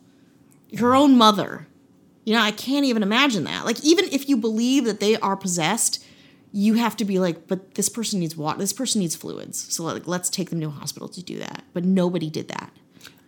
her 0.78 0.94
own 0.94 1.16
mother 1.16 1.66
You 2.24 2.34
know, 2.36 2.42
I 2.42 2.52
can't 2.52 2.84
even 2.84 3.02
imagine 3.02 3.44
that. 3.44 3.64
Like, 3.64 3.82
even 3.82 4.04
if 4.12 4.28
you 4.28 4.36
believe 4.36 4.84
that 4.84 5.00
they 5.00 5.16
are 5.16 5.36
possessed, 5.36 6.04
you 6.52 6.74
have 6.74 6.94
to 6.96 7.04
be 7.04 7.18
like, 7.18 7.48
but 7.48 7.74
this 7.74 7.88
person 7.88 8.20
needs 8.20 8.36
water. 8.36 8.58
This 8.58 8.74
person 8.74 9.00
needs 9.00 9.16
fluids. 9.16 9.72
So, 9.74 9.82
like, 9.84 10.06
let's 10.06 10.28
take 10.28 10.50
them 10.50 10.60
to 10.60 10.66
a 10.66 10.70
hospital 10.70 11.08
to 11.08 11.22
do 11.22 11.38
that. 11.38 11.64
But 11.72 11.84
nobody 11.84 12.28
did 12.30 12.48
that. 12.48 12.70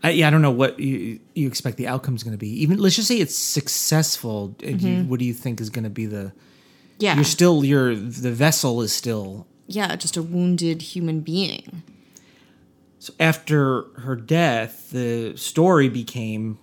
I, 0.02 0.10
yeah, 0.10 0.26
I 0.26 0.30
don't 0.30 0.42
know 0.42 0.50
what 0.50 0.80
you 0.80 1.20
you 1.34 1.46
expect 1.46 1.76
the 1.76 1.86
outcome 1.86 2.16
is 2.16 2.22
going 2.22 2.32
to 2.32 2.38
be. 2.38 2.48
Even 2.62 2.78
let's 2.78 2.96
just 2.96 3.08
say 3.08 3.18
it's 3.18 3.36
successful. 3.36 4.54
Mm-hmm. 4.58 4.86
You, 4.86 5.02
what 5.04 5.18
do 5.18 5.24
you 5.24 5.34
think 5.34 5.60
is 5.60 5.70
going 5.70 5.84
to 5.84 5.90
be 5.90 6.06
the? 6.06 6.32
Yeah. 6.98 7.14
You're 7.14 7.24
still 7.24 7.64
your 7.64 7.94
the 7.94 8.32
vessel 8.32 8.82
is 8.82 8.92
still. 8.92 9.46
yeah, 9.66 9.96
just 9.96 10.16
a 10.16 10.22
wounded 10.22 10.82
human 10.82 11.20
being. 11.20 11.82
So 12.98 13.12
after 13.18 13.84
her 13.98 14.14
death, 14.14 14.90
the 14.90 15.36
story 15.36 15.88
became 15.88 16.58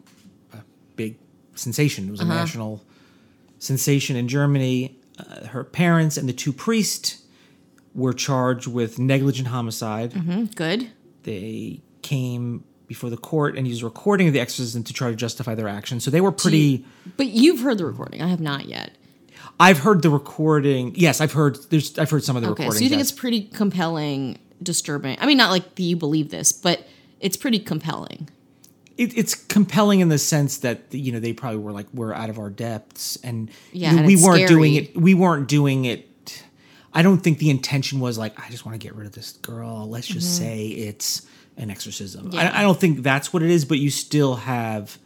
a 0.53 0.59
big 0.95 1.17
sensation. 1.55 2.07
It 2.07 2.11
was 2.11 2.21
a 2.21 2.25
national 2.25 2.85
sensation 3.57 4.15
in 4.15 4.29
Germany. 4.29 4.97
Uh, 5.17 5.47
her 5.47 5.65
parents 5.65 6.15
and 6.15 6.29
the 6.29 6.33
two 6.33 6.53
priests 6.53 7.23
were 7.93 8.13
charged 8.13 8.67
with 8.67 8.99
negligent 8.99 9.49
homicide. 9.49 10.13
Good. 10.55 10.89
They 11.23 11.81
came 12.01 12.63
before 12.89 13.09
the 13.09 13.15
court 13.17 13.55
and 13.57 13.65
used 13.65 13.81
a 13.81 13.85
recording 13.85 14.27
of 14.27 14.33
the 14.33 14.41
exorcism 14.41 14.83
to 14.83 14.91
try 14.91 15.09
to 15.09 15.15
justify 15.15 15.55
their 15.55 15.69
actions. 15.69 16.03
So 16.03 16.11
they 16.11 16.19
were 16.19 16.33
pretty. 16.33 16.83
But 17.15 17.27
you've 17.27 17.61
heard 17.61 17.77
the 17.77 17.85
recording. 17.85 18.21
I 18.21 18.27
have 18.27 18.41
not 18.41 18.65
yet. 18.65 18.91
I've 19.61 19.79
heard 19.79 20.01
the 20.01 20.09
recording. 20.09 20.93
Yes, 20.95 21.21
I've 21.21 21.31
heard. 21.31 21.57
There's. 21.69 21.97
I've 21.97 22.09
heard 22.09 22.25
some 22.25 22.35
of 22.35 22.41
the 22.41 22.49
Okay, 22.49 22.63
recordings. 22.63 22.77
so 22.79 22.83
you 22.83 22.89
think 22.89 22.99
yes. 22.99 23.11
it's 23.11 23.19
pretty 23.19 23.43
compelling, 23.43 24.39
disturbing. 24.61 25.17
I 25.21 25.25
mean, 25.25 25.37
not 25.37 25.51
like 25.51 25.63
you 25.77 25.95
believe 25.95 26.29
this, 26.31 26.51
but 26.51 26.85
it's 27.19 27.37
pretty 27.37 27.59
compelling. 27.59 28.27
it, 28.97 29.17
it's 29.17 29.35
compelling 29.35 29.99
in 30.01 30.09
the 30.09 30.17
sense 30.17 30.57
that 30.57 30.81
you 30.91 31.11
know 31.11 31.19
they 31.19 31.33
probably 31.33 31.59
were 31.59 31.71
like 31.71 31.87
we're 31.93 32.13
out 32.13 32.29
of 32.29 32.39
our 32.39 32.49
depths 32.49 33.17
and 33.23 33.49
Yeah, 33.71 33.91
you 33.91 33.95
know, 33.95 33.99
and 33.99 34.07
we 34.07 34.15
weren't 34.21 34.47
doing 34.47 34.75
it 34.75 34.95
we 34.97 35.13
weren't 35.13 35.47
doing 35.47 35.85
it 35.85 36.43
i 36.93 37.01
don't 37.01 37.19
think 37.19 37.37
the 37.39 37.49
intention 37.49 37.99
was 37.99 38.17
like 38.17 38.37
i 38.39 38.49
just 38.49 38.65
want 38.65 38.79
to 38.79 38.85
get 38.85 38.95
rid 38.95 39.05
of 39.05 39.13
this 39.13 39.33
girl 39.33 39.87
let's 39.89 40.07
just 40.07 40.41
mm-hmm. 40.41 40.45
say 40.45 40.67
it's 40.67 41.27
an 41.59 41.69
exorcism. 41.69 42.31
Yeah. 42.31 42.51
I, 42.53 42.59
I 42.59 42.61
don't 42.63 42.79
think 42.79 43.03
that's 43.03 43.31
what 43.33 43.43
it 43.43 43.49
is 43.51 43.65
but 43.65 43.77
you 43.77 43.89
still 43.91 44.35
have 44.35 44.97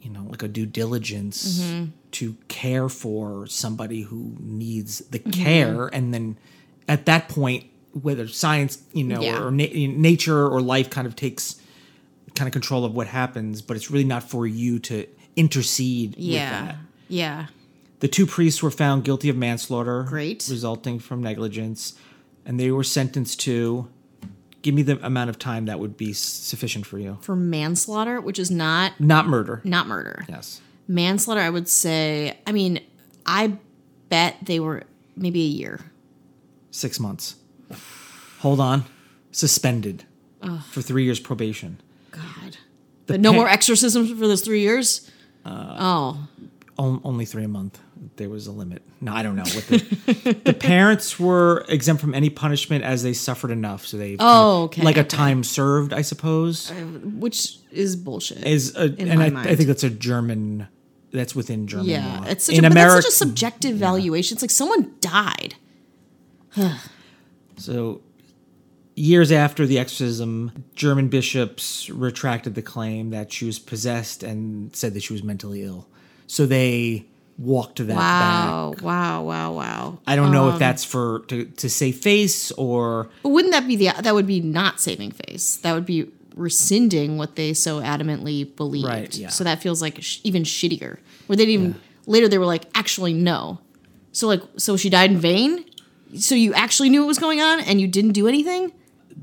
you 0.00 0.10
know 0.10 0.24
like 0.28 0.42
a 0.42 0.48
due 0.48 0.66
diligence 0.66 1.60
Mm-hmm. 1.60 1.84
to 2.12 2.36
care 2.48 2.88
for 2.88 3.46
somebody 3.46 4.02
who 4.02 4.36
needs 4.38 4.98
the 5.10 5.18
Mm-hmm. 5.18 5.42
care 5.42 5.86
and 5.88 6.12
then 6.14 6.36
at 6.88 7.06
that 7.06 7.28
point 7.28 7.64
whether 8.00 8.26
science 8.28 8.82
you 8.92 9.04
know 9.04 9.20
Yeah. 9.20 9.42
or 9.42 9.50
na- 9.50 9.66
nature 9.72 10.46
or 10.48 10.60
life 10.60 10.88
kind 10.90 11.06
of 11.06 11.14
takes 11.16 11.56
kind 12.34 12.46
of 12.48 12.52
control 12.52 12.86
of 12.86 12.94
what 12.94 13.06
happens, 13.08 13.60
but 13.60 13.76
it's 13.76 13.90
really 13.90 14.04
not 14.06 14.22
for 14.22 14.46
you 14.46 14.78
to 14.78 15.06
intercede 15.36 16.10
with 16.16 16.24
Yeah. 16.24 16.50
that. 16.66 16.76
Yeah. 17.08 17.46
The 18.00 18.08
two 18.08 18.24
priests 18.26 18.62
were 18.62 18.70
found 18.70 19.04
guilty 19.04 19.28
of 19.28 19.36
manslaughter, 19.36 20.04
Great. 20.04 20.46
resulting 20.50 20.98
from 20.98 21.22
negligence, 21.22 21.92
and 22.46 22.58
they 22.58 22.70
were 22.70 22.84
sentenced 22.84 23.38
to. 23.40 23.86
Give 24.62 24.74
me 24.74 24.82
the 24.82 25.04
amount 25.04 25.28
of 25.30 25.38
time 25.38 25.66
that 25.66 25.78
would 25.80 25.96
be 25.96 26.12
sufficient 26.12 26.86
for 26.86 26.98
you. 26.98 27.18
For 27.20 27.34
manslaughter, 27.36 28.20
which 28.20 28.38
is 28.38 28.50
not 28.50 28.98
Not 29.00 29.26
murder. 29.26 29.60
not 29.64 29.86
murder. 29.88 30.24
Yes. 30.28 30.60
Manslaughter, 30.88 31.40
I 31.40 31.50
would 31.50 31.68
say. 31.68 32.38
I 32.46 32.52
mean, 32.52 32.80
I 33.26 33.56
bet 34.08 34.36
they 34.42 34.60
were 34.60 34.84
maybe 35.16 35.40
a 35.42 35.46
year. 35.48 35.80
Six 36.70 36.98
months. 37.00 37.36
Hold 38.40 38.60
on. 38.60 38.84
Suspended 39.32 40.04
for 40.70 40.82
three 40.82 41.04
years 41.04 41.18
probation. 41.20 41.80
God. 42.10 42.56
But 43.06 43.20
no 43.20 43.30
pa- 43.30 43.36
more 43.36 43.48
exorcisms 43.48 44.10
for 44.10 44.26
those 44.28 44.42
three 44.42 44.60
years. 44.60 45.10
Uh, 45.44 45.76
oh, 45.80 46.28
only 46.78 47.24
three 47.24 47.44
a 47.44 47.48
month. 47.48 47.78
There 48.16 48.28
was 48.28 48.46
a 48.46 48.52
limit. 48.52 48.82
No, 49.00 49.12
I 49.12 49.22
don't 49.22 49.36
know. 49.36 49.42
What 49.42 49.66
the, 49.68 50.40
the 50.44 50.54
parents 50.54 51.20
were 51.20 51.64
exempt 51.68 52.00
from 52.00 52.14
any 52.14 52.30
punishment 52.30 52.84
as 52.84 53.02
they 53.02 53.12
suffered 53.12 53.50
enough. 53.50 53.86
So 53.86 53.96
they 53.96 54.16
Oh, 54.18 54.64
okay, 54.64 54.82
like 54.82 54.96
a 54.96 55.04
time 55.04 55.44
served, 55.44 55.92
I 55.92 56.02
suppose. 56.02 56.70
Uh, 56.70 56.74
which 56.74 57.58
is 57.70 57.96
bullshit. 57.96 58.44
is 58.44 58.74
a, 58.76 58.94
in 58.94 59.08
and 59.08 59.34
my 59.34 59.40
I, 59.40 59.52
I 59.52 59.56
think 59.56 59.68
that's 59.68 59.84
a 59.84 59.90
German. 59.90 60.68
That's 61.12 61.34
within 61.34 61.66
German 61.66 61.86
yeah, 61.86 62.20
law. 62.20 62.26
it's 62.26 62.46
such 62.46 62.56
in 62.56 62.64
a, 62.64 62.68
America. 62.68 63.02
such 63.02 63.12
a 63.12 63.14
subjective 63.14 63.76
valuation. 63.76 64.34
It's 64.34 64.42
like 64.42 64.50
someone 64.50 64.94
died. 65.00 65.56
so 67.56 68.00
years 68.94 69.30
after 69.30 69.66
the 69.66 69.78
exorcism, 69.78 70.64
German 70.74 71.08
bishops 71.08 71.90
retracted 71.90 72.54
the 72.54 72.62
claim 72.62 73.10
that 73.10 73.30
she 73.30 73.44
was 73.44 73.58
possessed 73.58 74.22
and 74.22 74.74
said 74.74 74.94
that 74.94 75.02
she 75.02 75.12
was 75.12 75.22
mentally 75.22 75.62
ill. 75.62 75.86
So 76.26 76.46
they 76.46 77.06
walked 77.38 77.78
that 77.78 77.88
back. 77.88 77.96
Wow, 77.96 78.74
wow, 78.82 79.22
wow, 79.24 79.52
wow. 79.52 79.98
I 80.06 80.16
don't 80.16 80.32
know 80.32 80.48
Um, 80.48 80.54
if 80.54 80.58
that's 80.58 80.84
for 80.84 81.20
to, 81.28 81.44
to 81.44 81.68
save 81.68 81.96
face 81.98 82.50
or 82.52 83.08
But 83.22 83.30
wouldn't 83.30 83.52
that 83.52 83.66
be 83.66 83.76
the 83.76 83.90
that 84.00 84.14
would 84.14 84.26
be 84.26 84.40
not 84.40 84.80
saving 84.80 85.12
face? 85.12 85.56
That 85.56 85.74
would 85.74 85.86
be 85.86 86.10
rescinding 86.34 87.18
what 87.18 87.36
they 87.36 87.52
so 87.54 87.80
adamantly 87.80 88.54
believed. 88.56 88.86
Right, 88.86 89.14
yeah. 89.16 89.28
So 89.28 89.44
that 89.44 89.60
feels 89.62 89.82
like 89.82 90.00
sh- 90.02 90.20
even 90.24 90.44
shittier. 90.44 90.98
Where 91.26 91.36
they 91.36 91.46
didn't 91.46 91.60
even 91.60 91.80
later 92.06 92.28
they 92.28 92.38
were 92.38 92.46
like, 92.46 92.64
actually 92.74 93.12
no. 93.12 93.58
So 94.12 94.28
like 94.28 94.42
so 94.56 94.76
she 94.76 94.88
died 94.90 95.10
in 95.10 95.18
vain. 95.18 95.64
So 96.18 96.34
you 96.34 96.52
actually 96.54 96.90
knew 96.90 97.00
what 97.02 97.08
was 97.08 97.18
going 97.18 97.40
on 97.40 97.60
and 97.60 97.80
you 97.80 97.88
didn't 97.88 98.12
do 98.12 98.28
anything. 98.28 98.72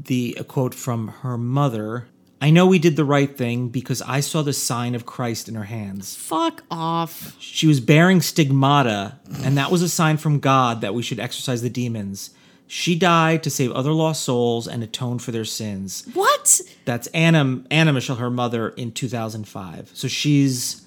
the 0.05 0.35
a 0.39 0.43
quote 0.43 0.73
from 0.73 1.07
her 1.21 1.37
mother. 1.37 2.07
I 2.41 2.51
know 2.51 2.65
we 2.67 2.79
did 2.79 2.95
the 2.95 3.03
right 3.05 3.35
thing 3.35 3.67
because 3.67 4.01
I 4.01 4.21
saw 4.21 4.41
the 4.41 4.53
sign 4.53 4.95
of 4.95 5.05
Christ 5.05 5.49
in 5.49 5.55
her 5.55 5.65
hands. 5.65 6.15
Fuck 6.15 6.63
off. 6.71 7.35
She 7.39 7.67
was 7.67 7.81
bearing 7.81 8.21
stigmata, 8.21 9.19
and 9.43 9.57
that 9.57 9.71
was 9.71 9.81
a 9.81 9.89
sign 9.89 10.15
from 10.17 10.39
God 10.39 10.79
that 10.81 10.93
we 10.93 11.03
should 11.03 11.19
exorcise 11.19 11.61
the 11.61 11.69
demons. 11.69 12.29
She 12.65 12.95
died 12.95 13.43
to 13.43 13.49
save 13.49 13.71
other 13.71 13.91
lost 13.91 14.23
souls 14.23 14.67
and 14.67 14.83
atone 14.83 15.19
for 15.19 15.31
their 15.31 15.43
sins. 15.43 16.07
What? 16.13 16.61
That's 16.85 17.07
Anna 17.07 17.63
Anna 17.71 17.91
Michel, 17.93 18.17
her 18.17 18.29
mother, 18.29 18.69
in 18.69 18.91
2005. 18.91 19.89
So 19.93 20.07
she's 20.07 20.85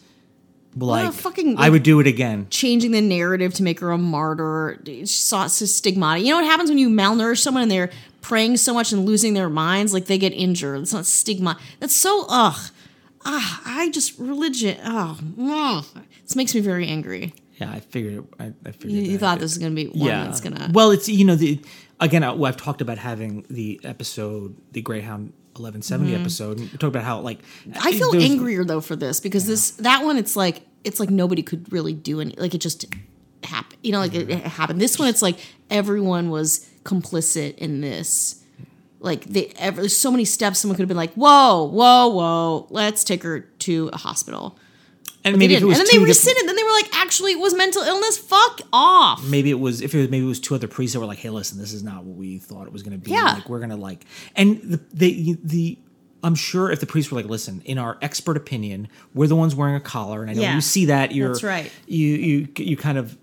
like, 0.77 1.13
fucking- 1.13 1.57
I 1.59 1.69
would 1.69 1.83
do 1.83 2.01
it 2.01 2.07
again. 2.07 2.47
Changing 2.51 2.93
the 2.93 3.01
narrative 3.01 3.53
to 3.55 3.63
make 3.63 3.81
her 3.81 3.91
a 3.91 3.99
martyr. 3.99 4.81
She 4.87 5.05
saw 5.07 5.47
stigmata. 5.49 6.21
You 6.21 6.31
know 6.31 6.37
what 6.37 6.45
happens 6.47 6.71
when 6.71 6.79
you 6.79 6.89
malnourish 6.89 7.39
someone 7.43 7.65
and 7.65 7.71
they're 7.71 7.91
praying 8.23 8.57
so 8.57 8.73
much 8.73 8.93
and 8.93 9.05
losing 9.05 9.35
their 9.35 9.51
minds? 9.51 9.93
Like 9.93 10.07
they 10.07 10.17
get 10.17 10.33
injured. 10.33 10.81
It's 10.81 10.95
not 10.95 11.05
stigma. 11.05 11.59
That's 11.81 11.95
so 11.95 12.25
ugh. 12.31 12.71
Ah, 13.25 13.63
I 13.65 13.91
just 13.91 14.19
religion. 14.19 14.79
Oh, 14.85 15.19
ugh. 15.41 16.03
this 16.23 16.35
makes 16.35 16.55
me 16.55 16.61
very 16.61 16.89
angry. 16.89 17.35
Yeah, 17.57 17.71
I 17.71 17.81
figured. 17.81 18.15
It, 18.15 18.25
I, 18.41 18.53
I 18.67 18.73
figured. 18.73 18.93
You, 18.93 19.03
you 19.03 19.19
thought 19.19 19.39
this 19.39 19.53
was 19.53 19.59
gonna 19.59 19.75
be 19.75 19.87
one 19.89 20.09
that's 20.09 20.41
gonna. 20.41 20.71
Well, 20.73 20.91
it's 20.91 21.09
you 21.09 21.25
know 21.25 21.37
the 21.37 21.61
again. 22.01 22.25
I, 22.25 22.33
well, 22.33 22.47
I've 22.47 22.57
talked 22.57 22.81
about 22.81 22.99
having 22.99 23.45
the 23.51 23.79
episode, 23.85 24.57
the 24.73 24.81
Greyhound 24.83 25.33
1170 25.55 26.15
episode, 26.15 26.59
and 26.59 26.73
we 26.73 26.79
talked 26.79 26.85
about 26.85 27.05
how 27.05 27.21
like 27.21 27.41
Mm-hmm. 27.43 27.79
I 27.87 27.93
feel 27.93 28.17
angrier 28.17 28.65
though 28.65 28.81
for 28.81 28.97
this 28.97 29.21
because 29.21 29.47
this 29.47 29.73
that 29.73 30.03
one 30.03 30.17
it's 30.17 30.35
like 30.35 30.63
it's 30.83 30.99
like 30.99 31.11
nobody 31.11 31.43
could 31.43 31.71
really 31.73 31.93
do 31.93 32.21
any 32.21 32.35
like 32.37 32.55
it 32.55 32.59
just 32.59 32.87
happened. 33.45 33.79
You 33.83 33.93
know, 33.93 33.99
like 34.01 34.15
it, 34.15 34.31
it 34.31 34.41
happened. 34.41 34.81
This 34.81 34.99
one 34.99 35.09
it's 35.09 35.23
like 35.23 35.39
everyone 35.71 36.31
was 36.31 36.69
complicit 36.85 37.57
in 37.59 37.81
this. 37.81 38.43
Like 39.01 39.25
they 39.25 39.53
ever 39.59 39.81
there's 39.83 39.97
so 39.97 40.11
many 40.11 40.25
steps 40.25 40.61
someone 40.61 40.77
could 40.77 40.83
have 40.83 40.89
been 40.89 40.97
like, 40.97 41.15
whoa, 41.15 41.65
whoa, 41.65 42.09
whoa, 42.09 42.67
let's 42.71 43.03
take 43.05 43.23
her 43.25 43.41
to 43.41 43.91
a 43.93 43.97
hospital. 43.97 44.57
And 45.25 45.35
They 45.37 45.39
maybe 45.39 45.55
it 45.55 45.63
was 45.65 45.79
And 45.79 45.81
then 45.81 45.85
they 45.87 45.91
different- 46.05 46.09
rescinded. 46.09 46.49
Then 46.49 46.57
they 46.57 46.63
were 46.65 46.71
like, 46.73 46.89
actually, 46.97 47.33
it 47.33 47.39
was 47.39 47.55
mental 47.55 47.83
illness. 47.83 48.19
Fuck 48.19 48.63
off. 48.73 49.25
maybe 49.29 49.51
it 49.51 49.59
was 49.61 49.81
if 49.81 49.95
it 49.95 49.99
was 49.99 50.09
maybe 50.11 50.25
it 50.25 50.29
was 50.29 50.41
two 50.41 50.55
other 50.55 50.67
priests 50.69 50.95
that 50.95 51.01
were 51.01 51.07
like, 51.07 51.19
"Hey, 51.19 51.31
listen, 51.31 51.59
this 51.59 51.73
is 51.73 51.83
not 51.85 52.05
what 52.05 52.17
we 52.17 52.39
thought 52.39 52.67
it 52.67 52.73
was 52.73 52.83
going 52.83 52.93
to 52.99 53.05
be. 53.05 53.11
Yeah. 53.13 53.25
Like 53.35 53.49
we're 53.49 53.59
going 53.59 53.71
to 53.71 53.77
like." 53.77 54.05
And 54.37 54.61
the 54.63 54.81
the 54.93 55.37
the 55.45 55.79
I'm 56.25 56.35
sure 56.37 56.71
if 56.71 56.79
the 56.81 56.87
priests 56.87 57.11
were 57.13 57.17
like, 57.21 57.29
"Listen, 57.31 57.63
in 57.65 57.79
our 57.79 57.99
expert 58.03 58.37
opinion, 58.37 58.89
we're 59.15 59.27
the 59.29 59.37
ones 59.37 59.55
wearing 59.55 59.75
a 59.77 59.81
collar," 59.81 60.23
and 60.23 60.31
I 60.31 60.35
know 60.35 60.43
Yeah. 60.43 60.55
you 60.57 60.61
see 60.61 60.87
that 60.87 61.13
you're 61.13 61.29
That's 61.31 61.43
right. 61.45 61.71
You 61.87 62.07
you 62.09 62.49
you 62.59 62.77
kind 62.77 62.99
of 62.99 63.17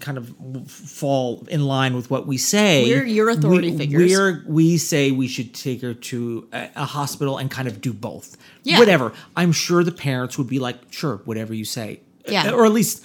kind 0.00 0.18
of 0.18 0.70
fall 0.70 1.46
in 1.48 1.66
line 1.66 1.94
with 1.94 2.10
what 2.10 2.26
we 2.26 2.38
say. 2.38 2.84
We're 2.84 3.04
your 3.04 3.30
authority 3.30 3.70
we, 3.70 3.78
figures. 3.78 4.10
We're, 4.10 4.44
we 4.46 4.78
say 4.78 5.10
we 5.10 5.28
should 5.28 5.54
take 5.54 5.82
her 5.82 5.94
to 5.94 6.48
a, 6.52 6.70
a 6.76 6.84
hospital 6.84 7.38
and 7.38 7.50
kind 7.50 7.68
of 7.68 7.80
do 7.80 7.92
both. 7.92 8.36
Yeah. 8.62 8.78
Whatever. 8.78 9.12
I'm 9.36 9.52
sure 9.52 9.84
the 9.84 9.92
parents 9.92 10.38
would 10.38 10.48
be 10.48 10.58
like, 10.58 10.76
"Sure, 10.90 11.16
whatever 11.24 11.54
you 11.54 11.64
say." 11.64 12.00
Yeah. 12.26 12.52
Or 12.52 12.64
at 12.64 12.72
least 12.72 13.04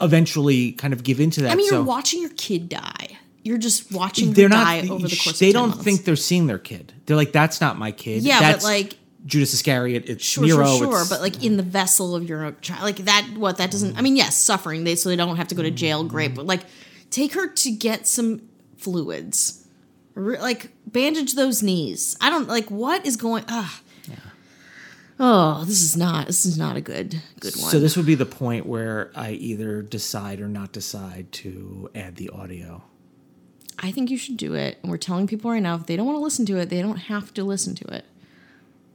eventually 0.00 0.72
kind 0.72 0.92
of 0.92 1.02
give 1.02 1.20
into 1.20 1.42
that. 1.42 1.52
I 1.52 1.54
mean, 1.54 1.68
so 1.68 1.76
you're 1.76 1.84
watching 1.84 2.20
your 2.20 2.30
kid 2.30 2.68
die. 2.68 3.18
You're 3.44 3.58
just 3.58 3.90
watching 3.90 4.32
they're 4.34 4.48
not. 4.48 4.64
die 4.64 4.88
over 4.88 5.08
the 5.08 5.16
course 5.16 5.38
they 5.38 5.48
of 5.48 5.52
10 5.54 5.60
don't 5.60 5.68
months. 5.70 5.84
think 5.84 6.04
they're 6.04 6.16
seeing 6.16 6.46
their 6.46 6.58
kid. 6.58 6.92
They're 7.06 7.16
like, 7.16 7.32
"That's 7.32 7.60
not 7.60 7.78
my 7.78 7.90
kid." 7.90 8.22
Yeah, 8.22 8.52
but, 8.52 8.62
like- 8.62 8.96
Judas 9.24 9.54
Iscariot. 9.54 10.04
It's 10.08 10.24
Sure, 10.24 10.44
Nero. 10.44 10.64
sure, 10.66 10.78
sure. 10.78 10.86
it's- 10.88 11.08
But 11.08 11.20
like 11.20 11.44
in 11.44 11.56
the 11.56 11.62
vessel 11.62 12.14
of 12.16 12.28
your 12.28 12.52
child, 12.60 12.82
like 12.82 12.96
that. 13.04 13.26
What 13.36 13.58
that 13.58 13.70
doesn't. 13.70 13.96
I 13.96 14.02
mean, 14.02 14.16
yes, 14.16 14.36
suffering. 14.36 14.84
They 14.84 14.96
so 14.96 15.08
they 15.08 15.16
don't 15.16 15.36
have 15.36 15.48
to 15.48 15.54
go 15.54 15.62
to 15.62 15.70
jail. 15.70 16.02
Great, 16.04 16.34
but 16.34 16.46
like, 16.46 16.62
take 17.10 17.34
her 17.34 17.46
to 17.48 17.70
get 17.70 18.06
some 18.06 18.42
fluids. 18.76 19.66
Re- 20.14 20.40
Like 20.40 20.70
bandage 20.86 21.34
those 21.34 21.62
knees. 21.62 22.16
I 22.20 22.30
don't 22.30 22.48
like 22.48 22.70
what 22.70 23.06
is 23.06 23.16
going. 23.16 23.44
Ah. 23.48 23.80
Oh, 25.20 25.64
this 25.66 25.82
is 25.82 25.96
not. 25.96 26.26
This 26.26 26.44
is 26.44 26.58
not 26.58 26.76
a 26.76 26.80
good 26.80 27.22
good 27.38 27.54
one. 27.56 27.70
so 27.70 27.78
this 27.78 27.96
would 27.96 28.06
be 28.06 28.14
the 28.16 28.26
point 28.26 28.66
where 28.66 29.12
I 29.14 29.32
either 29.32 29.80
decide 29.82 30.40
or 30.40 30.48
not 30.48 30.72
decide 30.72 31.30
to 31.32 31.90
add 31.94 32.16
the 32.16 32.30
audio. 32.30 32.82
I 33.78 33.92
think 33.92 34.10
you 34.10 34.16
should 34.16 34.36
do 34.36 34.54
it. 34.54 34.78
And 34.82 34.90
we're 34.90 34.96
telling 34.98 35.26
people 35.28 35.50
right 35.50 35.62
now 35.62 35.76
if 35.76 35.86
they 35.86 35.96
don't 35.96 36.06
want 36.06 36.16
to 36.16 36.22
listen 36.22 36.44
to 36.46 36.56
it, 36.58 36.70
they 36.70 36.82
don't 36.82 36.96
have 36.96 37.32
to 37.34 37.44
listen 37.44 37.74
to 37.76 37.84
it. 37.94 38.04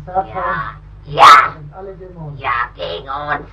gegen 0.00 0.06
Satan. 0.06 0.26
Ja, 0.26 0.74
ja. 1.04 1.54
Und 1.58 1.74
alle 1.74 1.94
Dämonen. 1.94 2.38
Ja, 2.38 2.50
gegen 2.74 3.08
uns. 3.08 3.48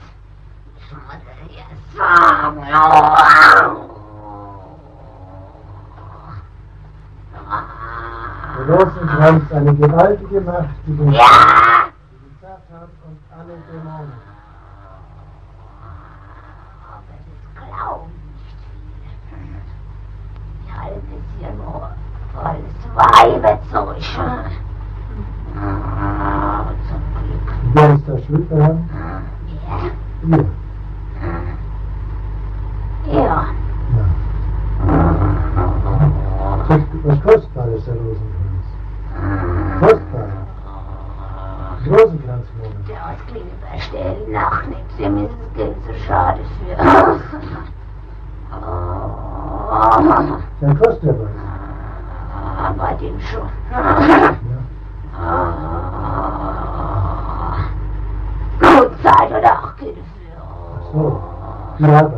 Der 8.58 8.66
Losen 8.66 9.12
hat 9.12 9.42
seine 9.50 9.76
gewaltige 9.76 10.42
Macht, 10.42 10.70
die 10.86 10.98
den 10.98 11.12
ja. 11.12 11.67
Merhaba. 61.80 62.17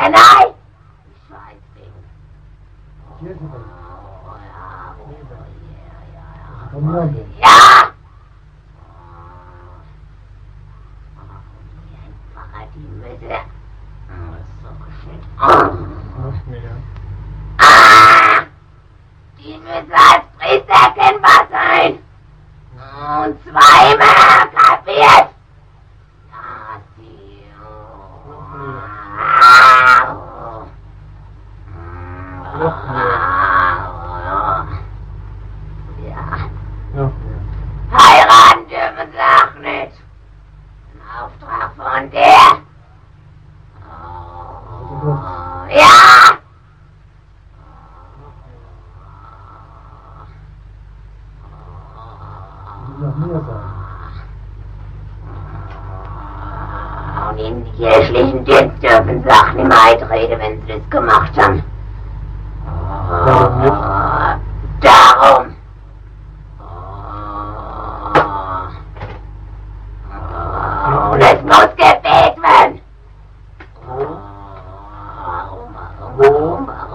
and 0.00 0.14
I 0.16 0.37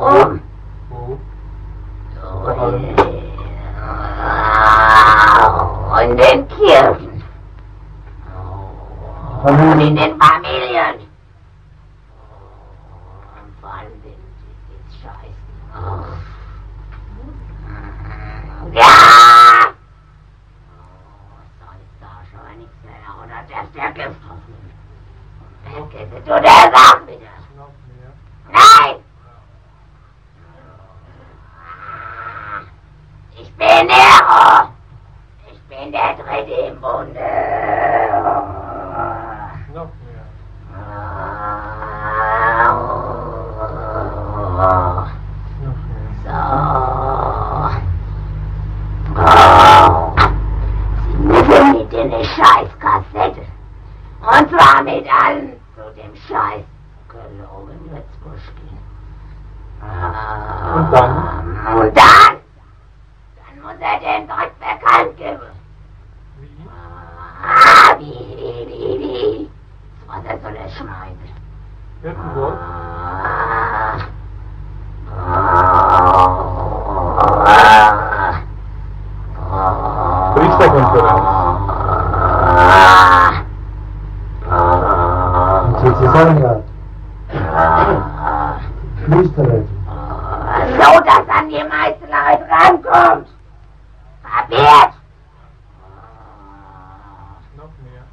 Oh. 0.06 0.38
Oh. 0.92 1.18
Und 6.02 6.18
den 6.18 6.48
Kirchen. 6.50 7.24
Und 9.44 9.80
in. 9.80 10.33
Sozusagen 85.84 86.42
ja. 86.42 86.62
Flüsterrede. 89.06 89.68
So, 90.80 91.00
dass 91.02 91.28
an 91.38 91.50
die 91.50 91.64
meisten 91.64 92.08
Leute 92.08 92.46
rankommt. 92.50 93.28
Kapiert? 94.24 94.94
Noch 97.58 97.74
mehr. 97.84 98.04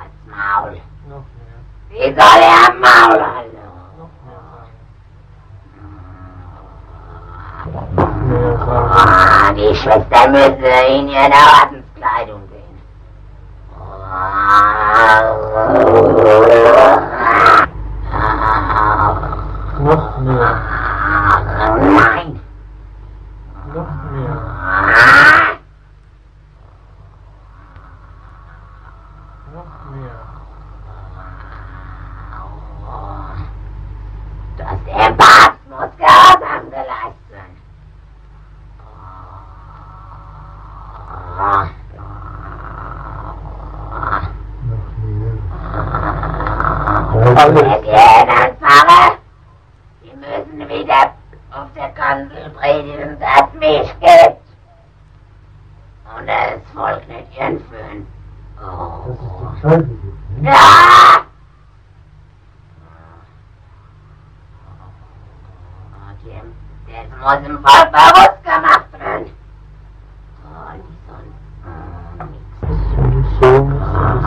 Als 0.00 0.14
Maul. 0.26 0.74
Noch 1.08 1.26
mehr. 1.36 1.58
Wie 1.90 2.08
soll 2.14 2.40
er 2.42 2.60
am 2.68 2.76
Maul 2.80 3.18
halten? 3.20 3.58
Noch 3.98 4.14
mehr 4.24 4.42
sagen. 4.50 4.74
Noch 7.96 8.16
mehr 8.26 8.54
sagen. 8.58 8.90
Ah, 8.94 9.52
die 9.52 9.74
Schwester 9.74 10.28
müsse 10.30 10.72
in 10.88 11.08
ihre 11.08 11.40
Ordenskleidung 11.60 11.79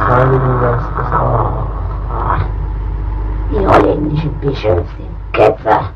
Heiligen 0.07 0.59
Geistes. 0.59 1.11
Amen. 1.11 2.43
Die 3.51 3.67
holländischen 3.67 4.33
Bischöfe 4.39 4.83
sind 4.97 5.33
Ketzer. 5.33 5.92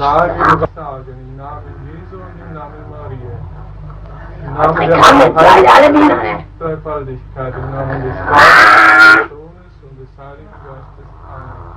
Sagen 0.00 0.40
und 0.40 0.60
zu 0.60 0.74
sagen, 0.74 1.04
im 1.08 1.36
Namen 1.36 1.76
Jesu 1.84 2.16
und 2.16 2.36
im 2.40 2.54
Namen 2.54 2.84
Maria. 2.88 3.36
Im 4.46 4.54
Namen 4.54 4.88
der 4.88 5.74
alle 5.76 5.92
Männer. 5.92 6.44
Dreifaltigkeit, 6.58 7.54
im 7.54 7.70
Namen 7.70 8.02
des 8.02 8.16
Vaters, 8.16 9.20
des 9.20 9.28
Sohnes 9.28 9.74
und 9.84 9.94
des 10.00 10.12
Heiligen 10.16 10.56
Geistes. 10.64 11.08
Amen. 11.28 11.70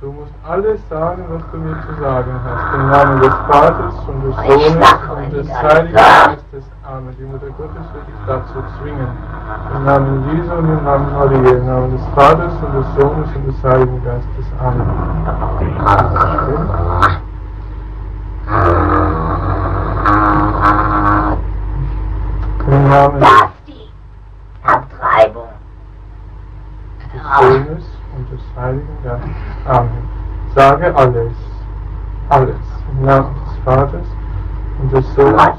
Du 0.00 0.10
musst 0.10 0.32
alles 0.48 0.80
sagen, 0.88 1.22
was 1.28 1.42
du 1.52 1.58
mir 1.58 1.76
zu 1.86 2.00
sagen 2.00 2.32
hast. 2.44 2.74
Im 2.74 2.90
Namen 2.90 3.20
des 3.20 3.34
Vaters 3.46 3.94
und 4.08 4.24
des 4.24 4.34
Sohnes 4.34 4.92
und 5.14 5.32
des. 5.32 5.52
Heiligen 5.52 5.94
Geistes. 5.94 6.64
Amen. 6.82 7.14
Die 7.18 7.24
Mutter 7.24 7.46
Gottes 7.56 7.86
wird 7.94 8.08
dich 8.08 8.20
dazu 8.26 8.58
zwingen. 8.80 9.06
Im 9.76 9.84
Namen 9.84 10.24
Jesu 10.32 10.52
und 10.54 10.68
im 10.68 10.82
Namen 10.82 11.12
Maria. 11.12 11.50
Im 11.50 11.66
Namen 11.66 11.92
des 11.92 12.04
Vaters 12.16 12.52
und 12.64 12.72
des 12.74 12.88
Sohnes 12.96 13.28
und 13.36 13.46
des 13.46 13.62
Heiligen 13.62 14.02
Geistes. 14.02 14.46
Amen. 14.58 14.88
Im 15.60 15.78
Namen 22.92 23.20
des 23.20 23.28
Das 23.30 23.50
die 23.66 23.88
Abtreibung. 24.62 25.48
Sohnes 27.40 27.84
und 28.14 28.30
des 28.30 28.40
Heiligen 28.54 28.98
Geistes. 29.02 29.30
Amen. 29.66 30.08
Sage 30.54 30.94
alles. 30.94 31.32
Alles. 32.28 32.56
Im 32.90 33.06
Namen 33.06 33.34
des 33.34 33.56
Vaters 33.64 34.06
und 34.80 34.92
des 34.92 35.14
Sohnes 35.14 35.58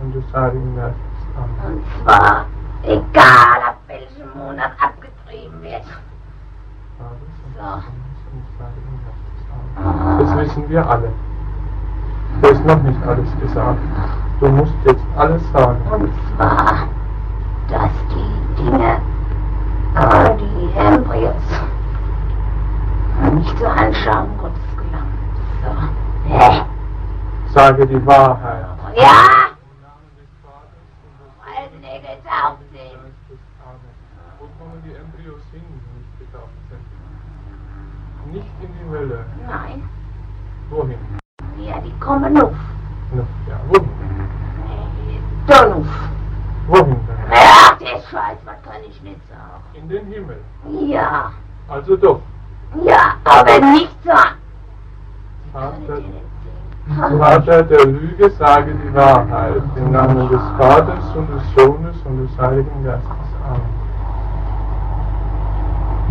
und 0.00 0.14
des 0.14 0.24
Heiligen 0.34 0.76
Geistes. 0.76 0.96
Amen. 1.36 1.76
Und 1.76 1.84
zwar 2.02 2.46
egal, 2.82 3.62
ab 3.68 3.78
welchem 3.86 4.28
Monat 4.36 4.72
abgetrieben 4.80 5.62
wird. 5.62 5.84
Des 5.84 5.96
So. 6.98 7.60
Des. 7.60 7.84
Amen. 9.76 10.18
Das 10.18 10.36
wissen 10.38 10.68
wir 10.68 10.88
alle. 10.88 11.12
Da 12.42 12.48
ist 12.48 12.64
noch 12.64 12.82
nicht 12.82 13.06
alles 13.06 13.28
gesagt. 13.40 13.78
Du 14.40 14.48
musst 14.48 14.74
jetzt 14.84 15.04
alles 15.16 15.42
sagen. 15.52 15.80
Und 15.90 16.10
zwar, 16.36 16.88
dass 17.68 17.90
die 18.10 18.62
Dinge, 18.62 19.00
äh, 19.94 20.36
die 20.36 20.78
Embryos, 20.78 21.34
nicht 23.32 23.58
zur 23.58 23.70
Anschauung 23.70 24.36
Gottes 24.36 24.60
gelangen. 24.76 25.18
So. 25.64 26.28
Hä? 26.28 26.62
Sage 27.54 27.86
die 27.86 28.06
Wahrheit. 28.06 28.66
Ja, 28.94 29.56
Im 29.56 29.80
Namen 29.80 30.12
des 30.18 30.28
Vaters 30.44 30.84
und 31.02 31.16
des 31.18 31.32
weil 31.40 31.70
sie 31.70 31.78
nicht 31.80 32.02
getauft 32.02 32.60
sind. 32.72 32.92
Geistes. 32.92 33.40
Amen. 33.64 33.92
Wo 34.38 34.44
kommen 34.58 34.82
die 34.84 34.92
Embryos 34.94 35.42
hin, 35.52 35.62
die 35.64 35.98
nicht 35.98 36.18
getauft 36.20 36.52
sind? 36.68 38.34
Nicht 38.34 38.54
in 38.60 38.68
die 38.68 38.90
Hölle. 38.90 39.24
Nein, 39.48 39.82
Wohin? 40.68 40.98
ja, 41.58 41.80
die 41.80 41.92
kommen 42.00 42.36
auf. 42.42 42.52
Ja, 45.48 45.66
wohin? 46.68 46.86
Denn? 47.06 47.16
Ach, 47.32 47.78
der 47.78 47.86
Scheiß, 48.10 48.38
was 48.44 48.62
kann 48.62 48.80
ich 48.88 49.00
nicht 49.02 49.20
sagen? 49.28 49.62
In 49.74 49.88
den 49.88 50.06
Himmel. 50.06 50.40
Ja, 50.88 51.30
Also 51.68 51.96
doch. 51.96 52.20
ja, 52.84 53.14
aber 53.24 53.58
nicht 53.60 53.96
so. 54.04 54.10
Vater, 55.52 55.72
Vater. 55.86 57.18
Vater 57.18 57.62
der 57.64 57.86
Lüge, 57.86 58.30
sage 58.30 58.72
die 58.74 58.94
Wahrheit. 58.94 59.62
Im 59.76 59.90
Namen 59.92 60.28
des 60.28 60.40
Vaters 60.58 61.04
und 61.16 61.28
des 61.34 61.42
Sohnes 61.54 61.96
und 62.04 62.26
des 62.28 62.38
Heiligen 62.38 62.84
Geistes. 62.84 63.10
Amen. 63.48 63.74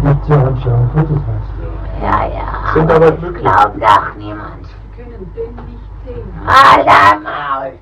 Nicht 0.04 0.26
zur 0.26 0.38
Anschauung 0.38 0.90
Gottes 0.94 1.18
heißt. 1.18 2.02
Ja, 2.02 2.26
ja. 2.28 2.74
Sind 2.74 2.92
aber 2.92 3.12
das 3.12 3.20
glücklich. 3.20 3.44
glaubt 3.44 3.82
doch 3.82 4.16
niemand. 4.18 4.68
können 4.96 5.32
den 5.36 5.56
nicht 5.66 5.90
sehen. 6.06 6.34
Alter 6.46 7.20
Maul. 7.22 7.74